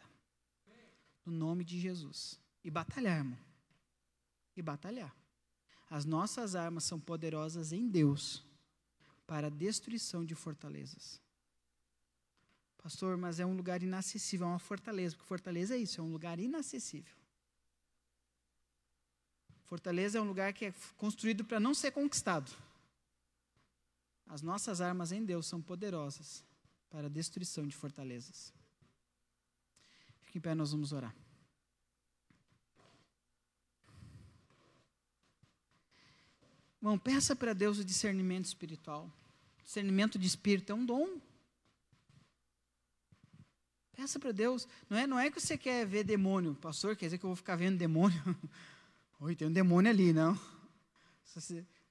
No 1.24 1.32
nome 1.32 1.64
de 1.64 1.78
Jesus. 1.78 2.40
E 2.64 2.70
batalhar, 2.70 3.18
irmão. 3.18 3.38
E 4.56 4.62
batalhar. 4.62 5.14
As 5.88 6.04
nossas 6.04 6.54
armas 6.54 6.84
são 6.84 6.98
poderosas 6.98 7.72
em 7.72 7.88
Deus 7.88 8.44
para 9.26 9.46
a 9.46 9.50
destruição 9.50 10.24
de 10.24 10.34
fortalezas. 10.34 11.20
Pastor, 12.78 13.16
mas 13.16 13.40
é 13.40 13.46
um 13.46 13.56
lugar 13.56 13.82
inacessível, 13.82 14.46
é 14.46 14.50
uma 14.50 14.58
fortaleza, 14.58 15.16
porque 15.16 15.28
fortaleza 15.28 15.74
é 15.74 15.78
isso, 15.78 16.00
é 16.00 16.04
um 16.04 16.12
lugar 16.12 16.38
inacessível. 16.38 17.14
Fortaleza 19.64 20.18
é 20.18 20.20
um 20.20 20.24
lugar 20.24 20.52
que 20.52 20.66
é 20.66 20.74
construído 20.96 21.44
para 21.44 21.58
não 21.58 21.74
ser 21.74 21.90
conquistado. 21.90 22.50
As 24.28 24.42
nossas 24.42 24.80
armas 24.80 25.10
em 25.10 25.24
Deus 25.24 25.46
são 25.46 25.60
poderosas 25.60 26.44
para 26.88 27.06
a 27.06 27.10
destruição 27.10 27.66
de 27.66 27.74
fortalezas. 27.74 28.52
Fique 30.22 30.38
em 30.38 30.40
pé, 30.40 30.54
nós 30.54 30.70
vamos 30.70 30.92
orar. 30.92 31.14
Irmão, 36.80 36.98
peça 36.98 37.34
para 37.34 37.52
Deus 37.52 37.78
o 37.78 37.84
discernimento 37.84 38.44
espiritual. 38.44 39.10
Discernimento 39.64 40.18
de 40.18 40.26
espírito 40.26 40.72
é 40.72 40.74
um 40.74 40.84
dom. 40.84 41.20
Peça 43.96 44.18
para 44.18 44.30
Deus. 44.30 44.68
Não 44.90 44.98
é, 44.98 45.06
não 45.06 45.18
é 45.18 45.30
que 45.30 45.40
você 45.40 45.56
quer 45.56 45.86
ver 45.86 46.04
demônio. 46.04 46.54
Pastor, 46.54 46.94
quer 46.94 47.06
dizer 47.06 47.18
que 47.18 47.24
eu 47.24 47.30
vou 47.30 47.36
ficar 47.36 47.56
vendo 47.56 47.78
demônio? 47.78 48.22
Oi, 49.18 49.34
tem 49.34 49.48
um 49.48 49.52
demônio 49.52 49.90
ali, 49.90 50.12
não. 50.12 50.38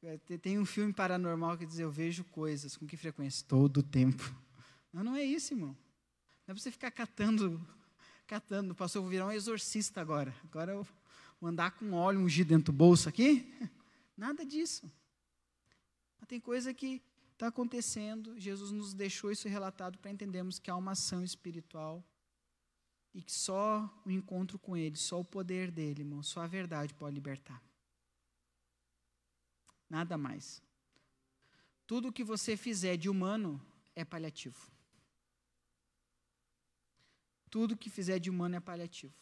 É, 0.04 0.18
tem 0.38 0.60
um 0.60 0.66
filme 0.66 0.94
paranormal 0.94 1.58
que 1.58 1.66
diz: 1.66 1.80
Eu 1.80 1.92
vejo 1.92 2.24
coisas. 2.26 2.78
Com 2.78 2.86
que 2.86 2.96
frequência? 2.96 3.44
Todo 3.48 3.82
tempo. 3.82 4.24
Não, 4.94 5.04
não 5.04 5.16
é 5.18 5.26
isso, 5.26 5.54
irmão. 5.54 5.72
Não 5.72 5.76
é 6.44 6.54
para 6.54 6.56
você 6.56 6.72
ficar 6.72 6.90
catando, 6.90 7.60
catando. 8.26 8.74
Pastor, 8.74 9.00
eu 9.00 9.04
vou 9.04 9.12
virar 9.12 9.26
um 9.26 9.32
exorcista 9.34 10.00
agora. 10.00 10.34
Agora 10.46 10.72
eu 10.72 10.88
vou 11.42 11.50
andar 11.50 11.72
com 11.72 11.92
óleo 11.92 12.22
ungido 12.22 12.48
dentro 12.48 12.72
do 12.72 12.78
bolso 12.78 13.10
aqui. 13.10 13.54
Nada 14.16 14.45
disso. 14.45 14.91
Mas 16.20 16.28
tem 16.28 16.39
coisa 16.39 16.74
que 16.74 17.01
está 17.34 17.47
acontecendo. 17.47 18.39
Jesus 18.39 18.72
nos 18.72 18.93
deixou 18.93 19.32
isso 19.32 19.47
relatado 19.47 19.97
para 19.99 20.11
entendermos 20.11 20.59
que 20.59 20.72
há 20.72 20.76
uma 20.76 20.91
ação 20.91 21.24
espiritual 21.24 22.03
e 23.13 23.22
que 23.22 23.32
só 23.32 23.89
o 24.05 24.11
encontro 24.11 24.57
com 24.59 24.76
Ele, 24.76 24.95
só 24.95 25.20
o 25.20 25.26
poder 25.26 25.72
dele, 25.72 26.01
irmão, 26.01 26.22
só 26.22 26.41
a 26.41 26.47
verdade 26.47 26.93
pode 26.93 27.16
libertar. 27.16 27.61
Nada 29.89 30.18
mais. 30.18 30.61
Tudo 31.88 32.11
que 32.11 32.24
você 32.24 32.57
fizer 32.57 32.97
de 32.97 33.09
humano 33.09 33.61
é 33.95 34.03
paliativo. 34.03 34.72
Tudo 37.49 37.78
que 37.78 37.89
fizer 37.89 38.20
de 38.20 38.30
humano 38.30 38.55
é 38.55 38.59
paliativo. 38.59 39.13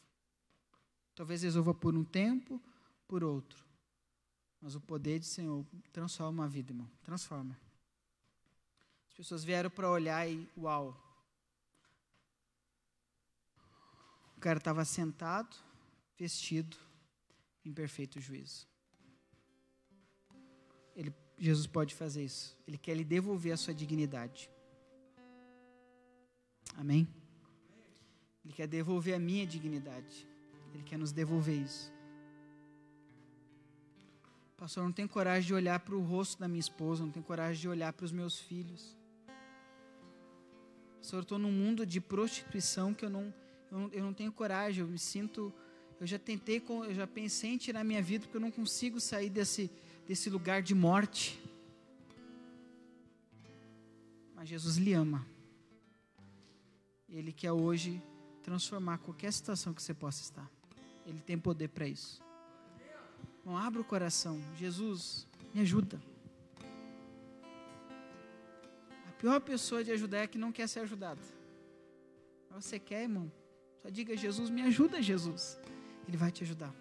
Talvez 1.13 1.43
resolva 1.43 1.73
por 1.73 1.95
um 1.95 2.03
tempo, 2.03 2.61
por 3.07 3.23
outro. 3.23 3.63
Mas 4.64 4.76
o 4.76 4.80
poder 4.80 5.20
de 5.20 5.26
Senhor 5.26 5.66
transforma 5.91 6.45
a 6.45 6.47
vida, 6.47 6.72
irmão. 6.72 6.89
Transforma. 7.03 7.59
As 9.09 9.14
pessoas 9.14 9.43
vieram 9.43 9.70
para 9.70 9.91
olhar 9.91 10.26
e, 10.26 10.49
uau. 10.57 10.97
O 14.38 14.39
cara 14.39 14.59
estava 14.59 14.86
sentado, 14.86 15.53
vestido, 16.18 16.78
em 17.66 17.74
perfeito 17.74 18.22
juízo. 18.22 18.66
Ele, 20.95 21.14
Jesus 21.38 21.68
pode 21.68 21.93
fazer 21.93 22.24
isso. 22.24 22.57
Ele 22.66 22.78
quer 22.78 22.95
lhe 22.95 23.03
devolver 23.03 23.51
a 23.51 23.57
sua 23.57 23.74
dignidade. 23.74 24.49
Amém? 26.78 27.05
Ele 28.45 28.53
quer 28.53 28.68
devolver 28.68 29.14
a 29.14 29.20
minha 29.20 29.45
dignidade. 29.45 30.26
Ele 30.74 30.84
quer 30.84 30.97
nos 30.97 31.11
devolver 31.11 31.61
isso. 31.61 31.92
Pastor, 34.64 34.82
não 34.82 34.93
tenho 34.93 35.09
coragem 35.09 35.45
de 35.45 35.53
olhar 35.53 35.78
para 35.82 35.93
o 35.93 35.99
rosto 35.99 36.39
da 36.39 36.47
minha 36.47 36.61
esposa, 36.61 37.03
não 37.03 37.11
tenho 37.11 37.26
coragem 37.26 37.59
de 37.59 37.68
olhar 37.68 37.91
para 37.91 38.05
os 38.05 38.14
meus 38.14 38.39
filhos. 38.39 38.95
Pastor, 40.99 41.20
eu 41.20 41.24
estou 41.24 41.38
num 41.38 41.51
mundo 41.51 41.86
de 41.86 41.99
prostituição 41.99 42.93
que 42.93 43.03
eu 43.03 43.09
não, 43.09 43.34
eu 43.70 43.78
não, 43.78 43.89
eu 43.89 44.03
não 44.05 44.14
tenho 44.14 44.32
coragem, 44.32 44.80
eu 44.80 44.88
me 44.88 44.97
sinto. 44.97 45.53
Eu 45.99 46.07
já 46.07 46.18
tentei, 46.18 46.64
eu 46.66 46.95
já 46.95 47.05
pensei 47.05 47.49
em 47.49 47.57
tirar 47.57 47.84
minha 47.84 48.01
vida 48.01 48.24
porque 48.24 48.38
eu 48.38 48.41
não 48.41 48.51
consigo 48.51 49.01
sair 49.01 49.30
desse, 49.30 49.70
desse 50.07 50.30
lugar 50.30 50.61
de 50.61 50.74
morte. 50.74 51.43
Mas 54.34 54.47
Jesus 54.47 54.78
lhe 54.78 54.93
ama. 54.93 55.28
Ele 57.09 57.34
quer 57.34 57.51
hoje 57.51 58.01
transformar 58.41 58.99
qualquer 58.99 59.34
situação 59.34 59.74
que 59.74 59.84
você 59.84 59.93
possa 59.93 60.22
estar. 60.22 60.49
Ele 61.05 61.20
tem 61.20 61.38
poder 61.38 61.68
para 61.68 61.86
isso. 61.86 62.22
Então, 63.43 63.57
abra 63.57 63.81
o 63.81 63.83
coração. 63.83 64.41
Jesus, 64.57 65.27
me 65.53 65.59
ajuda. 65.59 66.01
pior 69.23 69.39
pessoa 69.39 69.81
de 69.81 69.89
ajudar 69.89 70.17
é 70.17 70.27
que 70.27 70.37
não 70.37 70.51
quer 70.51 70.67
ser 70.67 70.81
ajudado. 70.81 71.21
Você 72.51 72.77
quer, 72.77 73.03
irmão? 73.03 73.31
Só 73.81 73.89
diga, 73.89 74.17
Jesus, 74.17 74.49
me 74.49 74.61
ajuda, 74.61 75.01
Jesus. 75.01 75.57
Ele 76.05 76.17
vai 76.17 76.29
te 76.29 76.43
ajudar. 76.43 76.73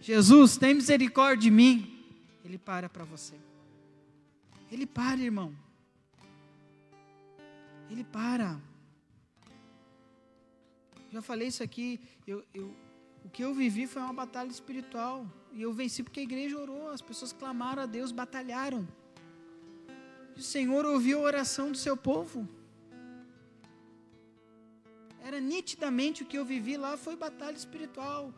Jesus, 0.00 0.56
tem 0.56 0.72
misericórdia 0.74 1.42
de 1.42 1.50
mim. 1.50 2.06
Ele 2.42 2.56
para 2.56 2.88
para 2.88 3.04
você. 3.04 3.34
Ele 4.72 4.86
para, 4.86 5.20
irmão. 5.20 5.54
Ele 7.90 8.04
para. 8.04 8.58
Já 11.12 11.20
falei 11.20 11.48
isso 11.48 11.62
aqui. 11.62 12.00
Eu, 12.26 12.42
eu, 12.54 12.74
o 13.28 13.30
que 13.30 13.44
eu 13.44 13.52
vivi 13.52 13.86
foi 13.86 14.00
uma 14.00 14.14
batalha 14.14 14.48
espiritual. 14.48 15.26
E 15.52 15.60
eu 15.60 15.70
venci 15.70 16.02
porque 16.02 16.20
a 16.20 16.22
igreja 16.22 16.58
orou. 16.58 16.88
As 16.88 17.02
pessoas 17.02 17.30
clamaram 17.30 17.82
a 17.82 17.86
Deus, 17.86 18.10
batalharam. 18.10 18.88
E 20.34 20.40
o 20.40 20.42
Senhor 20.42 20.86
ouviu 20.86 21.18
a 21.18 21.22
oração 21.24 21.70
do 21.70 21.76
seu 21.76 21.94
povo. 21.94 22.48
Era 25.22 25.40
nitidamente 25.40 26.22
o 26.22 26.26
que 26.26 26.38
eu 26.38 26.44
vivi 26.44 26.78
lá 26.78 26.96
foi 26.96 27.16
batalha 27.16 27.54
espiritual. 27.54 28.32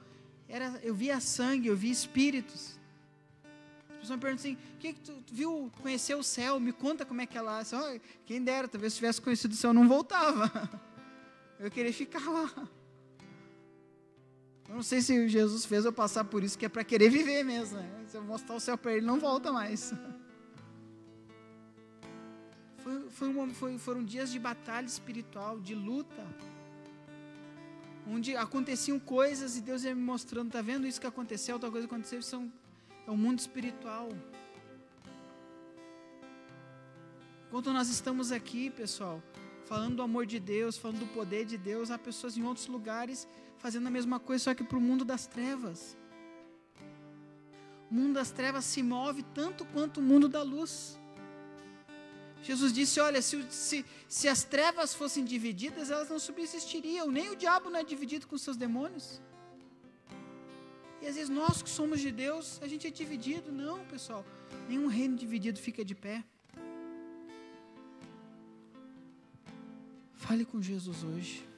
Era, 0.49 0.81
eu 0.83 0.93
via 0.93 1.21
sangue, 1.21 1.69
eu 1.69 1.77
via 1.77 1.93
espíritos. 1.93 2.77
As 3.91 3.99
pessoas 3.99 4.17
me 4.17 4.23
perguntam 4.23 4.51
assim: 4.51 4.59
o 4.75 4.79
que, 4.79 4.93
que 4.95 5.01
tu, 5.03 5.25
viu 5.33 5.71
conhecer 5.81 6.17
o 6.17 6.23
céu? 6.25 6.59
Me 6.59 6.73
conta 6.73 7.07
como 7.07 7.21
é 7.21 7.27
que 7.27 7.39
é 7.39 7.41
lá. 7.41 7.63
oh, 7.63 8.01
quem 8.27 8.43
dera, 8.43 8.67
talvez 8.67 8.95
se 8.95 8.99
tivesse 8.99 9.23
conhecido 9.23 9.53
o 9.53 9.57
céu, 9.57 9.73
não 9.73 9.87
voltava. 9.87 10.51
Eu 11.61 11.71
queria 11.71 11.93
ficar 11.93 12.29
lá. 12.29 12.69
Eu 14.71 14.77
não 14.77 14.83
sei 14.83 15.03
se 15.03 15.29
Jesus 15.29 15.67
fez 15.67 15.85
eu 15.85 15.93
passar 15.93 16.25
por 16.25 16.43
isso, 16.43 16.57
que 16.57 16.65
é 16.65 16.69
para 16.69 16.85
querer 16.85 17.11
viver 17.11 17.43
mesmo. 17.45 17.77
Né? 17.79 18.05
Se 18.07 18.17
eu 18.17 18.23
mostrar 18.23 18.55
o 18.55 18.61
céu 18.61 18.79
para 18.79 18.95
ele, 18.95 19.05
não 19.05 19.19
volta 19.19 19.53
mais. 19.53 19.93
Foi, 22.79 23.11
foi 23.11 23.29
uma, 23.29 23.47
foi, 23.49 23.77
foram 23.77 24.03
dias 24.03 24.33
de 24.33 24.39
batalha 24.39 24.87
espiritual, 24.87 25.61
de 25.61 25.75
luta 25.75 26.27
onde 28.07 28.35
aconteciam 28.35 28.99
coisas 28.99 29.57
e 29.57 29.61
Deus 29.61 29.85
ia 29.85 29.95
me 29.95 30.01
mostrando, 30.03 30.47
está 30.47 30.63
vendo 30.63 30.87
isso 30.87 31.01
que 31.01 31.07
aconteceu, 31.07 31.57
outra 31.57 31.71
coisa 31.71 31.87
aconteceu, 31.87 32.23
são, 32.23 32.51
é 33.07 33.11
o 33.11 33.17
mundo 33.17 33.39
espiritual. 33.39 34.09
Enquanto 37.47 37.71
nós 37.71 37.89
estamos 37.91 38.33
aqui, 38.33 38.71
pessoal, 38.71 39.23
falando 39.67 39.97
do 39.97 40.03
amor 40.03 40.25
de 40.25 40.41
Deus, 40.41 40.79
falando 40.79 41.01
do 41.01 41.07
poder 41.09 41.45
de 41.45 41.59
Deus, 41.59 41.91
há 41.91 41.99
pessoas 41.99 42.37
em 42.37 42.43
outros 42.43 42.67
lugares 42.67 43.29
fazendo 43.61 43.87
a 43.87 43.91
mesma 43.91 44.19
coisa, 44.19 44.45
só 44.45 44.55
que 44.55 44.65
para 44.65 44.79
o 44.79 44.81
mundo 44.81 45.05
das 45.05 45.27
trevas. 45.27 45.97
O 47.91 47.95
mundo 47.95 48.15
das 48.15 48.31
trevas 48.31 48.65
se 48.65 48.83
move 48.83 49.23
tanto 49.35 49.65
quanto 49.67 50.01
o 50.01 50.03
mundo 50.03 50.29
da 50.29 50.43
luz. 50.43 50.99
Jesus 52.43 52.73
disse: 52.73 53.01
Olha, 53.01 53.21
se, 53.21 53.45
se, 53.51 53.85
se 54.09 54.29
as 54.29 54.45
trevas 54.45 54.95
fossem 54.95 55.25
divididas, 55.25 55.91
elas 55.91 56.09
não 56.09 56.19
subsistiriam, 56.19 57.11
nem 57.11 57.31
o 57.31 57.37
diabo 57.37 57.69
não 57.69 57.79
é 57.79 57.85
dividido 57.85 58.27
com 58.27 58.39
seus 58.39 58.57
demônios. 58.57 59.21
E 61.03 61.07
às 61.07 61.15
vezes 61.15 61.31
nós 61.31 61.63
que 61.63 61.71
somos 61.71 62.01
de 62.01 62.11
Deus, 62.11 62.61
a 62.63 62.67
gente 62.67 62.87
é 62.87 62.91
dividido. 62.91 63.53
Não, 63.53 63.85
pessoal, 63.87 64.25
nenhum 64.69 64.87
reino 64.87 65.17
dividido 65.17 65.59
fica 65.59 65.85
de 65.85 65.95
pé. 65.95 66.25
Fale 70.15 70.45
com 70.45 70.63
Jesus 70.63 71.03
hoje. 71.03 71.50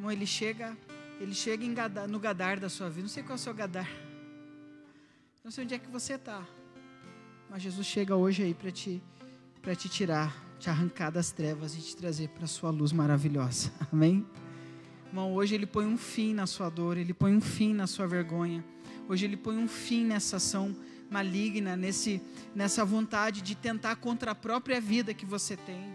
Irmão, 0.00 0.10
ele 0.10 0.24
chega, 0.24 0.74
ele 1.20 1.34
chega 1.34 1.66
Gadar, 1.74 2.08
no 2.08 2.18
gadar 2.18 2.58
da 2.58 2.70
sua 2.70 2.88
vida. 2.88 3.02
Não 3.02 3.08
sei 3.10 3.22
qual 3.22 3.32
é 3.32 3.34
o 3.34 3.38
seu 3.38 3.52
gadar. 3.52 3.86
Não 5.44 5.50
sei 5.50 5.62
onde 5.62 5.74
é 5.74 5.78
que 5.78 5.90
você 5.90 6.14
está. 6.14 6.42
Mas 7.50 7.60
Jesus 7.60 7.86
chega 7.86 8.16
hoje 8.16 8.42
aí 8.42 8.54
para 8.54 8.70
te, 8.70 9.02
para 9.60 9.76
te 9.76 9.90
tirar, 9.90 10.34
te 10.58 10.70
arrancar 10.70 11.10
das 11.10 11.32
trevas 11.32 11.74
e 11.74 11.82
te 11.82 11.94
trazer 11.94 12.30
para 12.30 12.44
a 12.44 12.48
sua 12.48 12.70
luz 12.70 12.92
maravilhosa. 12.92 13.70
Amém? 13.92 14.26
Irmão, 15.08 15.34
hoje 15.34 15.54
Ele 15.54 15.66
põe 15.66 15.84
um 15.84 15.98
fim 15.98 16.32
na 16.32 16.46
sua 16.46 16.70
dor, 16.70 16.96
Ele 16.96 17.12
põe 17.12 17.36
um 17.36 17.40
fim 17.42 17.74
na 17.74 17.86
sua 17.86 18.06
vergonha. 18.06 18.64
Hoje 19.06 19.26
Ele 19.26 19.36
põe 19.36 19.58
um 19.58 19.68
fim 19.68 20.06
nessa 20.06 20.38
ação 20.38 20.74
maligna, 21.10 21.76
nesse, 21.76 22.22
nessa 22.54 22.86
vontade 22.86 23.42
de 23.42 23.54
tentar 23.54 23.96
contra 23.96 24.30
a 24.30 24.34
própria 24.34 24.80
vida 24.80 25.12
que 25.12 25.26
você 25.26 25.58
tem. 25.58 25.94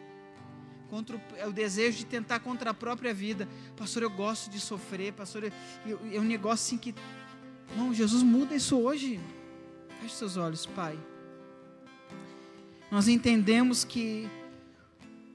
Contra 0.90 1.16
o, 1.16 1.22
é 1.38 1.48
o 1.48 1.52
desejo 1.52 1.98
de 1.98 2.06
tentar 2.06 2.40
contra 2.40 2.72
a 2.72 2.74
própria 2.74 3.14
vida. 3.14 3.48
Pastor, 3.76 4.04
eu 4.04 4.10
gosto 4.10 4.50
de 4.50 4.60
sofrer. 4.60 5.14
Pastor, 5.14 5.46
é 5.46 6.20
um 6.20 6.24
negócio 6.24 6.66
assim 6.66 6.78
que. 6.78 6.94
Não, 7.76 7.94
Jesus 7.94 8.24
muda 8.24 8.56
isso 8.56 8.78
hoje. 8.78 9.20
Feche 10.02 10.16
seus 10.16 10.38
olhos, 10.38 10.66
Pai. 10.66 10.98
Nós 12.92 13.08
entendemos 13.08 13.84
que 13.84 14.30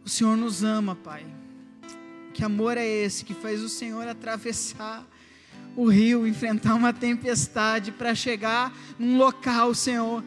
o 0.04 0.08
Senhor 0.08 0.36
nos 0.36 0.62
ama, 0.62 0.94
Pai. 0.94 1.26
Que 2.32 2.44
amor 2.44 2.76
é 2.76 2.86
esse 2.86 3.24
que 3.24 3.34
faz 3.34 3.60
o 3.60 3.68
Senhor 3.68 4.06
atravessar 4.06 5.06
o 5.76 5.88
rio, 5.88 6.26
enfrentar 6.26 6.74
uma 6.74 6.92
tempestade 6.92 7.92
para 7.92 8.14
chegar 8.14 8.72
num 8.98 9.16
local, 9.16 9.74
Senhor, 9.74 10.24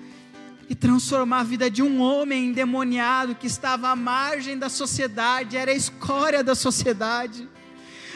e 0.70 0.76
transformar 0.76 1.40
a 1.40 1.44
vida 1.44 1.70
de 1.70 1.82
um 1.82 2.02
homem 2.02 2.48
endemoniado 2.48 3.36
que 3.36 3.48
estava 3.48 3.90
à 3.90 3.96
margem 3.96 4.58
da 4.58 4.70
sociedade, 4.70 5.58
era 5.58 5.72
a 5.72 5.76
escória 5.76 6.44
da 6.44 6.56
sociedade 6.56 7.48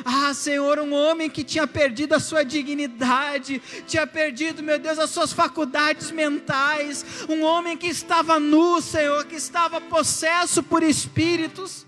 ah, 0.06 0.34
Senhor, 0.34 0.80
um 0.80 0.94
homem 0.94 1.30
que 1.30 1.44
tinha 1.44 1.66
perdido 1.66 2.14
a 2.14 2.20
sua 2.20 2.44
dignidade, 2.44 3.62
tinha 3.88 4.06
perdido, 4.06 4.62
meu 4.62 4.78
Deus, 4.80 5.00
as 5.00 5.10
suas 5.10 5.34
faculdades 5.34 6.12
mentais, 6.12 7.06
um 7.28 7.44
homem 7.44 7.76
que 7.76 7.88
estava 7.88 8.40
nu, 8.40 8.82
Senhor, 8.82 9.26
que 9.26 9.36
estava 9.36 9.82
possesso 9.82 10.62
por 10.62 10.84
espíritos. 10.84 11.86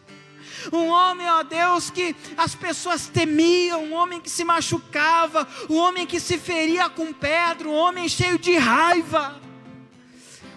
Um 0.73 0.87
homem, 0.87 1.29
ó 1.29 1.41
Deus, 1.41 1.89
que 1.89 2.13
as 2.35 2.53
pessoas 2.53 3.07
temiam, 3.07 3.85
um 3.85 3.93
homem 3.93 4.19
que 4.19 4.29
se 4.29 4.43
machucava, 4.43 5.47
um 5.69 5.77
homem 5.77 6.05
que 6.05 6.19
se 6.19 6.37
feria 6.37 6.89
com 6.89 7.13
pedra, 7.13 7.69
um 7.69 7.73
homem 7.73 8.09
cheio 8.09 8.37
de 8.37 8.57
raiva. 8.57 9.39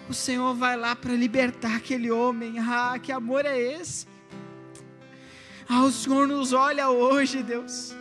O 0.09 0.13
Senhor 0.13 0.53
vai 0.53 0.75
lá 0.75 0.95
para 0.95 1.13
libertar 1.13 1.77
aquele 1.77 2.11
homem. 2.11 2.59
Ah, 2.59 2.97
que 3.01 3.11
amor 3.11 3.45
é 3.45 3.57
esse? 3.57 4.05
Ah, 5.67 5.83
o 5.83 5.91
Senhor 5.91 6.27
nos 6.27 6.51
olha 6.51 6.89
hoje, 6.89 7.41
Deus. 7.41 7.95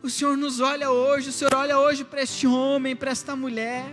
O 0.00 0.08
Senhor 0.08 0.36
nos 0.36 0.60
olha 0.60 0.90
hoje, 0.90 1.30
o 1.30 1.32
Senhor 1.32 1.52
olha 1.54 1.78
hoje 1.78 2.04
para 2.04 2.22
este 2.22 2.46
homem, 2.46 2.94
para 2.94 3.10
esta 3.10 3.34
mulher, 3.34 3.84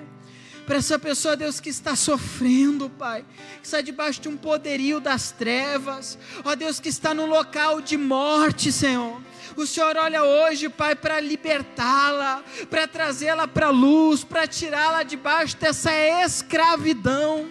para 0.68 0.78
essa 0.78 1.00
pessoa, 1.00 1.36
Deus, 1.36 1.60
que 1.60 1.70
está 1.70 1.96
sofrendo, 1.96 2.90
Pai, 2.90 3.26
que 3.60 3.66
está 3.66 3.82
debaixo 3.82 4.22
de 4.22 4.30
um 4.30 4.38
poderio 4.38 5.00
das 5.00 5.32
trevas, 5.32 6.18
ó 6.44 6.56
Deus, 6.56 6.80
que 6.80 6.90
está 6.90 7.14
no 7.14 7.26
local 7.26 7.82
de 7.82 7.98
morte, 7.98 8.72
Senhor. 8.72 9.20
O 9.56 9.66
Senhor 9.66 9.96
olha 9.96 10.22
hoje, 10.22 10.68
Pai, 10.68 10.96
para 10.96 11.20
libertá-la, 11.22 12.44
para 12.70 12.86
trazê-la 12.88 13.48
para 13.48 13.68
a 13.68 13.72
luz, 13.72 14.22
para 14.22 14.46
tirá-la 14.46 15.04
debaixo 15.04 15.56
dessa 15.56 15.94
escravidão. 16.26 17.48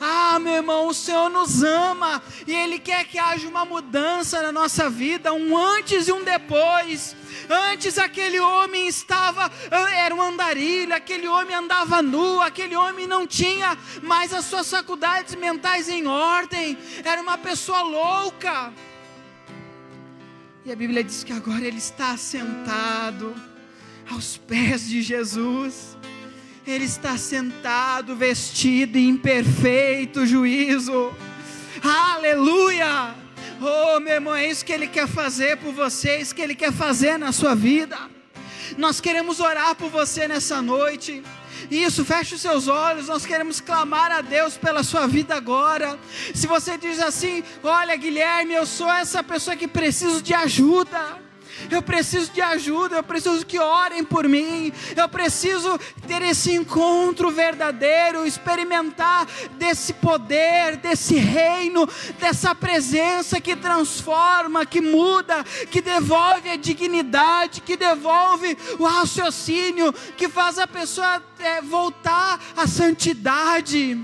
Ah, 0.00 0.38
meu 0.38 0.54
irmão, 0.54 0.86
o 0.86 0.94
Senhor 0.94 1.28
nos 1.28 1.62
ama 1.62 2.22
e 2.46 2.54
Ele 2.54 2.78
quer 2.78 3.04
que 3.04 3.18
haja 3.18 3.48
uma 3.48 3.64
mudança 3.64 4.40
na 4.42 4.52
nossa 4.52 4.88
vida, 4.88 5.32
um 5.32 5.56
antes 5.56 6.06
e 6.06 6.12
um 6.12 6.22
depois. 6.22 7.16
Antes 7.48 7.98
aquele 7.98 8.38
homem 8.38 8.86
estava, 8.86 9.50
era 9.70 10.14
um 10.14 10.22
andarilho, 10.22 10.94
aquele 10.94 11.26
homem 11.26 11.54
andava 11.54 12.00
nu, 12.00 12.40
aquele 12.40 12.76
homem 12.76 13.06
não 13.08 13.26
tinha 13.26 13.76
mais 14.02 14.32
as 14.32 14.44
suas 14.44 14.70
faculdades 14.70 15.34
mentais 15.34 15.88
em 15.88 16.06
ordem, 16.06 16.78
era 17.04 17.20
uma 17.20 17.36
pessoa 17.36 17.82
louca. 17.82 18.72
E 20.64 20.70
a 20.70 20.76
Bíblia 20.76 21.02
diz 21.02 21.24
que 21.24 21.32
agora 21.32 21.64
ele 21.66 21.78
está 21.78 22.16
sentado 22.16 23.34
aos 24.08 24.36
pés 24.36 24.88
de 24.88 25.02
Jesus. 25.02 25.98
Ele 26.64 26.84
está 26.84 27.18
sentado, 27.18 28.14
vestido 28.14 28.96
em 28.96 29.16
perfeito 29.16 30.24
juízo. 30.24 31.12
Aleluia! 31.82 33.12
Oh, 33.60 33.98
meu 33.98 34.14
irmão, 34.14 34.36
é 34.36 34.48
isso 34.48 34.64
que 34.64 34.72
Ele 34.72 34.86
quer 34.86 35.08
fazer 35.08 35.56
por 35.56 35.72
vocês, 35.72 36.32
que 36.32 36.40
Ele 36.40 36.54
quer 36.54 36.72
fazer 36.72 37.18
na 37.18 37.32
sua 37.32 37.56
vida. 37.56 37.98
Nós 38.78 39.00
queremos 39.00 39.40
orar 39.40 39.74
por 39.74 39.90
você 39.90 40.28
nessa 40.28 40.62
noite. 40.62 41.24
Isso, 41.70 42.04
feche 42.04 42.34
os 42.34 42.40
seus 42.40 42.68
olhos. 42.68 43.08
Nós 43.08 43.24
queremos 43.24 43.60
clamar 43.60 44.10
a 44.10 44.20
Deus 44.20 44.56
pela 44.56 44.82
sua 44.82 45.06
vida 45.06 45.34
agora. 45.34 45.98
Se 46.34 46.46
você 46.46 46.76
diz 46.76 47.00
assim: 47.00 47.42
Olha, 47.62 47.96
Guilherme, 47.96 48.54
eu 48.54 48.66
sou 48.66 48.90
essa 48.90 49.22
pessoa 49.22 49.56
que 49.56 49.68
preciso 49.68 50.22
de 50.22 50.34
ajuda 50.34 51.21
eu 51.70 51.82
preciso 51.82 52.32
de 52.32 52.40
ajuda, 52.40 52.96
eu 52.96 53.02
preciso 53.02 53.44
que 53.44 53.58
orem 53.58 54.04
por 54.04 54.28
mim, 54.28 54.72
eu 54.96 55.08
preciso 55.08 55.78
ter 56.06 56.22
esse 56.22 56.52
encontro 56.52 57.30
verdadeiro, 57.30 58.26
experimentar 58.26 59.26
desse 59.58 59.92
poder, 59.94 60.76
desse 60.76 61.16
reino, 61.16 61.88
dessa 62.18 62.54
presença 62.54 63.40
que 63.40 63.56
transforma, 63.56 64.66
que 64.66 64.80
muda, 64.80 65.44
que 65.70 65.80
devolve 65.80 66.48
a 66.50 66.56
dignidade, 66.56 67.60
que 67.60 67.76
devolve 67.76 68.56
o 68.78 68.84
raciocínio, 68.84 69.92
que 70.16 70.28
faz 70.28 70.58
a 70.58 70.66
pessoa 70.66 71.22
é, 71.38 71.60
voltar 71.60 72.40
à 72.56 72.66
santidade. 72.66 74.00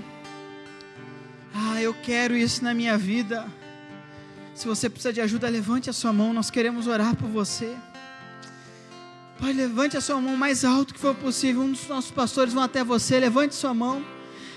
Ah, 1.53 1.81
eu 1.81 1.93
quero 1.93 2.35
isso 2.35 2.63
na 2.63 2.73
minha 2.73 2.97
vida. 2.97 3.45
Se 4.59 4.67
você 4.67 4.89
precisa 4.89 5.13
de 5.13 5.21
ajuda, 5.21 5.47
levante 5.47 5.89
a 5.89 5.93
sua 5.93 6.11
mão, 6.11 6.33
nós 6.33 6.49
queremos 6.49 6.85
orar 6.85 7.15
por 7.15 7.29
você. 7.29 7.77
Pai, 9.39 9.53
levante 9.53 9.95
a 9.95 10.01
sua 10.01 10.19
mão 10.19 10.35
mais 10.35 10.65
alto 10.65 10.93
que 10.93 10.99
for 10.99 11.15
possível. 11.15 11.61
Um 11.61 11.71
dos 11.71 11.87
nossos 11.87 12.11
pastores 12.11 12.53
vão 12.53 12.61
até 12.61 12.83
você, 12.83 13.17
levante 13.21 13.55
sua 13.55 13.73
mão. 13.73 14.03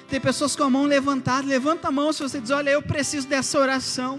Tem 0.09 0.21
pessoas 0.21 0.57
com 0.57 0.65
a 0.65 0.69
mão 0.69 0.87
levantada, 0.87 1.47
levanta 1.47 1.87
a 1.87 1.93
mão 1.93 2.13
se 2.13 2.21
você 2.21 2.41
diz: 2.41 2.51
Olha, 2.51 2.71
eu 2.71 2.83
preciso 2.83 3.29
dessa 3.29 3.57
oração. 3.61 4.19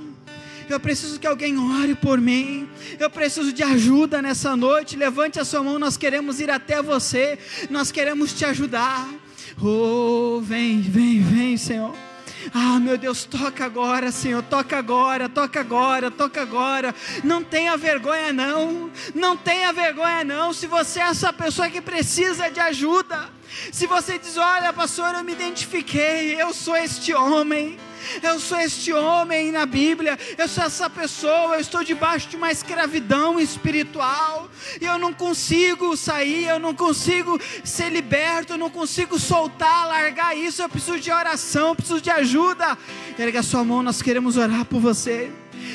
Eu 0.69 0.79
preciso 0.79 1.19
que 1.19 1.27
alguém 1.27 1.59
ore 1.59 1.95
por 1.95 2.17
mim. 2.17 2.65
Eu 2.97 3.09
preciso 3.09 3.51
de 3.51 3.61
ajuda 3.61 4.21
nessa 4.21 4.55
noite. 4.55 4.95
Levante 4.95 5.37
a 5.37 5.43
sua 5.43 5.61
mão, 5.61 5.77
nós 5.77 5.97
queremos 5.97 6.39
ir 6.39 6.49
até 6.49 6.81
você. 6.81 7.37
Nós 7.69 7.91
queremos 7.91 8.31
te 8.31 8.45
ajudar. 8.45 9.05
Oh, 9.61 10.39
vem, 10.41 10.79
vem, 10.79 11.21
vem, 11.21 11.57
Senhor. 11.57 11.93
Ah, 12.53 12.79
meu 12.79 12.97
Deus, 12.97 13.23
toca 13.25 13.63
agora, 13.65 14.11
Senhor, 14.11 14.41
toca 14.43 14.77
agora, 14.77 15.29
toca 15.29 15.59
agora, 15.59 16.09
toca 16.09 16.41
agora. 16.41 16.95
Não 17.23 17.43
tenha 17.43 17.77
vergonha, 17.77 18.33
não. 18.33 18.89
Não 19.13 19.37
tenha 19.37 19.71
vergonha, 19.71 20.23
não. 20.23 20.51
Se 20.53 20.65
você 20.65 20.99
é 20.99 21.03
essa 21.03 21.31
pessoa 21.31 21.69
que 21.69 21.81
precisa 21.81 22.49
de 22.49 22.59
ajuda, 22.59 23.29
se 23.71 23.85
você 23.85 24.17
diz, 24.17 24.37
olha, 24.37 24.73
pastor, 24.73 25.13
eu 25.13 25.23
me 25.23 25.31
identifiquei, 25.33 26.41
eu 26.41 26.53
sou 26.53 26.75
este 26.75 27.13
homem. 27.13 27.77
Eu 28.21 28.39
sou 28.39 28.59
este 28.59 28.91
homem 28.91 29.51
na 29.51 29.65
Bíblia, 29.65 30.17
eu 30.37 30.47
sou 30.47 30.63
essa 30.63 30.89
pessoa, 30.89 31.55
eu 31.55 31.59
estou 31.59 31.83
debaixo 31.83 32.29
de 32.29 32.35
uma 32.35 32.51
escravidão 32.51 33.39
espiritual, 33.39 34.49
e 34.79 34.85
eu 34.85 34.97
não 34.97 35.13
consigo 35.13 35.95
sair, 35.95 36.45
eu 36.45 36.59
não 36.59 36.73
consigo 36.73 37.39
ser 37.63 37.89
liberto, 37.89 38.53
eu 38.53 38.57
não 38.57 38.69
consigo 38.69 39.19
soltar, 39.19 39.87
largar 39.87 40.35
isso, 40.35 40.61
eu 40.61 40.69
preciso 40.69 40.99
de 40.99 41.11
oração, 41.11 41.75
preciso 41.75 42.01
de 42.01 42.09
ajuda. 42.09 42.77
Erga 43.17 43.43
sua 43.43 43.63
mão, 43.63 43.83
nós 43.83 44.01
queremos 44.01 44.37
orar 44.37 44.65
por 44.65 44.79
você 44.79 45.31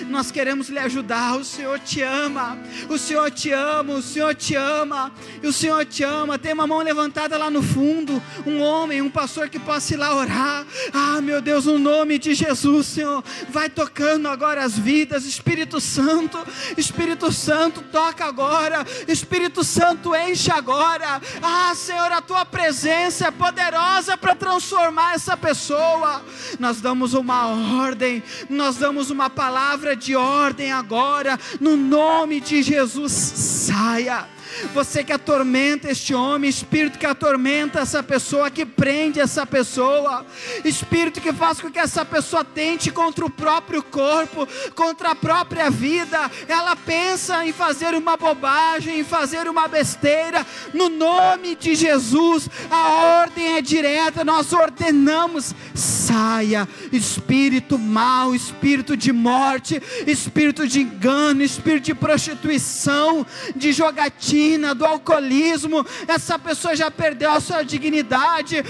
nós 0.09 0.30
queremos 0.30 0.68
lhe 0.68 0.78
ajudar. 0.78 1.36
O 1.36 1.45
Senhor 1.45 1.78
te 1.78 2.03
ama, 2.03 2.59
o 2.89 2.99
Senhor 2.99 3.30
te 3.30 3.51
ama, 3.51 3.95
o 3.95 4.03
Senhor 4.03 4.34
te 4.34 4.55
ama, 4.55 5.12
o 5.43 5.53
Senhor 5.53 5.84
te 5.84 6.03
ama. 6.03 6.39
Tem 6.39 6.53
uma 6.53 6.66
mão 6.66 6.80
levantada 6.80 7.36
lá 7.36 7.51
no 7.51 7.62
fundo, 7.62 8.22
um 8.47 8.61
homem, 8.61 9.03
um 9.03 9.11
pastor 9.11 9.49
que 9.49 9.59
possa 9.59 9.95
ir 9.95 9.97
lá 9.97 10.14
orar. 10.14 10.66
Ah, 10.93 11.20
meu 11.20 11.41
Deus, 11.41 11.66
no 11.66 11.78
nome 11.78 12.18
de 12.18 12.34
Jesus, 12.34 12.86
Senhor, 12.86 13.22
vai 13.49 13.68
tocando 13.68 14.28
agora 14.28 14.62
as 14.62 14.78
vidas, 14.78 15.24
Espírito 15.24 15.80
Santo, 15.80 16.39
Espírito 16.76 17.32
Santo, 17.32 17.82
toca 17.82 18.24
agora, 18.24 18.84
Espírito 19.07 19.64
Santo, 19.64 20.14
enche 20.14 20.51
agora. 20.51 21.20
Ah, 21.43 21.72
Senhor, 21.74 22.12
a 22.12 22.20
tua 22.20 22.45
presença 22.45 23.26
é 23.26 23.30
poderosa 23.30 24.16
para 24.16 24.34
transformar 24.34 25.14
essa 25.14 25.36
pessoa. 25.36 26.22
Nós 26.59 26.80
damos 26.80 27.14
uma 27.14 27.47
ordem, 27.47 28.22
nós 28.49 28.76
damos 28.76 29.11
uma 29.11 29.30
palavra 29.30 29.78
palavra 29.79 29.95
de 29.95 30.16
ordem 30.16 30.72
agora, 30.72 31.39
no 31.61 31.76
nome 31.76 32.41
de 32.41 32.62
Jesus, 32.62 33.12
saia 33.12 34.26
você 34.72 35.05
que 35.05 35.12
atormenta 35.12 35.90
este 35.90 36.14
homem, 36.14 36.49
espírito 36.49 36.99
que 36.99 37.07
atormenta 37.07 37.80
essa 37.80 38.03
pessoa, 38.03 38.51
que 38.51 38.64
prende 38.64 39.20
essa 39.20 39.46
pessoa, 39.46 40.24
espírito 40.64 41.20
que 41.20 41.32
faz 41.32 41.61
com 41.61 41.70
que 41.70 41.78
essa 41.78 42.05
pessoa 42.05 42.44
tente 42.44 42.90
contra 42.90 43.24
o 43.24 43.30
próprio 43.30 43.82
corpo, 43.82 44.46
contra 44.74 45.11
a 45.11 45.14
própria 45.14 45.70
vida, 45.70 46.30
ela 46.46 46.74
pensa 46.76 47.44
em 47.44 47.53
fazer 47.53 47.94
uma 47.94 48.16
bobagem, 48.16 49.01
em 49.01 49.05
fazer 49.05 49.49
uma 49.49 49.68
besteira, 49.68 50.46
no 50.72 50.88
nome 50.88 51.55
de 51.55 51.74
Jesus, 51.74 52.49
a 52.70 52.88
ordem 53.20 53.57
é 53.57 53.62
direta, 53.62 54.24
nós 54.24 54.53
ordenamos, 54.53 55.55
saia, 55.74 56.68
espírito 56.92 57.78
mau, 57.78 58.34
espírito 58.34 58.96
de 58.96 59.12
morte, 59.12 59.82
espírito 60.07 60.66
de 60.66 60.80
engano, 60.80 61.42
espírito 61.42 61.84
de 61.84 61.94
prostituição, 61.94 63.26
de 63.55 63.72
jogatina 63.72 64.38
do 64.74 64.84
alcoolismo, 64.84 65.84
essa 66.07 66.39
pessoa 66.39 66.76
já 66.76 66.91
perdeu 66.91 67.30
a 67.30 67.41
sua 67.41 67.62
dignidade 67.62 68.64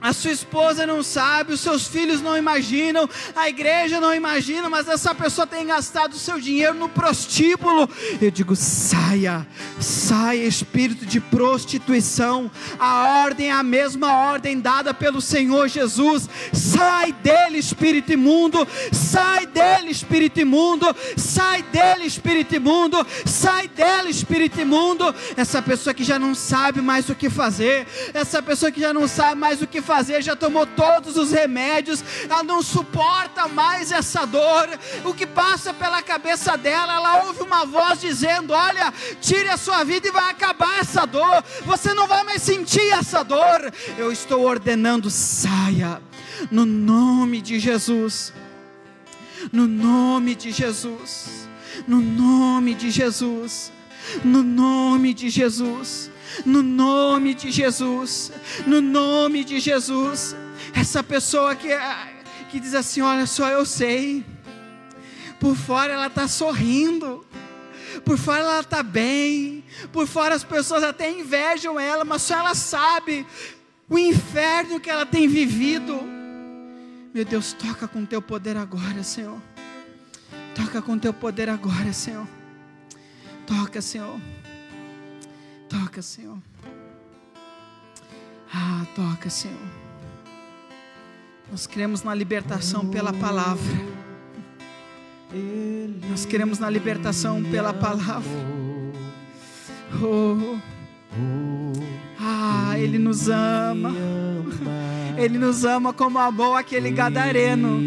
a 0.00 0.12
sua 0.12 0.30
esposa 0.30 0.86
não 0.86 1.02
sabe, 1.02 1.52
os 1.52 1.60
seus 1.60 1.88
filhos 1.88 2.20
não 2.20 2.36
imaginam, 2.36 3.08
a 3.34 3.48
igreja 3.48 4.00
não 4.00 4.14
imagina, 4.14 4.70
mas 4.70 4.86
essa 4.86 5.14
pessoa 5.14 5.46
tem 5.46 5.66
gastado 5.66 6.12
o 6.12 6.18
seu 6.18 6.40
dinheiro 6.40 6.74
no 6.74 6.88
prostíbulo. 6.88 7.88
Eu 8.20 8.30
digo: 8.30 8.54
saia, 8.54 9.46
saia, 9.80 10.44
espírito 10.44 11.04
de 11.04 11.20
prostituição. 11.20 12.50
A 12.78 13.22
ordem 13.24 13.48
é 13.48 13.52
a 13.52 13.62
mesma 13.62 14.12
ordem 14.12 14.60
dada 14.60 14.94
pelo 14.94 15.20
Senhor 15.20 15.66
Jesus. 15.68 16.28
Sai 16.52 17.12
dele, 17.12 17.58
espírito 17.58 18.12
imundo. 18.12 18.66
Sai 18.92 19.46
dele, 19.46 19.90
espírito 19.90 20.40
imundo. 20.40 20.94
Sai 21.16 21.62
dele, 21.62 22.04
espírito 22.06 22.54
imundo. 22.54 23.06
Sai 23.26 23.66
dele, 23.68 24.10
espírito 24.10 24.60
imundo. 24.60 25.12
Essa 25.36 25.60
pessoa 25.60 25.92
que 25.92 26.04
já 26.04 26.18
não 26.18 26.34
sabe 26.34 26.80
mais 26.80 27.08
o 27.08 27.14
que 27.14 27.28
fazer, 27.28 27.86
essa 28.14 28.40
pessoa 28.40 28.70
que 28.70 28.80
já 28.80 28.92
não 28.92 29.08
sabe 29.08 29.40
mais 29.40 29.60
o 29.60 29.66
que 29.66 29.82
fazer, 29.88 30.20
já 30.20 30.36
tomou 30.36 30.66
todos 30.66 31.16
os 31.16 31.32
remédios, 31.32 32.04
ela 32.28 32.42
não 32.42 32.62
suporta 32.62 33.48
mais 33.48 33.90
essa 33.90 34.26
dor. 34.26 34.68
O 35.02 35.14
que 35.14 35.26
passa 35.26 35.72
pela 35.72 36.02
cabeça 36.02 36.58
dela, 36.58 36.96
ela 36.96 37.24
ouve 37.24 37.42
uma 37.42 37.64
voz 37.64 37.98
dizendo: 37.98 38.52
Olha, 38.52 38.92
tire 39.22 39.48
a 39.48 39.56
sua 39.56 39.82
vida 39.84 40.06
e 40.06 40.12
vai 40.12 40.30
acabar 40.30 40.80
essa 40.80 41.06
dor. 41.06 41.42
Você 41.64 41.94
não 41.94 42.06
vai 42.06 42.22
mais 42.22 42.42
sentir 42.42 42.90
essa 42.90 43.22
dor. 43.22 43.72
Eu 43.96 44.12
estou 44.12 44.44
ordenando, 44.44 45.08
saia, 45.08 46.02
no 46.50 46.66
nome 46.66 47.40
de 47.40 47.58
Jesus. 47.58 48.34
No 49.50 49.66
nome 49.66 50.34
de 50.34 50.50
Jesus. 50.50 51.48
No 51.86 51.98
nome 52.00 52.74
de 52.74 52.90
Jesus. 52.90 53.72
No 54.22 54.42
nome 54.42 55.14
de 55.14 55.30
Jesus 55.30 56.10
no 56.44 56.62
nome 56.62 57.34
de 57.34 57.50
Jesus, 57.50 58.32
no 58.66 58.80
nome 58.80 59.44
de 59.44 59.60
Jesus. 59.60 60.36
Essa 60.74 61.02
pessoa 61.02 61.54
que, 61.54 61.68
que 62.50 62.60
diz 62.60 62.74
assim: 62.74 63.00
Olha 63.00 63.26
só, 63.26 63.48
eu 63.48 63.64
sei, 63.64 64.24
por 65.40 65.56
fora 65.56 65.92
ela 65.92 66.06
está 66.08 66.26
sorrindo, 66.28 67.24
por 68.04 68.18
fora 68.18 68.40
ela 68.40 68.60
está 68.60 68.82
bem, 68.82 69.64
por 69.92 70.06
fora 70.06 70.34
as 70.34 70.44
pessoas 70.44 70.82
até 70.82 71.10
invejam 71.10 71.78
ela, 71.78 72.04
mas 72.04 72.22
só 72.22 72.38
ela 72.38 72.54
sabe 72.54 73.26
o 73.88 73.98
inferno 73.98 74.80
que 74.80 74.90
ela 74.90 75.06
tem 75.06 75.26
vivido. 75.26 76.00
Meu 77.14 77.24
Deus, 77.24 77.52
toca 77.52 77.88
com 77.88 78.04
teu 78.04 78.20
poder 78.20 78.56
agora, 78.56 79.02
Senhor. 79.02 79.40
Toca 80.54 80.82
com 80.82 80.98
teu 80.98 81.12
poder 81.12 81.48
agora, 81.48 81.92
Senhor. 81.92 82.26
Toca, 83.46 83.80
Senhor. 83.80 84.20
Toca, 85.68 86.00
Senhor. 86.00 86.38
Ah, 88.52 88.86
toca, 88.94 89.28
Senhor. 89.28 89.56
Nós 91.50 91.66
queremos 91.66 92.02
na 92.02 92.14
libertação 92.14 92.88
pela 92.88 93.12
palavra. 93.12 93.74
Nós 96.10 96.24
queremos 96.24 96.58
na 96.58 96.70
libertação 96.70 97.42
pela 97.42 97.74
palavra. 97.74 98.30
Oh. 100.02 100.58
Ah, 102.18 102.78
Ele 102.78 102.98
nos 102.98 103.28
ama. 103.28 103.94
Ele 105.16 105.38
nos 105.38 105.64
ama 105.64 105.92
como 105.92 106.18
amou 106.18 106.56
aquele 106.56 106.90
gadareno. 106.90 107.78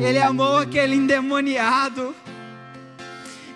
Ele 0.00 0.18
amou 0.18 0.58
aquele 0.58 0.96
endemoniado. 0.96 2.14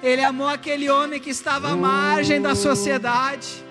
Ele 0.02 0.22
amou 0.22 0.48
aquele 0.48 0.88
homem 0.88 1.20
que 1.20 1.30
estava 1.30 1.70
à 1.70 1.76
margem 1.76 2.40
da 2.40 2.54
sociedade. 2.54 3.64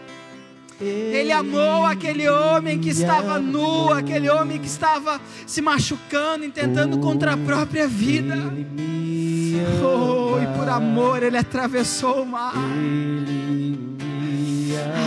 Ele 0.79 1.31
amou 1.31 1.85
aquele 1.85 2.29
homem 2.29 2.79
que 2.79 2.89
estava 2.89 3.37
nu, 3.39 3.91
aquele 3.91 4.29
homem 4.29 4.57
que 4.59 4.67
estava 4.67 5.19
se 5.45 5.61
machucando, 5.61 6.49
tentando 6.51 6.99
contra 6.99 7.33
a 7.33 7.37
própria 7.37 7.87
vida. 7.87 8.35
Oh, 9.83 10.39
e 10.41 10.57
por 10.57 10.69
amor 10.69 11.21
ele 11.21 11.37
atravessou 11.37 12.21
o 12.21 12.25
mar. 12.25 12.53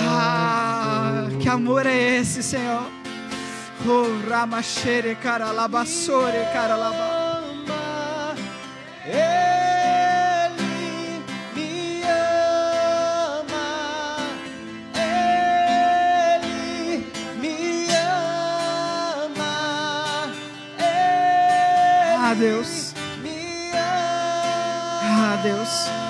Ah, 0.09 1.29
que 1.41 1.49
amor 1.49 1.87
é 1.87 2.19
esse, 2.19 2.43
Senhor? 2.43 2.85
Oh, 3.87 4.29
Ramachere, 4.29 5.17
cara, 5.17 5.51
labassore, 5.53 6.45
cara, 6.53 6.77
laba. 6.77 7.12
Deus. 22.43 22.93
Ah, 23.73 25.41
Deus. 25.45 26.02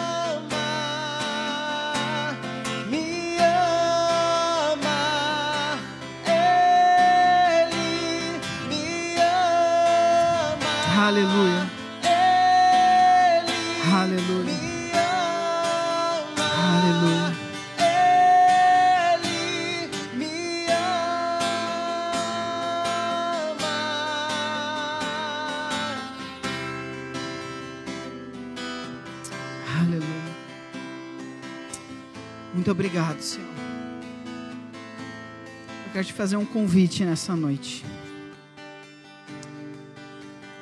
Te 36.13 36.17
fazer 36.17 36.37
um 36.37 36.45
convite 36.45 37.07
nessa 37.07 37.35
noite. 37.35 37.83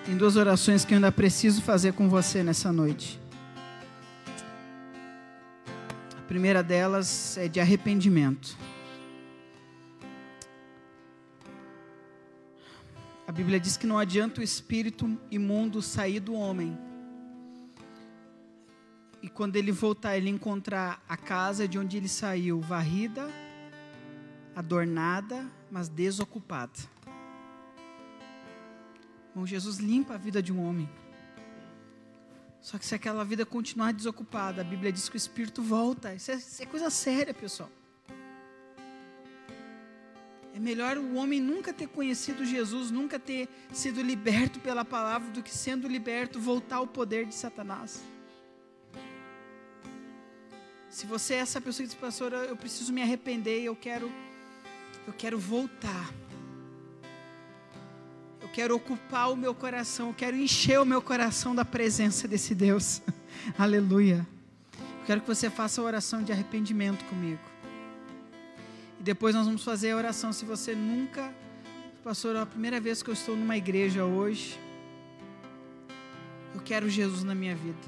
Tem 0.07 0.16
duas 0.16 0.36
orações 0.36 0.84
que 0.84 0.94
eu 0.94 0.96
ainda 0.96 1.11
preciso 1.11 1.61
fazer 1.61 1.92
com 1.92 2.09
você 2.09 2.44
nessa 2.44 2.72
noite. 2.72 3.20
A 6.16 6.22
primeira 6.28 6.62
delas 6.62 7.36
é 7.36 7.48
de 7.48 7.59
arrependimento. 7.59 8.57
A 13.26 13.32
Bíblia 13.32 13.59
diz 13.59 13.76
que 13.76 13.88
não 13.88 13.98
adianta 13.98 14.40
o 14.40 14.44
espírito 14.44 15.18
imundo 15.32 15.82
sair 15.82 16.20
do 16.20 16.32
homem 16.32 16.78
e 19.22 19.28
quando 19.28 19.57
ele 19.57 19.70
voltar, 19.70 20.16
ele 20.16 20.30
encontrar 20.30 21.03
a 21.09 21.16
casa 21.16 21.68
de 21.68 21.78
onde 21.78 21.96
ele 21.96 22.09
saiu 22.09 22.61
varrida, 22.61 23.28
adornada, 24.55 25.51
mas 25.70 25.88
desocupada. 25.88 26.78
Bom, 29.34 29.46
Jesus 29.46 29.78
limpa 29.78 30.14
a 30.14 30.18
vida 30.18 30.42
de 30.42 30.53
um 30.53 30.64
homem. 30.66 30.88
Só 32.61 32.78
que 32.78 32.84
se 32.84 32.94
aquela 32.94 33.24
vida 33.24 33.46
continuar 33.46 33.92
desocupada, 33.92 34.61
a 34.61 34.64
Bíblia 34.64 34.92
diz 34.92 35.09
que 35.09 35.16
o 35.16 35.18
Espírito 35.18 35.62
volta. 35.62 36.14
Isso 36.14 36.30
é, 36.30 36.34
isso 36.34 36.62
é 36.62 36.66
coisa 36.66 36.90
séria, 36.90 37.32
pessoal. 37.32 37.70
É 40.55 40.59
melhor 40.59 40.98
o 40.98 41.14
homem 41.14 41.40
nunca 41.40 41.72
ter 41.72 41.86
conhecido 41.86 42.44
Jesus, 42.44 42.90
nunca 42.90 43.18
ter 43.18 43.48
sido 43.72 44.03
liberto 44.03 44.61
pela 44.61 44.84
palavra, 44.84 45.30
do 45.30 45.42
que 45.42 45.51
sendo 45.51 45.88
liberto 45.88 46.38
voltar 46.38 46.76
ao 46.76 46.86
poder 46.86 47.24
de 47.24 47.34
Satanás. 47.34 48.03
Se 50.90 51.07
você 51.07 51.34
é 51.34 51.38
essa 51.38 51.61
pessoa 51.61 51.86
que 51.86 51.94
diz, 51.94 52.01
pastor, 52.01 52.32
eu 52.32 52.57
preciso 52.57 52.92
me 52.92 53.01
arrepender, 53.01 53.62
eu 53.62 53.76
quero, 53.76 54.12
eu 55.07 55.12
quero 55.12 55.38
voltar. 55.38 56.12
Eu 58.40 58.48
quero 58.48 58.74
ocupar 58.74 59.30
o 59.30 59.36
meu 59.36 59.55
coração, 59.55 60.09
eu 60.09 60.14
quero 60.14 60.36
encher 60.36 60.80
o 60.80 60.84
meu 60.84 61.01
coração 61.01 61.55
da 61.55 61.64
presença 61.64 62.26
desse 62.26 62.55
Deus. 62.55 63.03
Aleluia. 63.59 64.26
Eu 64.78 65.07
quero 65.07 65.20
que 65.20 65.26
você 65.26 65.48
faça 65.48 65.80
a 65.80 65.84
oração 65.84 66.22
de 66.22 66.32
arrependimento 66.32 67.05
comigo. 67.05 67.40
E 68.98 69.03
depois 69.03 69.34
nós 69.34 69.46
vamos 69.46 69.64
fazer 69.64 69.92
a 69.92 69.96
oração. 69.96 70.32
Se 70.32 70.44
você 70.44 70.74
nunca, 70.74 71.34
pastor, 72.03 72.36
é 72.36 72.40
a 72.40 72.46
primeira 72.46 72.80
vez 72.80 73.03
que 73.03 73.11
eu 73.11 73.14
estou 73.14 73.36
numa 73.36 73.57
igreja 73.57 74.05
hoje, 74.05 74.59
eu 76.55 76.61
quero 76.61 76.88
Jesus 76.88 77.24
na 77.24 77.34
minha 77.34 77.55
vida. 77.55 77.78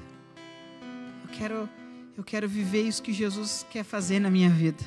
Eu 1.23 1.29
quero 1.29 1.69
eu 2.15 2.23
quero 2.23 2.47
viver 2.47 2.83
isso 2.83 3.01
que 3.01 3.11
Jesus 3.11 3.65
quer 3.71 3.83
fazer 3.83 4.19
na 4.19 4.29
minha 4.29 4.49
vida. 4.49 4.83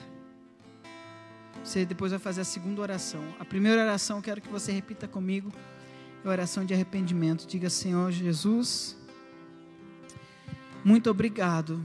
Você 1.66 1.84
depois 1.84 2.12
vai 2.12 2.20
fazer 2.20 2.42
a 2.42 2.44
segunda 2.44 2.80
oração. 2.80 3.34
A 3.40 3.44
primeira 3.44 3.82
oração, 3.82 4.22
quero 4.22 4.40
que 4.40 4.48
você 4.48 4.70
repita 4.70 5.08
comigo. 5.08 5.52
É 6.24 6.28
a 6.28 6.30
oração 6.30 6.64
de 6.64 6.72
arrependimento. 6.72 7.44
Diga, 7.44 7.68
Senhor 7.68 8.12
Jesus, 8.12 8.96
muito 10.84 11.10
obrigado 11.10 11.84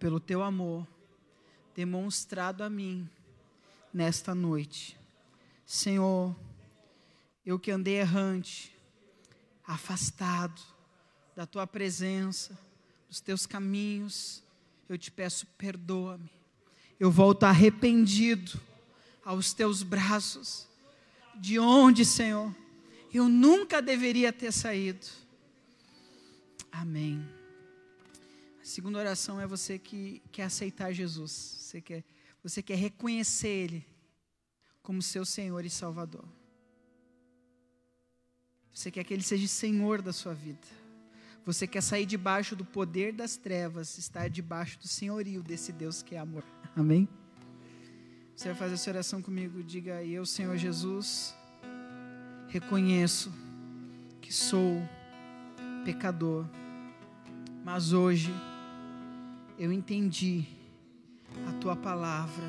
pelo 0.00 0.18
teu 0.18 0.42
amor 0.42 0.84
demonstrado 1.76 2.64
a 2.64 2.68
mim 2.68 3.08
nesta 3.94 4.34
noite. 4.34 4.98
Senhor, 5.64 6.34
eu 7.46 7.60
que 7.60 7.70
andei 7.70 8.00
errante, 8.00 8.76
afastado 9.64 10.60
da 11.36 11.46
tua 11.46 11.68
presença, 11.68 12.58
dos 13.08 13.20
teus 13.20 13.46
caminhos, 13.46 14.42
eu 14.88 14.98
te 14.98 15.08
peço, 15.08 15.46
perdoa-me. 15.56 16.28
Eu 16.98 17.12
volto 17.12 17.44
arrependido 17.44 18.60
aos 19.24 19.52
teus 19.52 19.82
braços, 19.82 20.68
de 21.34 21.58
onde, 21.58 22.04
Senhor, 22.04 22.54
eu 23.12 23.28
nunca 23.28 23.80
deveria 23.80 24.32
ter 24.32 24.52
saído. 24.52 25.06
Amém. 26.70 27.22
A 28.60 28.64
segunda 28.64 28.98
oração 28.98 29.40
é 29.40 29.46
você 29.46 29.78
que 29.78 30.22
quer 30.30 30.44
aceitar 30.44 30.92
Jesus, 30.92 31.32
você 31.32 31.80
quer, 31.80 32.04
você 32.42 32.62
quer 32.62 32.76
reconhecer 32.76 33.48
Ele 33.48 33.86
como 34.82 35.02
seu 35.02 35.24
Senhor 35.24 35.64
e 35.64 35.70
Salvador. 35.70 36.24
Você 38.72 38.90
quer 38.90 39.04
que 39.04 39.12
Ele 39.12 39.22
seja 39.22 39.46
Senhor 39.46 40.00
da 40.00 40.12
sua 40.12 40.32
vida. 40.32 40.66
Você 41.44 41.66
quer 41.66 41.82
sair 41.82 42.06
debaixo 42.06 42.54
do 42.54 42.64
poder 42.64 43.12
das 43.12 43.36
trevas, 43.36 43.98
estar 43.98 44.30
debaixo 44.30 44.78
do 44.78 44.86
senhorio 44.86 45.42
desse 45.42 45.72
Deus 45.72 46.02
que 46.02 46.14
é 46.14 46.18
amor. 46.18 46.44
Amém? 46.76 47.08
Você 48.34 48.48
vai 48.48 48.56
fazer 48.56 48.74
essa 48.74 48.90
oração 48.90 49.22
comigo. 49.22 49.62
Diga: 49.62 50.02
Eu, 50.04 50.24
Senhor 50.26 50.56
Jesus, 50.56 51.34
reconheço 52.48 53.32
que 54.20 54.32
sou 54.32 54.82
pecador, 55.84 56.46
mas 57.64 57.92
hoje 57.92 58.32
eu 59.58 59.72
entendi 59.72 60.44
a 61.48 61.52
tua 61.60 61.76
palavra. 61.76 62.44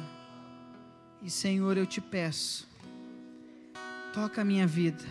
E, 1.21 1.29
Senhor, 1.29 1.77
eu 1.77 1.85
te 1.85 2.01
peço, 2.01 2.67
toca 4.13 4.41
a 4.41 4.45
minha 4.45 4.67
vida, 4.67 5.05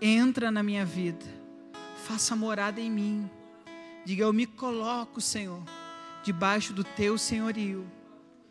entra 0.00 0.50
na 0.50 0.62
minha 0.62 0.86
vida 0.86 1.38
faça 2.08 2.34
morada 2.34 2.80
em 2.80 2.90
mim. 2.90 3.30
Diga, 4.04 4.22
eu 4.22 4.32
me 4.32 4.46
coloco, 4.46 5.20
Senhor, 5.20 5.62
debaixo 6.22 6.72
do 6.72 6.82
teu 6.82 7.18
senhorio, 7.18 7.86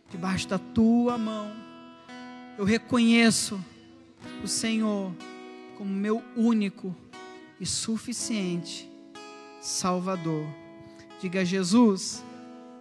debaixo 0.09 0.47
da 0.47 0.57
tua 0.57 1.17
mão. 1.17 1.51
Eu 2.57 2.65
reconheço 2.65 3.63
o 4.43 4.47
Senhor 4.47 5.13
como 5.77 5.91
meu 5.91 6.23
único 6.35 6.95
e 7.59 7.65
suficiente 7.65 8.89
Salvador. 9.61 10.45
Diga, 11.19 11.43
Jesus, 11.43 12.23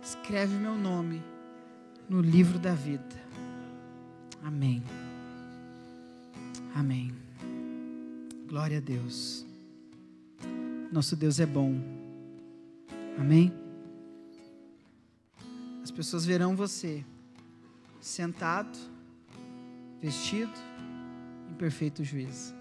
escreve 0.03 0.55
meu 0.55 0.75
nome 0.75 1.23
no 2.09 2.21
livro 2.21 2.59
da 2.59 2.75
vida. 2.75 3.05
Amém. 4.43 4.83
Amém. 6.75 7.13
Glória 8.47 8.79
a 8.79 8.81
Deus. 8.81 9.45
Nosso 10.93 11.17
Deus 11.17 11.41
é 11.41 11.47
bom. 11.47 11.75
Amém? 13.19 13.53
As 15.83 15.91
pessoas 15.91 16.25
verão 16.25 16.55
você 16.55 17.05
sentado, 18.07 18.79
vestido, 20.01 20.53
em 21.51 21.55
perfeito 21.55 22.05
juízo. 22.05 22.55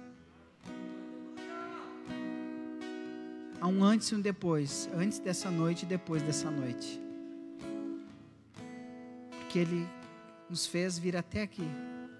Há 3.62 3.68
um 3.68 3.84
antes 3.84 4.10
e 4.10 4.16
um 4.16 4.22
depois, 4.22 4.90
antes 4.94 5.20
dessa 5.20 5.52
noite 5.52 5.84
e 5.84 5.86
depois 5.86 6.24
dessa 6.24 6.50
noite. 6.50 7.00
Porque 9.30 9.60
Ele 9.60 9.88
nos 10.50 10.66
fez 10.66 10.98
vir 10.98 11.16
até 11.16 11.44
aqui 11.44 11.68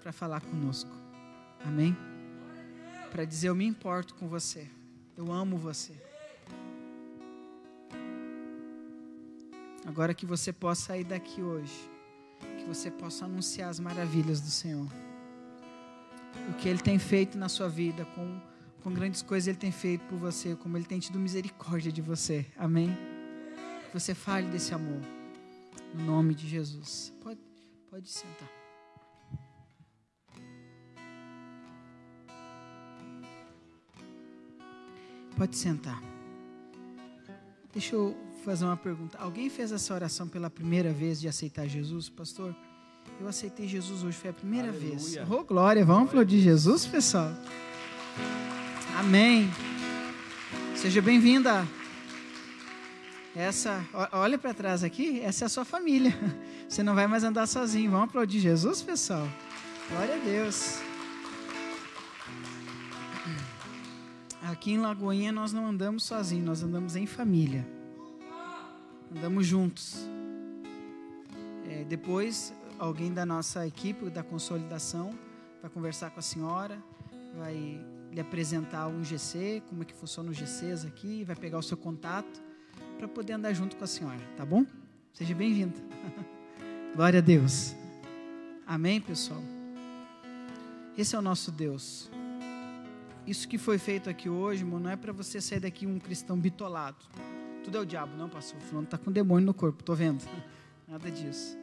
para 0.00 0.12
falar 0.12 0.40
conosco. 0.40 0.90
Amém? 1.64 1.96
Para 3.10 3.24
dizer: 3.24 3.48
Eu 3.48 3.54
me 3.54 3.66
importo 3.66 4.14
com 4.14 4.28
você. 4.28 4.68
Eu 5.16 5.32
amo 5.32 5.56
você. 5.56 5.94
Agora 9.84 10.14
que 10.14 10.26
você 10.26 10.52
possa 10.52 10.86
sair 10.86 11.04
daqui 11.04 11.42
hoje, 11.42 11.95
que 12.66 12.74
você 12.74 12.90
possa 12.90 13.26
anunciar 13.26 13.70
as 13.70 13.78
maravilhas 13.78 14.40
do 14.40 14.50
Senhor. 14.50 14.88
O 16.50 16.54
que 16.54 16.68
Ele 16.68 16.80
tem 16.80 16.98
feito 16.98 17.38
na 17.38 17.48
sua 17.48 17.68
vida, 17.68 18.04
com, 18.06 18.40
com 18.82 18.92
grandes 18.92 19.22
coisas 19.22 19.46
Ele 19.46 19.56
tem 19.56 19.70
feito 19.70 20.04
por 20.06 20.18
você, 20.18 20.56
como 20.56 20.76
Ele 20.76 20.84
tem 20.84 20.98
tido 20.98 21.16
misericórdia 21.16 21.92
de 21.92 22.02
você. 22.02 22.44
Amém? 22.56 22.96
Que 23.86 23.94
você 23.94 24.16
fale 24.16 24.48
desse 24.48 24.74
amor. 24.74 25.00
No 25.94 26.04
nome 26.04 26.34
de 26.34 26.48
Jesus. 26.48 27.12
Pode, 27.22 27.40
pode 27.88 28.10
sentar. 28.10 28.48
Pode 35.36 35.56
sentar. 35.56 36.15
Deixa 37.76 37.94
eu 37.94 38.16
fazer 38.42 38.64
uma 38.64 38.74
pergunta. 38.74 39.18
Alguém 39.18 39.50
fez 39.50 39.70
essa 39.70 39.92
oração 39.92 40.26
pela 40.26 40.48
primeira 40.48 40.94
vez 40.94 41.20
de 41.20 41.28
aceitar 41.28 41.68
Jesus? 41.68 42.08
Pastor, 42.08 42.56
eu 43.20 43.28
aceitei 43.28 43.68
Jesus 43.68 44.02
hoje, 44.02 44.16
foi 44.16 44.30
a 44.30 44.32
primeira 44.32 44.68
Aleluia. 44.68 44.96
vez. 44.96 45.18
Oh, 45.30 45.44
glória, 45.44 45.84
vamos 45.84 46.08
aplaudir 46.08 46.40
Jesus, 46.40 46.86
pessoal. 46.86 47.30
Amém. 48.98 49.50
Seja 50.74 51.02
bem-vinda. 51.02 51.68
Essa, 53.36 53.84
olha 54.10 54.38
para 54.38 54.54
trás 54.54 54.82
aqui, 54.82 55.20
essa 55.20 55.44
é 55.44 55.46
a 55.46 55.50
sua 55.50 55.66
família. 55.66 56.18
Você 56.66 56.82
não 56.82 56.94
vai 56.94 57.06
mais 57.06 57.24
andar 57.24 57.46
sozinho. 57.46 57.90
Vamos 57.90 58.08
aplaudir 58.08 58.40
Jesus, 58.40 58.80
pessoal? 58.80 59.28
Glória 59.90 60.14
a 60.14 60.18
Deus. 60.18 60.85
Aqui 64.56 64.72
em 64.72 64.78
Lagoinha 64.78 65.30
nós 65.30 65.52
não 65.52 65.66
andamos 65.66 66.04
sozinhos, 66.04 66.46
nós 66.46 66.62
andamos 66.62 66.96
em 66.96 67.04
família. 67.04 67.68
Andamos 69.14 69.46
juntos. 69.46 70.08
É, 71.68 71.84
depois, 71.84 72.54
alguém 72.78 73.12
da 73.12 73.26
nossa 73.26 73.66
equipe 73.66 74.08
da 74.08 74.22
consolidação 74.22 75.10
vai 75.60 75.70
conversar 75.70 76.08
com 76.08 76.20
a 76.20 76.22
senhora, 76.22 76.82
vai 77.36 77.84
lhe 78.10 78.18
apresentar 78.18 78.88
um 78.88 79.04
GC, 79.04 79.62
como 79.68 79.82
é 79.82 79.84
que 79.84 79.92
funciona 79.92 80.30
os 80.30 80.38
GCs 80.38 80.86
aqui, 80.86 81.22
vai 81.22 81.36
pegar 81.36 81.58
o 81.58 81.62
seu 81.62 81.76
contato 81.76 82.42
para 82.96 83.06
poder 83.06 83.34
andar 83.34 83.52
junto 83.52 83.76
com 83.76 83.84
a 83.84 83.86
senhora, 83.86 84.20
tá 84.38 84.46
bom? 84.46 84.64
Seja 85.12 85.34
bem-vinda. 85.34 85.76
Glória 86.96 87.18
a 87.18 87.22
Deus. 87.22 87.76
Amém, 88.66 89.02
pessoal? 89.02 89.42
Esse 90.96 91.14
é 91.14 91.18
o 91.18 91.22
nosso 91.22 91.52
Deus. 91.52 92.10
Isso 93.26 93.48
que 93.48 93.58
foi 93.58 93.76
feito 93.76 94.08
aqui 94.08 94.28
hoje, 94.28 94.62
irmão, 94.62 94.78
não 94.78 94.88
é 94.88 94.94
para 94.94 95.12
você 95.12 95.40
sair 95.40 95.58
daqui 95.58 95.84
um 95.84 95.98
cristão 95.98 96.38
bitolado. 96.38 97.04
Tudo 97.64 97.78
é 97.78 97.80
o 97.80 97.84
diabo, 97.84 98.16
não, 98.16 98.28
pastor. 98.28 98.60
Fulano 98.60 98.84
está 98.84 98.96
com 98.96 99.10
demônio 99.10 99.46
no 99.46 99.54
corpo, 99.54 99.82
tô 99.82 99.94
vendo. 99.94 100.24
Nada 100.86 101.10
disso. 101.10 101.56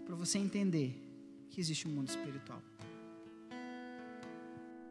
É 0.00 0.06
para 0.06 0.14
você 0.14 0.38
entender 0.38 1.04
que 1.50 1.60
existe 1.60 1.88
um 1.88 1.90
mundo 1.90 2.08
espiritual. 2.08 2.62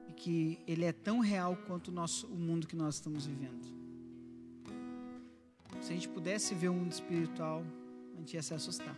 E 0.10 0.14
que 0.14 0.60
ele 0.68 0.84
é 0.84 0.92
tão 0.92 1.20
real 1.20 1.56
quanto 1.66 1.88
o, 1.88 1.92
nosso, 1.92 2.28
o 2.28 2.36
mundo 2.36 2.68
que 2.68 2.76
nós 2.76 2.96
estamos 2.96 3.26
vivendo. 3.26 3.66
Se 5.82 5.94
a 5.94 5.96
gente 5.96 6.10
pudesse 6.10 6.54
ver 6.54 6.68
o 6.68 6.74
mundo 6.74 6.92
espiritual, 6.92 7.64
a 8.14 8.20
gente 8.20 8.34
ia 8.34 8.44
se 8.44 8.54
assustar. 8.54 8.96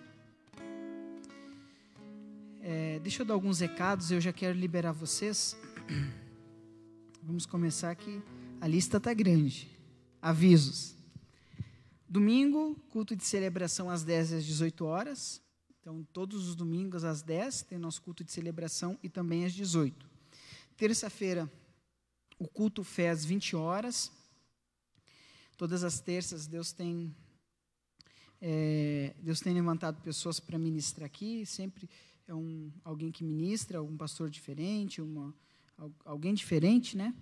É, 2.62 2.98
deixa 3.00 3.22
eu 3.22 3.26
dar 3.26 3.36
alguns 3.36 3.60
recados, 3.60 4.10
eu 4.10 4.20
já 4.20 4.34
quero 4.34 4.58
liberar 4.58 4.94
vocês. 4.94 5.56
Vamos 7.22 7.46
começar 7.46 7.96
que 7.96 8.22
a 8.62 8.68
lista 8.68 8.98
está 8.98 9.14
grande. 9.14 9.70
Avisos. 10.22 10.96
Domingo, 12.08 12.76
culto 12.90 13.16
de 13.16 13.24
celebração 13.24 13.90
às 13.90 14.04
10 14.04 14.32
e 14.32 14.36
às 14.36 14.46
18 14.46 14.86
horas. 14.86 15.42
Então, 15.80 16.08
todos 16.12 16.48
os 16.48 16.56
domingos 16.56 17.04
às 17.04 17.22
10 17.22 17.64
tem 17.64 17.78
nosso 17.78 18.02
culto 18.02 18.24
de 18.24 18.32
celebração 18.32 18.98
e 19.04 19.10
também 19.10 19.46
às 19.46 19.54
18. 19.54 20.10
Terça-feira, 20.76 21.52
o 22.38 22.48
culto 22.48 22.84
fé 22.84 23.10
às 23.10 23.24
20 23.26 23.56
horas. 23.56 24.12
Todas 25.58 25.84
as 25.84 26.00
terças, 26.00 26.48
Deus 26.48 26.72
tem 26.72 27.14
é, 28.42 29.14
Deus 29.20 29.42
tem 29.42 29.54
levantado 29.54 30.02
pessoas 30.02 30.40
para 30.40 30.58
ministrar 30.58 31.06
aqui. 31.06 31.46
Sempre 31.46 31.90
é 32.28 32.34
um, 32.34 32.72
alguém 32.84 33.12
que 33.12 33.24
ministra, 33.24 33.84
um 33.84 33.98
pastor 33.98 34.30
diferente, 34.30 35.02
uma, 35.02 35.36
alguém 36.06 36.34
diferente, 36.34 36.98
né? 36.98 37.14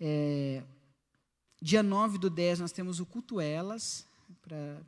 É, 0.00 0.62
dia 1.60 1.82
9 1.82 2.18
do 2.18 2.28
10 2.28 2.60
nós 2.60 2.72
temos 2.72 3.00
o 3.00 3.06
culto 3.06 3.40
Elas, 3.40 4.06
pra, 4.42 4.82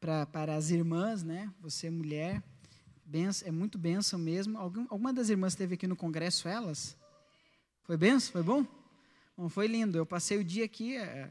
pra, 0.00 0.26
para 0.26 0.54
as 0.56 0.70
irmãs, 0.70 1.22
né? 1.22 1.52
Você 1.60 1.90
mulher, 1.90 2.42
benção, 3.04 3.48
é 3.48 3.50
muito 3.50 3.78
bênção 3.78 4.18
mesmo. 4.18 4.58
Algum, 4.58 4.82
alguma 4.82 5.12
das 5.12 5.28
irmãs 5.28 5.52
esteve 5.52 5.74
aqui 5.74 5.86
no 5.86 5.96
congresso 5.96 6.48
Elas? 6.48 6.96
Foi 7.82 7.96
benção? 7.96 8.32
Foi 8.32 8.42
bom? 8.42 8.66
Bom, 9.36 9.48
foi 9.48 9.66
lindo. 9.66 9.98
Eu 9.98 10.06
passei 10.06 10.38
o 10.38 10.44
dia 10.44 10.64
aqui, 10.64 10.96
é, 10.96 11.30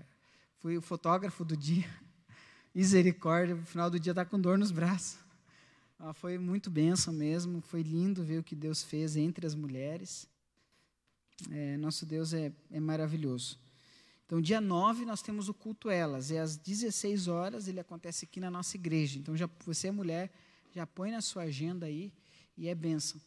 fui 0.60 0.78
o 0.78 0.82
fotógrafo 0.82 1.44
do 1.44 1.56
dia. 1.56 1.90
Misericórdia, 2.74 3.56
no 3.56 3.66
final 3.66 3.90
do 3.90 4.00
dia 4.00 4.14
tá 4.14 4.26
com 4.26 4.40
dor 4.40 4.58
nos 4.58 4.72
braços. 4.72 5.18
Ah, 6.00 6.14
foi 6.14 6.38
muito 6.38 6.70
bênção 6.70 7.12
mesmo, 7.12 7.60
foi 7.60 7.82
lindo 7.82 8.24
ver 8.24 8.40
o 8.40 8.44
que 8.44 8.56
Deus 8.56 8.84
fez 8.84 9.16
entre 9.16 9.48
as 9.48 9.56
mulheres. 9.56 10.30
É, 11.52 11.78
nosso 11.78 12.06
Deus 12.06 12.34
é, 12.34 12.52
é 12.72 12.80
maravilhoso. 12.80 13.60
Então, 14.26 14.42
dia 14.42 14.60
9, 14.60 15.06
nós 15.06 15.22
temos 15.22 15.48
o 15.48 15.54
culto 15.54 15.90
Elas, 15.90 16.32
é 16.32 16.40
às 16.40 16.58
16 16.58 17.28
horas, 17.28 17.68
ele 17.68 17.80
acontece 17.80 18.26
aqui 18.26 18.40
na 18.40 18.52
nossa 18.52 18.76
igreja. 18.76 19.18
Então, 19.18 19.38
já, 19.38 19.50
você 19.66 19.88
é 19.88 19.92
mulher, 19.92 20.32
já 20.74 20.86
põe 20.86 21.12
na 21.12 21.22
sua 21.22 21.44
agenda 21.44 21.86
aí 21.86 22.12
e 22.58 22.68
é 22.68 22.76
bênção. 22.76 23.22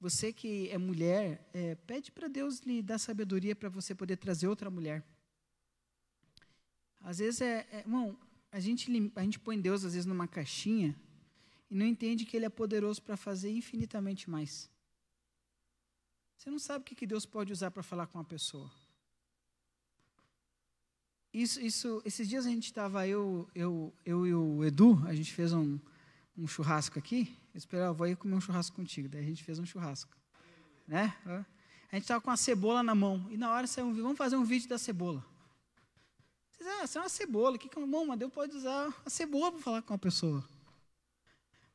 Você 0.00 0.32
que 0.32 0.70
é 0.70 0.78
mulher, 0.78 1.46
é, 1.52 1.74
pede 1.74 2.10
para 2.10 2.28
Deus 2.28 2.60
lhe 2.60 2.82
dar 2.82 2.98
sabedoria 2.98 3.54
para 3.54 3.68
você 3.68 3.94
poder 3.94 4.16
trazer 4.16 4.46
outra 4.46 4.70
mulher. 4.70 5.04
Às 7.00 7.18
vezes 7.18 7.40
é, 7.40 7.66
é 7.70 7.84
a 8.50 8.60
gente, 8.60 9.12
a 9.14 9.22
gente 9.22 9.38
põe 9.38 9.60
Deus 9.60 9.84
às 9.84 9.92
vezes 9.92 10.06
numa 10.06 10.26
caixinha 10.26 10.96
e 11.70 11.74
não 11.74 11.84
entende 11.84 12.24
que 12.24 12.36
Ele 12.36 12.46
é 12.46 12.50
poderoso 12.50 13.02
para 13.02 13.16
fazer 13.16 13.50
infinitamente 13.50 14.30
mais. 14.30 14.70
Você 16.36 16.50
não 16.50 16.58
sabe 16.58 16.82
o 16.82 16.84
que, 16.84 17.06
Deus 17.06 17.24
pode 17.24 17.52
usar 17.52 17.70
para 17.70 17.82
falar 17.82 18.06
com 18.06 18.18
uma 18.18 18.24
pessoa. 18.24 18.70
Isso, 21.32 21.60
isso, 21.60 22.02
esses 22.04 22.28
dias 22.28 22.46
a 22.46 22.50
gente 22.50 22.64
estava, 22.64 23.06
eu, 23.06 23.48
eu, 23.54 23.92
eu 24.04 24.26
e 24.26 24.34
o 24.34 24.64
Edu, 24.64 25.02
a 25.06 25.14
gente 25.14 25.32
fez 25.32 25.52
um, 25.52 25.78
um 26.36 26.46
churrasco 26.46 26.98
aqui. 26.98 27.36
Eu 27.52 27.58
esperava, 27.58 27.92
vou 27.92 28.06
ir 28.06 28.16
comer 28.16 28.34
um 28.34 28.40
churrasco 28.40 28.76
contigo. 28.76 29.08
Daí 29.08 29.22
a 29.22 29.26
gente 29.26 29.42
fez 29.42 29.58
um 29.58 29.66
churrasco. 29.66 30.14
Né? 30.86 31.14
A 31.90 31.96
gente 31.96 32.04
estava 32.04 32.20
com 32.20 32.30
a 32.30 32.36
cebola 32.36 32.82
na 32.82 32.94
mão. 32.94 33.26
E 33.30 33.36
na 33.36 33.50
hora 33.50 33.66
saiu 33.66 33.86
um 33.86 33.94
vamos 33.94 34.18
fazer 34.18 34.36
um 34.36 34.44
vídeo 34.44 34.68
da 34.68 34.78
cebola. 34.78 35.24
Vocês, 36.52 36.68
ah, 36.68 36.84
isso 36.84 36.98
é 36.98 37.00
uma 37.00 37.08
cebola. 37.08 37.58
Que 37.58 37.68
é 37.68 37.86
bom, 37.86 38.06
mas 38.06 38.18
Deus 38.18 38.32
pode 38.32 38.56
usar 38.56 38.94
a 39.04 39.10
cebola 39.10 39.52
para 39.52 39.60
falar 39.60 39.82
com 39.82 39.92
uma 39.94 39.98
pessoa. 39.98 40.44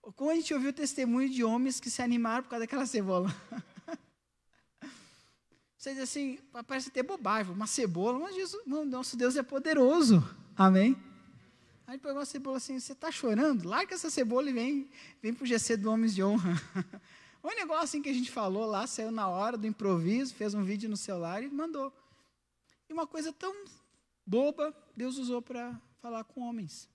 Como 0.01 0.31
a 0.31 0.35
gente 0.35 0.53
ouviu 0.53 0.73
testemunho 0.73 1.29
de 1.29 1.43
homens 1.43 1.79
que 1.79 1.89
se 1.89 2.01
animaram 2.01 2.43
por 2.43 2.49
causa 2.49 2.65
daquela 2.65 2.85
cebola. 2.85 3.29
Vocês 5.81 5.97
dizem 5.97 6.35
assim, 6.35 6.63
parece 6.67 6.89
até 6.89 7.01
bobagem, 7.01 7.51
uma 7.51 7.65
cebola, 7.65 8.19
mas 8.19 8.35
Jesus, 8.35 8.63
nosso 8.67 9.17
Deus 9.17 9.35
é 9.35 9.41
poderoso. 9.41 10.23
Amém? 10.55 10.95
Aí 11.87 11.97
pegou 11.97 12.21
a 12.21 12.25
cebola 12.25 12.57
assim, 12.57 12.79
você 12.79 12.93
está 12.93 13.11
chorando? 13.11 13.67
Larga 13.67 13.95
essa 13.95 14.07
cebola 14.07 14.47
e 14.47 14.53
vem, 14.53 14.87
vem 15.23 15.33
para 15.33 15.43
o 15.43 15.47
GC 15.47 15.77
do 15.77 15.89
Homens 15.89 16.13
de 16.13 16.23
Honra. 16.23 16.53
Um 17.43 17.55
negócio 17.55 17.83
assim 17.85 18.01
que 18.03 18.09
a 18.09 18.13
gente 18.13 18.29
falou 18.29 18.67
lá, 18.67 18.85
saiu 18.85 19.09
na 19.09 19.27
hora 19.27 19.57
do 19.57 19.65
improviso, 19.65 20.35
fez 20.35 20.53
um 20.53 20.63
vídeo 20.63 20.87
no 20.87 20.95
celular 20.95 21.41
e 21.41 21.49
mandou. 21.49 21.91
E 22.87 22.93
uma 22.93 23.07
coisa 23.07 23.33
tão 23.33 23.51
boba, 24.23 24.71
Deus 24.95 25.17
usou 25.17 25.41
para 25.41 25.81
falar 25.99 26.23
com 26.23 26.41
homens. 26.41 26.87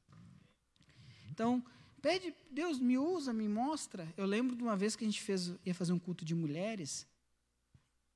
Então, 1.32 1.60
pede, 2.00 2.32
Deus 2.52 2.78
me 2.78 2.96
usa, 2.96 3.32
me 3.32 3.48
mostra. 3.48 4.06
Eu 4.16 4.24
lembro 4.24 4.54
de 4.54 4.62
uma 4.62 4.76
vez 4.76 4.94
que 4.94 5.02
a 5.02 5.08
gente 5.08 5.20
fez, 5.20 5.52
ia 5.64 5.74
fazer 5.74 5.92
um 5.92 5.98
culto 5.98 6.24
de 6.24 6.36
mulheres, 6.36 7.04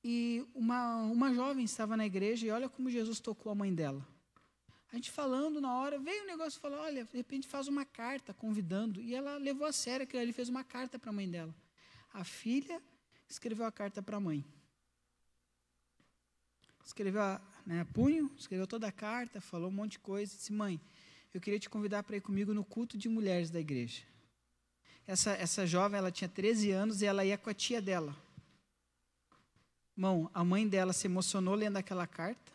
e 0.03 0.45
uma, 0.55 0.97
uma 1.03 1.33
jovem 1.33 1.63
estava 1.63 1.95
na 1.95 2.05
igreja 2.05 2.47
e 2.47 2.51
olha 2.51 2.67
como 2.67 2.89
Jesus 2.89 3.19
tocou 3.19 3.51
a 3.51 3.55
mãe 3.55 3.73
dela. 3.73 4.05
A 4.91 4.95
gente 4.95 5.09
falando 5.09 5.61
na 5.61 5.73
hora, 5.73 5.97
veio 5.99 6.23
um 6.23 6.27
negócio 6.27 6.57
e 6.57 6.61
falou: 6.61 6.79
olha, 6.79 7.05
de 7.05 7.15
repente 7.15 7.47
faz 7.47 7.67
uma 7.67 7.85
carta 7.85 8.33
convidando. 8.33 8.99
E 8.99 9.15
ela 9.15 9.37
levou 9.37 9.65
a 9.65 9.71
sério 9.71 10.03
aquilo 10.03 10.21
ali, 10.21 10.33
fez 10.33 10.49
uma 10.49 10.63
carta 10.63 10.99
para 10.99 11.11
a 11.11 11.13
mãe 11.13 11.29
dela. 11.29 11.55
A 12.13 12.23
filha 12.23 12.81
escreveu 13.29 13.65
a 13.65 13.71
carta 13.71 14.01
para 14.01 14.17
a 14.17 14.19
mãe. 14.19 14.43
Escreveu 16.83 17.21
a 17.21 17.41
né, 17.65 17.87
punho, 17.93 18.29
escreveu 18.37 18.67
toda 18.67 18.87
a 18.87 18.91
carta, 18.91 19.39
falou 19.39 19.69
um 19.69 19.73
monte 19.73 19.93
de 19.93 19.99
coisa. 19.99 20.35
Disse: 20.35 20.51
mãe, 20.51 20.81
eu 21.33 21.39
queria 21.39 21.59
te 21.59 21.69
convidar 21.69 22.03
para 22.03 22.17
ir 22.17 22.21
comigo 22.21 22.53
no 22.53 22.65
culto 22.65 22.97
de 22.97 23.07
mulheres 23.07 23.49
da 23.49 23.59
igreja. 23.61 24.03
Essa, 25.07 25.31
essa 25.31 25.65
jovem, 25.65 25.97
ela 25.97 26.11
tinha 26.11 26.27
13 26.27 26.71
anos 26.71 27.01
e 27.01 27.05
ela 27.05 27.23
ia 27.23 27.37
com 27.37 27.49
a 27.49 27.53
tia 27.53 27.81
dela. 27.81 28.15
Irmão, 30.01 30.31
a 30.33 30.43
mãe 30.43 30.67
dela 30.67 30.93
se 30.93 31.05
emocionou 31.05 31.53
lendo 31.53 31.77
aquela 31.77 32.07
carta, 32.07 32.51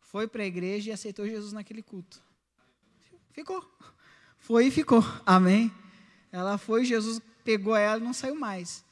foi 0.00 0.26
para 0.26 0.42
a 0.42 0.44
igreja 0.44 0.90
e 0.90 0.92
aceitou 0.92 1.24
Jesus 1.24 1.52
naquele 1.52 1.84
culto. 1.84 2.20
Ficou. 3.30 3.64
Foi 4.38 4.66
e 4.66 4.70
ficou. 4.72 5.04
Amém? 5.24 5.72
Ela 6.32 6.58
foi, 6.58 6.84
Jesus 6.84 7.22
pegou 7.44 7.76
ela 7.76 8.00
e 8.00 8.02
não 8.02 8.12
saiu 8.12 8.34
mais. 8.34 8.84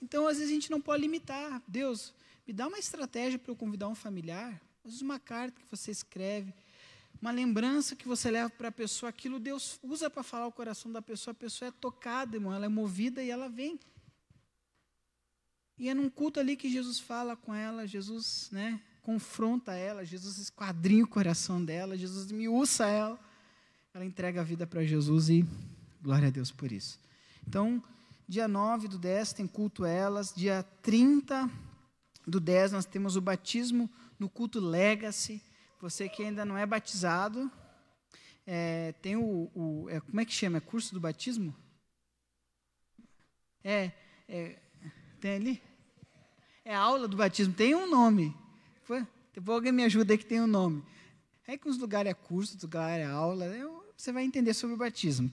Então, 0.00 0.28
às 0.28 0.36
vezes, 0.36 0.52
a 0.52 0.54
gente 0.54 0.70
não 0.70 0.80
pode 0.80 1.02
limitar. 1.02 1.60
Deus, 1.66 2.14
me 2.46 2.52
dá 2.52 2.68
uma 2.68 2.78
estratégia 2.78 3.36
para 3.36 3.50
eu 3.50 3.56
convidar 3.56 3.88
um 3.88 3.96
familiar. 3.96 4.52
Às 4.84 4.92
vezes, 4.92 5.02
uma 5.02 5.18
carta 5.18 5.60
que 5.60 5.66
você 5.68 5.90
escreve, 5.90 6.54
uma 7.20 7.32
lembrança 7.32 7.96
que 7.96 8.06
você 8.06 8.30
leva 8.30 8.48
para 8.48 8.68
a 8.68 8.72
pessoa, 8.72 9.10
aquilo 9.10 9.40
Deus 9.40 9.76
usa 9.82 10.08
para 10.08 10.22
falar 10.22 10.46
o 10.46 10.52
coração 10.52 10.92
da 10.92 11.02
pessoa, 11.02 11.32
a 11.32 11.34
pessoa 11.34 11.68
é 11.68 11.72
tocada, 11.72 12.36
irmão, 12.36 12.54
ela 12.54 12.66
é 12.66 12.68
movida 12.68 13.24
e 13.24 13.28
ela 13.28 13.48
vem. 13.48 13.76
E 15.82 15.88
é 15.88 15.94
num 15.94 16.08
culto 16.08 16.38
ali 16.38 16.54
que 16.54 16.70
Jesus 16.70 17.00
fala 17.00 17.34
com 17.34 17.52
ela, 17.52 17.88
Jesus 17.88 18.48
né, 18.52 18.80
confronta 19.02 19.74
ela, 19.74 20.04
Jesus 20.04 20.38
esquadrinha 20.38 21.02
o 21.02 21.08
coração 21.08 21.62
dela, 21.64 21.98
Jesus 21.98 22.30
miúça 22.30 22.86
ela. 22.86 23.18
Ela 23.92 24.04
entrega 24.04 24.42
a 24.42 24.44
vida 24.44 24.64
para 24.64 24.84
Jesus 24.84 25.28
e 25.28 25.44
glória 26.00 26.28
a 26.28 26.30
Deus 26.30 26.52
por 26.52 26.70
isso. 26.70 27.00
Então, 27.48 27.82
dia 28.28 28.46
9 28.46 28.86
do 28.86 28.96
10 28.96 29.32
tem 29.32 29.44
culto 29.48 29.84
elas, 29.84 30.32
dia 30.32 30.62
30 30.82 31.50
do 32.28 32.38
10 32.38 32.70
nós 32.70 32.84
temos 32.84 33.16
o 33.16 33.20
batismo 33.20 33.90
no 34.20 34.28
culto 34.28 34.60
Legacy. 34.60 35.42
Você 35.80 36.08
que 36.08 36.22
ainda 36.22 36.44
não 36.44 36.56
é 36.56 36.64
batizado, 36.64 37.50
é, 38.46 38.92
tem 39.02 39.16
o, 39.16 39.50
o 39.52 39.90
é, 39.90 39.98
como 39.98 40.20
é 40.20 40.24
que 40.24 40.32
chama? 40.32 40.58
É 40.58 40.60
curso 40.60 40.94
do 40.94 41.00
batismo? 41.00 41.52
É, 43.64 43.90
é, 44.28 44.60
tem 45.20 45.32
ali? 45.32 45.71
É 46.64 46.74
a 46.74 46.80
aula 46.80 47.08
do 47.08 47.16
batismo, 47.16 47.52
tem 47.52 47.74
um 47.74 47.90
nome. 47.90 48.36
Foi? 48.84 49.06
Depois 49.34 49.56
alguém 49.56 49.72
me 49.72 49.84
ajuda 49.84 50.12
aí 50.12 50.18
que 50.18 50.26
tem 50.26 50.40
um 50.40 50.46
nome. 50.46 50.84
É 51.46 51.56
que 51.56 51.68
uns 51.68 51.76
lugares 51.76 52.10
é 52.10 52.14
curso, 52.14 52.52
outros 52.52 52.62
lugares 52.62 53.04
é 53.04 53.10
aula. 53.10 53.46
Você 53.96 54.12
vai 54.12 54.24
entender 54.24 54.54
sobre 54.54 54.74
o 54.74 54.78
batismo. 54.78 55.30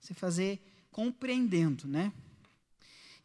Você 0.00 0.14
fazer 0.14 0.60
compreendendo, 0.90 1.88
né? 1.88 2.12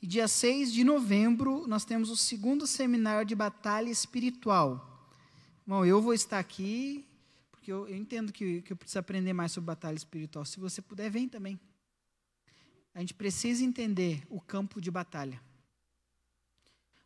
E 0.01 0.07
dia 0.07 0.27
6 0.27 0.73
de 0.73 0.83
novembro, 0.83 1.67
nós 1.67 1.85
temos 1.85 2.09
o 2.09 2.17
segundo 2.17 2.67
seminário 2.67 3.25
de 3.25 3.35
batalha 3.35 3.89
espiritual. 3.89 5.11
Bom, 5.65 5.85
eu 5.85 6.01
vou 6.01 6.13
estar 6.13 6.39
aqui, 6.39 7.05
porque 7.51 7.71
eu, 7.71 7.87
eu 7.87 7.95
entendo 7.95 8.31
que, 8.31 8.61
que 8.61 8.73
eu 8.73 8.77
preciso 8.77 8.99
aprender 8.99 9.33
mais 9.33 9.51
sobre 9.51 9.67
batalha 9.67 9.95
espiritual. 9.95 10.45
Se 10.45 10.59
você 10.59 10.81
puder, 10.81 11.09
vem 11.09 11.27
também. 11.27 11.59
A 12.93 12.99
gente 12.99 13.13
precisa 13.13 13.63
entender 13.63 14.23
o 14.29 14.39
campo 14.39 14.79
de 14.79 14.91
batalha. 14.91 15.41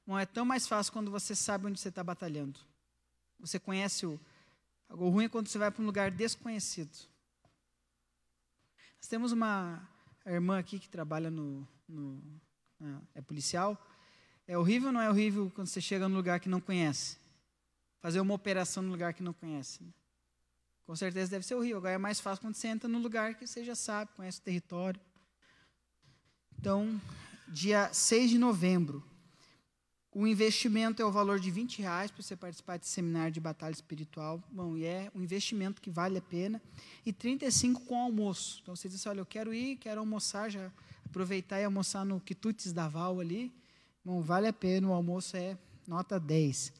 Não 0.09 0.17
é 0.17 0.25
tão 0.25 0.43
mais 0.43 0.67
fácil 0.67 0.91
quando 0.91 1.11
você 1.11 1.35
sabe 1.35 1.67
onde 1.67 1.79
você 1.79 1.89
está 1.89 2.03
batalhando. 2.03 2.59
Você 3.39 3.59
conhece 3.59 4.07
o. 4.07 4.19
O 4.89 5.07
ruim 5.09 5.25
é 5.25 5.29
quando 5.29 5.47
você 5.47 5.59
vai 5.59 5.69
para 5.69 5.83
um 5.83 5.85
lugar 5.85 6.09
desconhecido. 6.09 6.97
Nós 8.97 9.07
temos 9.07 9.31
uma 9.31 9.87
irmã 10.25 10.57
aqui 10.57 10.79
que 10.79 10.89
trabalha 10.89 11.29
no, 11.29 11.67
no 11.87 12.41
é 13.13 13.21
policial. 13.21 13.77
É 14.47 14.57
horrível 14.57 14.87
ou 14.87 14.93
não 14.93 14.99
é 14.99 15.11
horrível 15.11 15.51
quando 15.53 15.67
você 15.67 15.79
chega 15.79 16.09
num 16.09 16.15
lugar 16.15 16.39
que 16.39 16.49
não 16.49 16.59
conhece? 16.59 17.19
Fazer 18.01 18.19
uma 18.19 18.33
operação 18.33 18.81
num 18.81 18.89
lugar 18.89 19.13
que 19.13 19.21
não 19.21 19.31
conhece. 19.31 19.83
Né? 19.83 19.93
Com 20.87 20.95
certeza 20.95 21.29
deve 21.29 21.45
ser 21.45 21.53
horrível. 21.53 21.77
Agora 21.77 21.93
é 21.93 21.99
mais 21.99 22.19
fácil 22.19 22.41
quando 22.41 22.55
você 22.55 22.67
entra 22.67 22.89
num 22.89 22.99
lugar 22.99 23.35
que 23.35 23.45
você 23.45 23.63
já 23.63 23.75
sabe, 23.75 24.09
conhece 24.15 24.39
o 24.39 24.41
território. 24.41 24.99
Então, 26.57 26.99
dia 27.47 27.93
6 27.93 28.31
de 28.31 28.39
novembro, 28.39 29.07
o 30.19 30.27
investimento 30.27 31.01
é 31.01 31.05
o 31.05 31.11
valor 31.13 31.39
de 31.39 31.49
20 31.49 31.81
reais 31.81 32.11
para 32.11 32.21
você 32.21 32.35
participar 32.35 32.77
desse 32.77 32.91
seminário 32.91 33.31
de 33.31 33.39
batalha 33.39 33.71
espiritual. 33.71 34.43
Bom, 34.51 34.75
e 34.75 34.83
é 34.83 35.09
um 35.15 35.21
investimento 35.21 35.81
que 35.81 35.89
vale 35.89 36.17
a 36.17 36.21
pena. 36.21 36.61
E 37.05 37.13
35 37.13 37.85
com 37.85 37.97
almoço. 37.97 38.59
Então 38.61 38.75
você 38.75 38.89
diz 38.89 39.05
olha, 39.05 39.21
eu 39.21 39.25
quero 39.25 39.53
ir, 39.53 39.77
quero 39.77 40.01
almoçar, 40.01 40.49
já 40.49 40.69
aproveitar 41.05 41.61
e 41.61 41.63
almoçar 41.63 42.03
no 42.03 42.19
Quitutes 42.19 42.73
da 42.73 42.89
Val 42.89 43.21
ali. 43.21 43.49
Bom, 44.03 44.21
vale 44.21 44.47
a 44.49 44.51
pena, 44.51 44.89
o 44.89 44.91
almoço 44.91 45.37
é 45.37 45.57
nota 45.87 46.19
10. 46.19 46.73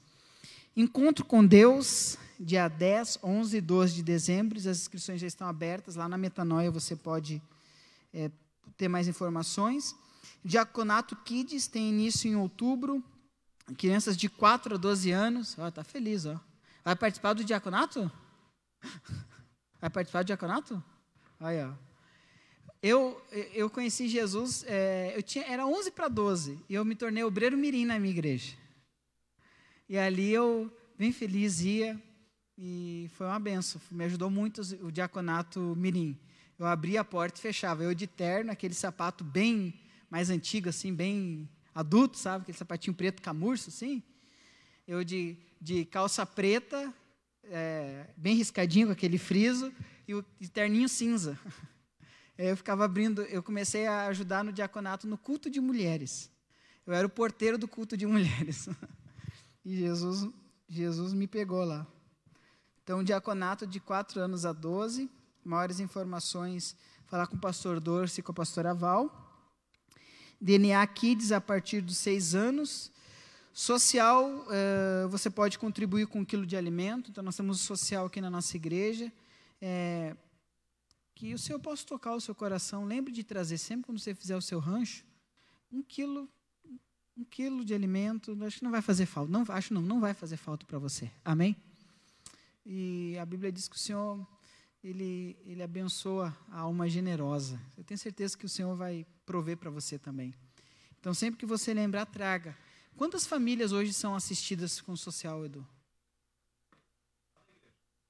Encontro 0.75 1.23
com 1.23 1.45
Deus, 1.45 2.17
dia 2.37 2.67
10, 2.67 3.19
11 3.23 3.55
e 3.55 3.61
12 3.61 3.93
de 3.93 4.03
dezembro. 4.03 4.59
As 4.59 4.65
inscrições 4.65 5.21
já 5.21 5.27
estão 5.27 5.47
abertas. 5.47 5.95
Lá 5.95 6.09
na 6.09 6.17
Metanoia 6.17 6.69
você 6.69 6.93
pode 6.93 7.41
é, 8.13 8.29
ter 8.75 8.89
mais 8.89 9.07
informações. 9.07 9.95
Diaconato 10.43 11.15
Kids 11.15 11.67
tem 11.67 11.87
início 11.87 12.29
em 12.29 12.35
outubro. 12.35 13.01
Crianças 13.77 14.15
de 14.17 14.29
4 14.29 14.75
a 14.75 14.77
12 14.77 15.11
anos. 15.11 15.57
Ó, 15.57 15.69
tá 15.71 15.83
feliz, 15.83 16.25
ó. 16.25 16.39
Vai 16.83 16.95
participar 16.95 17.33
do 17.33 17.43
diaconato? 17.43 18.11
Vai 19.81 19.89
participar 19.89 20.23
do 20.23 20.27
diaconato? 20.27 20.83
Aí, 21.39 21.63
ó. 21.63 21.73
Eu, 22.81 23.21
eu 23.53 23.69
conheci 23.69 24.07
Jesus, 24.07 24.63
é, 24.65 25.11
eu 25.13 25.21
tinha, 25.21 25.43
era 25.45 25.67
11 25.67 25.91
para 25.91 26.07
12, 26.07 26.57
e 26.69 26.73
eu 26.73 26.85
me 26.85 26.95
tornei 26.95 27.21
obreiro 27.25 27.57
mirim 27.57 27.83
na 27.83 27.99
minha 27.99 28.11
igreja. 28.11 28.55
E 29.89 29.97
ali 29.97 30.31
eu, 30.31 30.71
bem 30.97 31.11
feliz, 31.11 31.59
ia, 31.59 32.01
e 32.57 33.09
foi 33.15 33.27
uma 33.27 33.39
benção, 33.39 33.81
me 33.91 34.05
ajudou 34.05 34.29
muito 34.29 34.61
o 34.81 34.89
diaconato 34.91 35.59
mirim. 35.75 36.17
Eu 36.57 36.65
abria 36.65 37.01
a 37.01 37.05
porta 37.05 37.37
e 37.37 37.41
fechava, 37.41 37.83
eu 37.83 37.93
de 37.93 38.07
terno, 38.07 38.49
aquele 38.49 38.73
sapato 38.73 39.25
bem 39.25 39.77
mais 40.09 40.29
antigo, 40.29 40.69
assim, 40.69 40.93
bem 40.93 41.49
adulto, 41.79 42.17
sabe? 42.17 42.43
Aquele 42.43 42.57
sapatinho 42.57 42.93
preto 42.93 43.21
camurso, 43.21 43.69
assim. 43.69 44.03
Eu 44.87 45.03
de, 45.03 45.37
de 45.61 45.85
calça 45.85 46.25
preta, 46.25 46.93
é, 47.43 48.07
bem 48.17 48.35
riscadinho 48.35 48.87
com 48.87 48.93
aquele 48.93 49.17
friso, 49.17 49.71
e 50.07 50.13
o 50.13 50.25
e 50.39 50.47
terninho 50.47 50.89
cinza. 50.89 51.39
eu 52.37 52.57
ficava 52.57 52.85
abrindo, 52.85 53.21
eu 53.23 53.41
comecei 53.41 53.87
a 53.87 54.07
ajudar 54.07 54.43
no 54.43 54.51
diaconato 54.51 55.07
no 55.07 55.17
culto 55.17 55.49
de 55.49 55.59
mulheres. 55.59 56.29
Eu 56.85 56.93
era 56.93 57.05
o 57.05 57.09
porteiro 57.09 57.57
do 57.57 57.67
culto 57.67 57.95
de 57.95 58.05
mulheres. 58.07 58.67
e 59.63 59.77
Jesus, 59.77 60.29
Jesus 60.67 61.13
me 61.13 61.27
pegou 61.27 61.63
lá. 61.63 61.87
Então, 62.83 63.03
diaconato 63.03 63.67
de 63.67 63.79
4 63.79 64.19
anos 64.19 64.45
a 64.45 64.51
12. 64.51 65.09
Maiores 65.45 65.79
informações, 65.79 66.75
falar 67.05 67.27
com 67.27 67.35
o 67.35 67.39
pastor 67.39 67.79
Dorce 67.79 68.19
e 68.19 68.23
com 68.23 68.31
a 68.31 68.35
pastora 68.35 68.73
Val. 68.73 69.28
DNA 70.39 70.85
Kids 70.87 71.31
a 71.31 71.41
partir 71.41 71.81
dos 71.81 71.97
6 71.97 72.35
anos. 72.35 72.91
Social, 73.53 74.45
eh, 74.49 75.07
você 75.09 75.29
pode 75.29 75.59
contribuir 75.59 76.07
com 76.07 76.19
um 76.19 76.25
quilo 76.25 76.45
de 76.45 76.55
alimento. 76.55 77.11
Então, 77.11 77.23
nós 77.23 77.35
temos 77.35 77.61
o 77.61 77.65
social 77.65 78.05
aqui 78.05 78.21
na 78.21 78.29
nossa 78.29 78.55
igreja. 78.55 79.11
É, 79.61 80.15
que 81.13 81.33
o 81.33 81.37
Senhor 81.37 81.59
possa 81.59 81.85
tocar 81.85 82.15
o 82.15 82.21
seu 82.21 82.33
coração. 82.33 82.85
Lembre 82.85 83.11
de 83.11 83.23
trazer 83.23 83.57
sempre 83.57 83.85
quando 83.85 83.99
você 83.99 84.15
fizer 84.15 84.37
o 84.37 84.41
seu 84.41 84.59
rancho 84.59 85.03
um 85.71 85.83
quilo, 85.83 86.27
um 87.17 87.23
quilo 87.23 87.63
de 87.63 87.73
alimento. 87.73 88.37
Acho 88.43 88.59
que 88.59 88.63
não 88.63 88.71
vai 88.71 88.81
fazer 88.81 89.05
falta. 89.05 89.31
Não, 89.31 89.45
acho 89.49 89.73
não, 89.73 89.81
não 89.81 89.99
vai 89.99 90.13
fazer 90.13 90.37
falta 90.37 90.65
para 90.65 90.79
você. 90.79 91.11
Amém? 91.23 91.55
E 92.65 93.17
a 93.19 93.25
Bíblia 93.25 93.51
diz 93.51 93.67
que 93.67 93.75
o 93.75 93.79
Senhor 93.79 94.25
ele, 94.83 95.37
ele 95.45 95.61
abençoa 95.61 96.35
a 96.49 96.59
alma 96.59 96.89
generosa. 96.89 97.59
Eu 97.77 97.83
tenho 97.83 97.97
certeza 97.97 98.37
que 98.37 98.45
o 98.45 98.49
Senhor 98.49 98.75
vai 98.75 99.05
prover 99.25 99.57
para 99.57 99.69
você 99.69 99.99
também. 99.99 100.33
Então, 100.99 101.13
sempre 101.13 101.39
que 101.39 101.45
você 101.45 101.73
lembrar, 101.73 102.05
traga. 102.05 102.57
Quantas 102.95 103.25
famílias 103.25 103.71
hoje 103.71 103.93
são 103.93 104.15
assistidas 104.15 104.81
com 104.81 104.93
o 104.93 104.97
social, 104.97 105.45
Edu? 105.45 105.65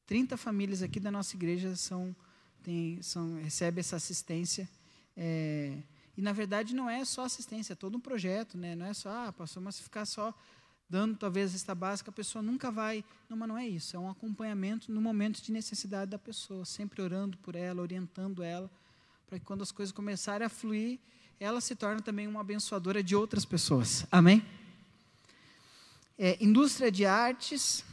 30 0.06 0.38
famílias 0.38 0.82
aqui 0.82 1.00
da 1.00 1.12
nossa 1.12 1.36
igreja 1.36 1.76
são 1.76 2.16
tem, 2.64 3.02
são, 3.02 3.42
recebe 3.42 3.80
essa 3.80 3.96
assistência. 3.96 4.70
É, 5.16 5.78
e, 6.18 6.22
na 6.22 6.34
verdade, 6.34 6.76
não 6.76 6.90
é 6.90 7.06
só 7.06 7.24
assistência, 7.24 7.74
é 7.74 7.76
todo 7.76 7.98
um 7.98 8.02
projeto. 8.02 8.58
Né? 8.58 8.76
Não 8.76 8.86
é 8.86 8.94
só, 8.94 9.10
ah, 9.10 9.34
pastor, 9.34 9.62
mas 9.62 9.80
ficar 9.80 10.06
só 10.06 10.34
dando 10.90 11.16
talvez 11.16 11.54
esta 11.54 11.76
básica, 11.76 12.10
a 12.10 12.14
pessoa 12.14 12.42
nunca 12.42 12.72
vai. 12.72 13.04
Não, 13.30 13.38
mas 13.38 13.48
não 13.48 13.58
é 13.58 13.68
isso. 13.68 13.96
É 13.96 14.00
um 14.00 14.10
acompanhamento 14.10 14.92
no 14.92 15.00
momento 15.00 15.42
de 15.42 15.52
necessidade 15.52 16.10
da 16.10 16.18
pessoa, 16.18 16.66
sempre 16.66 17.02
orando 17.02 17.38
por 17.38 17.56
ela, 17.56 17.82
orientando 17.82 18.42
ela, 18.42 18.70
para 19.28 19.38
que 19.38 19.46
quando 19.46 19.62
as 19.62 19.72
coisas 19.72 19.94
começarem 19.94 20.46
a 20.46 20.50
fluir, 20.50 21.00
ela 21.40 21.62
se 21.62 21.76
torne 21.76 22.02
também 22.02 22.28
uma 22.28 22.42
abençoadora 22.42 23.04
de 23.04 23.16
outras 23.16 23.46
pessoas. 23.46 24.06
Amém? 24.12 24.44
É, 26.18 26.44
indústria 26.44 26.92
de 26.92 27.06
artes, 27.06 27.84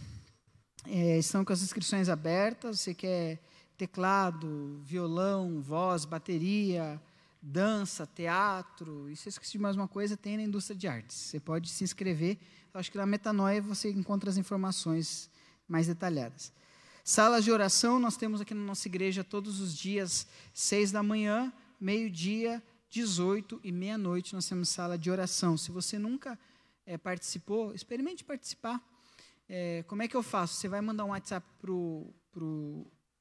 é, 0.86 1.18
estão 1.18 1.44
com 1.44 1.52
as 1.52 1.62
inscrições 1.62 2.09
abertas. 2.09 2.81
Você 2.81 2.94
quer 2.94 3.39
teclado, 3.77 4.81
violão, 4.82 5.60
voz, 5.60 6.05
bateria, 6.05 7.01
dança, 7.40 8.06
teatro, 8.06 9.09
e 9.09 9.14
se 9.14 9.28
eu 9.28 9.31
esqueci 9.31 9.52
de 9.52 9.59
mais 9.59 9.77
uma 9.77 9.86
coisa, 9.86 10.16
tem 10.16 10.36
na 10.36 10.43
indústria 10.43 10.77
de 10.77 10.89
artes. 10.89 11.16
Você 11.16 11.39
pode 11.39 11.68
se 11.68 11.85
inscrever. 11.85 12.39
Acho 12.77 12.90
que 12.93 12.98
na 12.98 13.07
Metanoia 13.07 13.62
você 13.62 13.90
encontra 13.90 14.28
as 14.28 14.36
informações 14.36 15.31
mais 15.66 15.86
detalhadas. 15.86 16.53
Salas 17.03 17.44
de 17.44 17.51
oração, 17.51 17.98
nós 17.98 18.16
temos 18.16 18.40
aqui 18.40 18.53
na 18.53 18.61
nossa 18.61 18.86
igreja 18.86 19.24
todos 19.24 19.61
os 19.61 19.74
dias, 19.77 20.27
seis 20.53 20.93
da 20.93 21.03
manhã, 21.03 21.53
meio-dia, 21.81 22.62
18 22.90 23.61
e 23.65 23.73
meia-noite, 23.73 24.35
nós 24.35 24.47
temos 24.47 24.69
sala 24.69 24.98
de 24.98 25.11
oração. 25.11 25.57
Se 25.57 25.70
você 25.70 25.98
nunca 25.98 26.39
é, 26.85 26.98
participou, 26.98 27.74
experimente 27.74 28.23
participar. 28.23 28.81
É, 29.48 29.82
como 29.86 30.03
é 30.03 30.09
que 30.09 30.16
eu 30.16 30.23
faço? 30.23 30.55
Você 30.55 30.69
vai 30.69 30.81
mandar 30.81 31.05
um 31.05 31.11
WhatsApp 31.11 31.47
para 31.61 31.73
o 31.73 32.12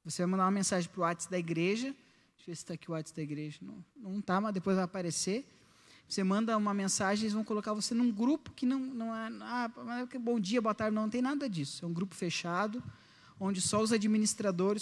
você 0.04 0.22
vai 0.22 0.30
mandar 0.30 0.44
uma 0.44 0.50
mensagem 0.50 0.88
para 0.90 1.00
o 1.00 1.02
WhatsApp 1.02 1.32
da 1.32 1.38
igreja. 1.38 1.86
Deixa 1.86 2.42
eu 2.42 2.46
ver 2.46 2.56
se 2.56 2.62
está 2.62 2.74
aqui 2.74 2.90
o 2.90 2.92
WhatsApp 2.92 3.16
da 3.16 3.22
igreja. 3.22 3.58
Não 3.96 4.18
está, 4.18 4.40
mas 4.40 4.52
depois 4.52 4.76
vai 4.76 4.84
aparecer. 4.84 5.44
Você 6.08 6.22
manda 6.22 6.56
uma 6.56 6.72
mensagem, 6.72 7.24
eles 7.24 7.32
vão 7.32 7.42
colocar 7.42 7.72
você 7.72 7.94
num 7.94 8.10
grupo 8.10 8.52
que 8.52 8.64
não, 8.64 8.78
não 8.78 9.14
é. 9.14 9.32
Ah, 9.40 9.70
bom 10.20 10.38
dia, 10.38 10.62
boa 10.62 10.74
tarde, 10.74 10.94
não, 10.94 11.02
não 11.02 11.10
tem 11.10 11.22
nada 11.22 11.48
disso. 11.48 11.84
É 11.84 11.88
um 11.88 11.92
grupo 11.92 12.14
fechado, 12.14 12.82
onde 13.40 13.60
só 13.60 13.80
os 13.80 13.92
administradores 13.92 14.74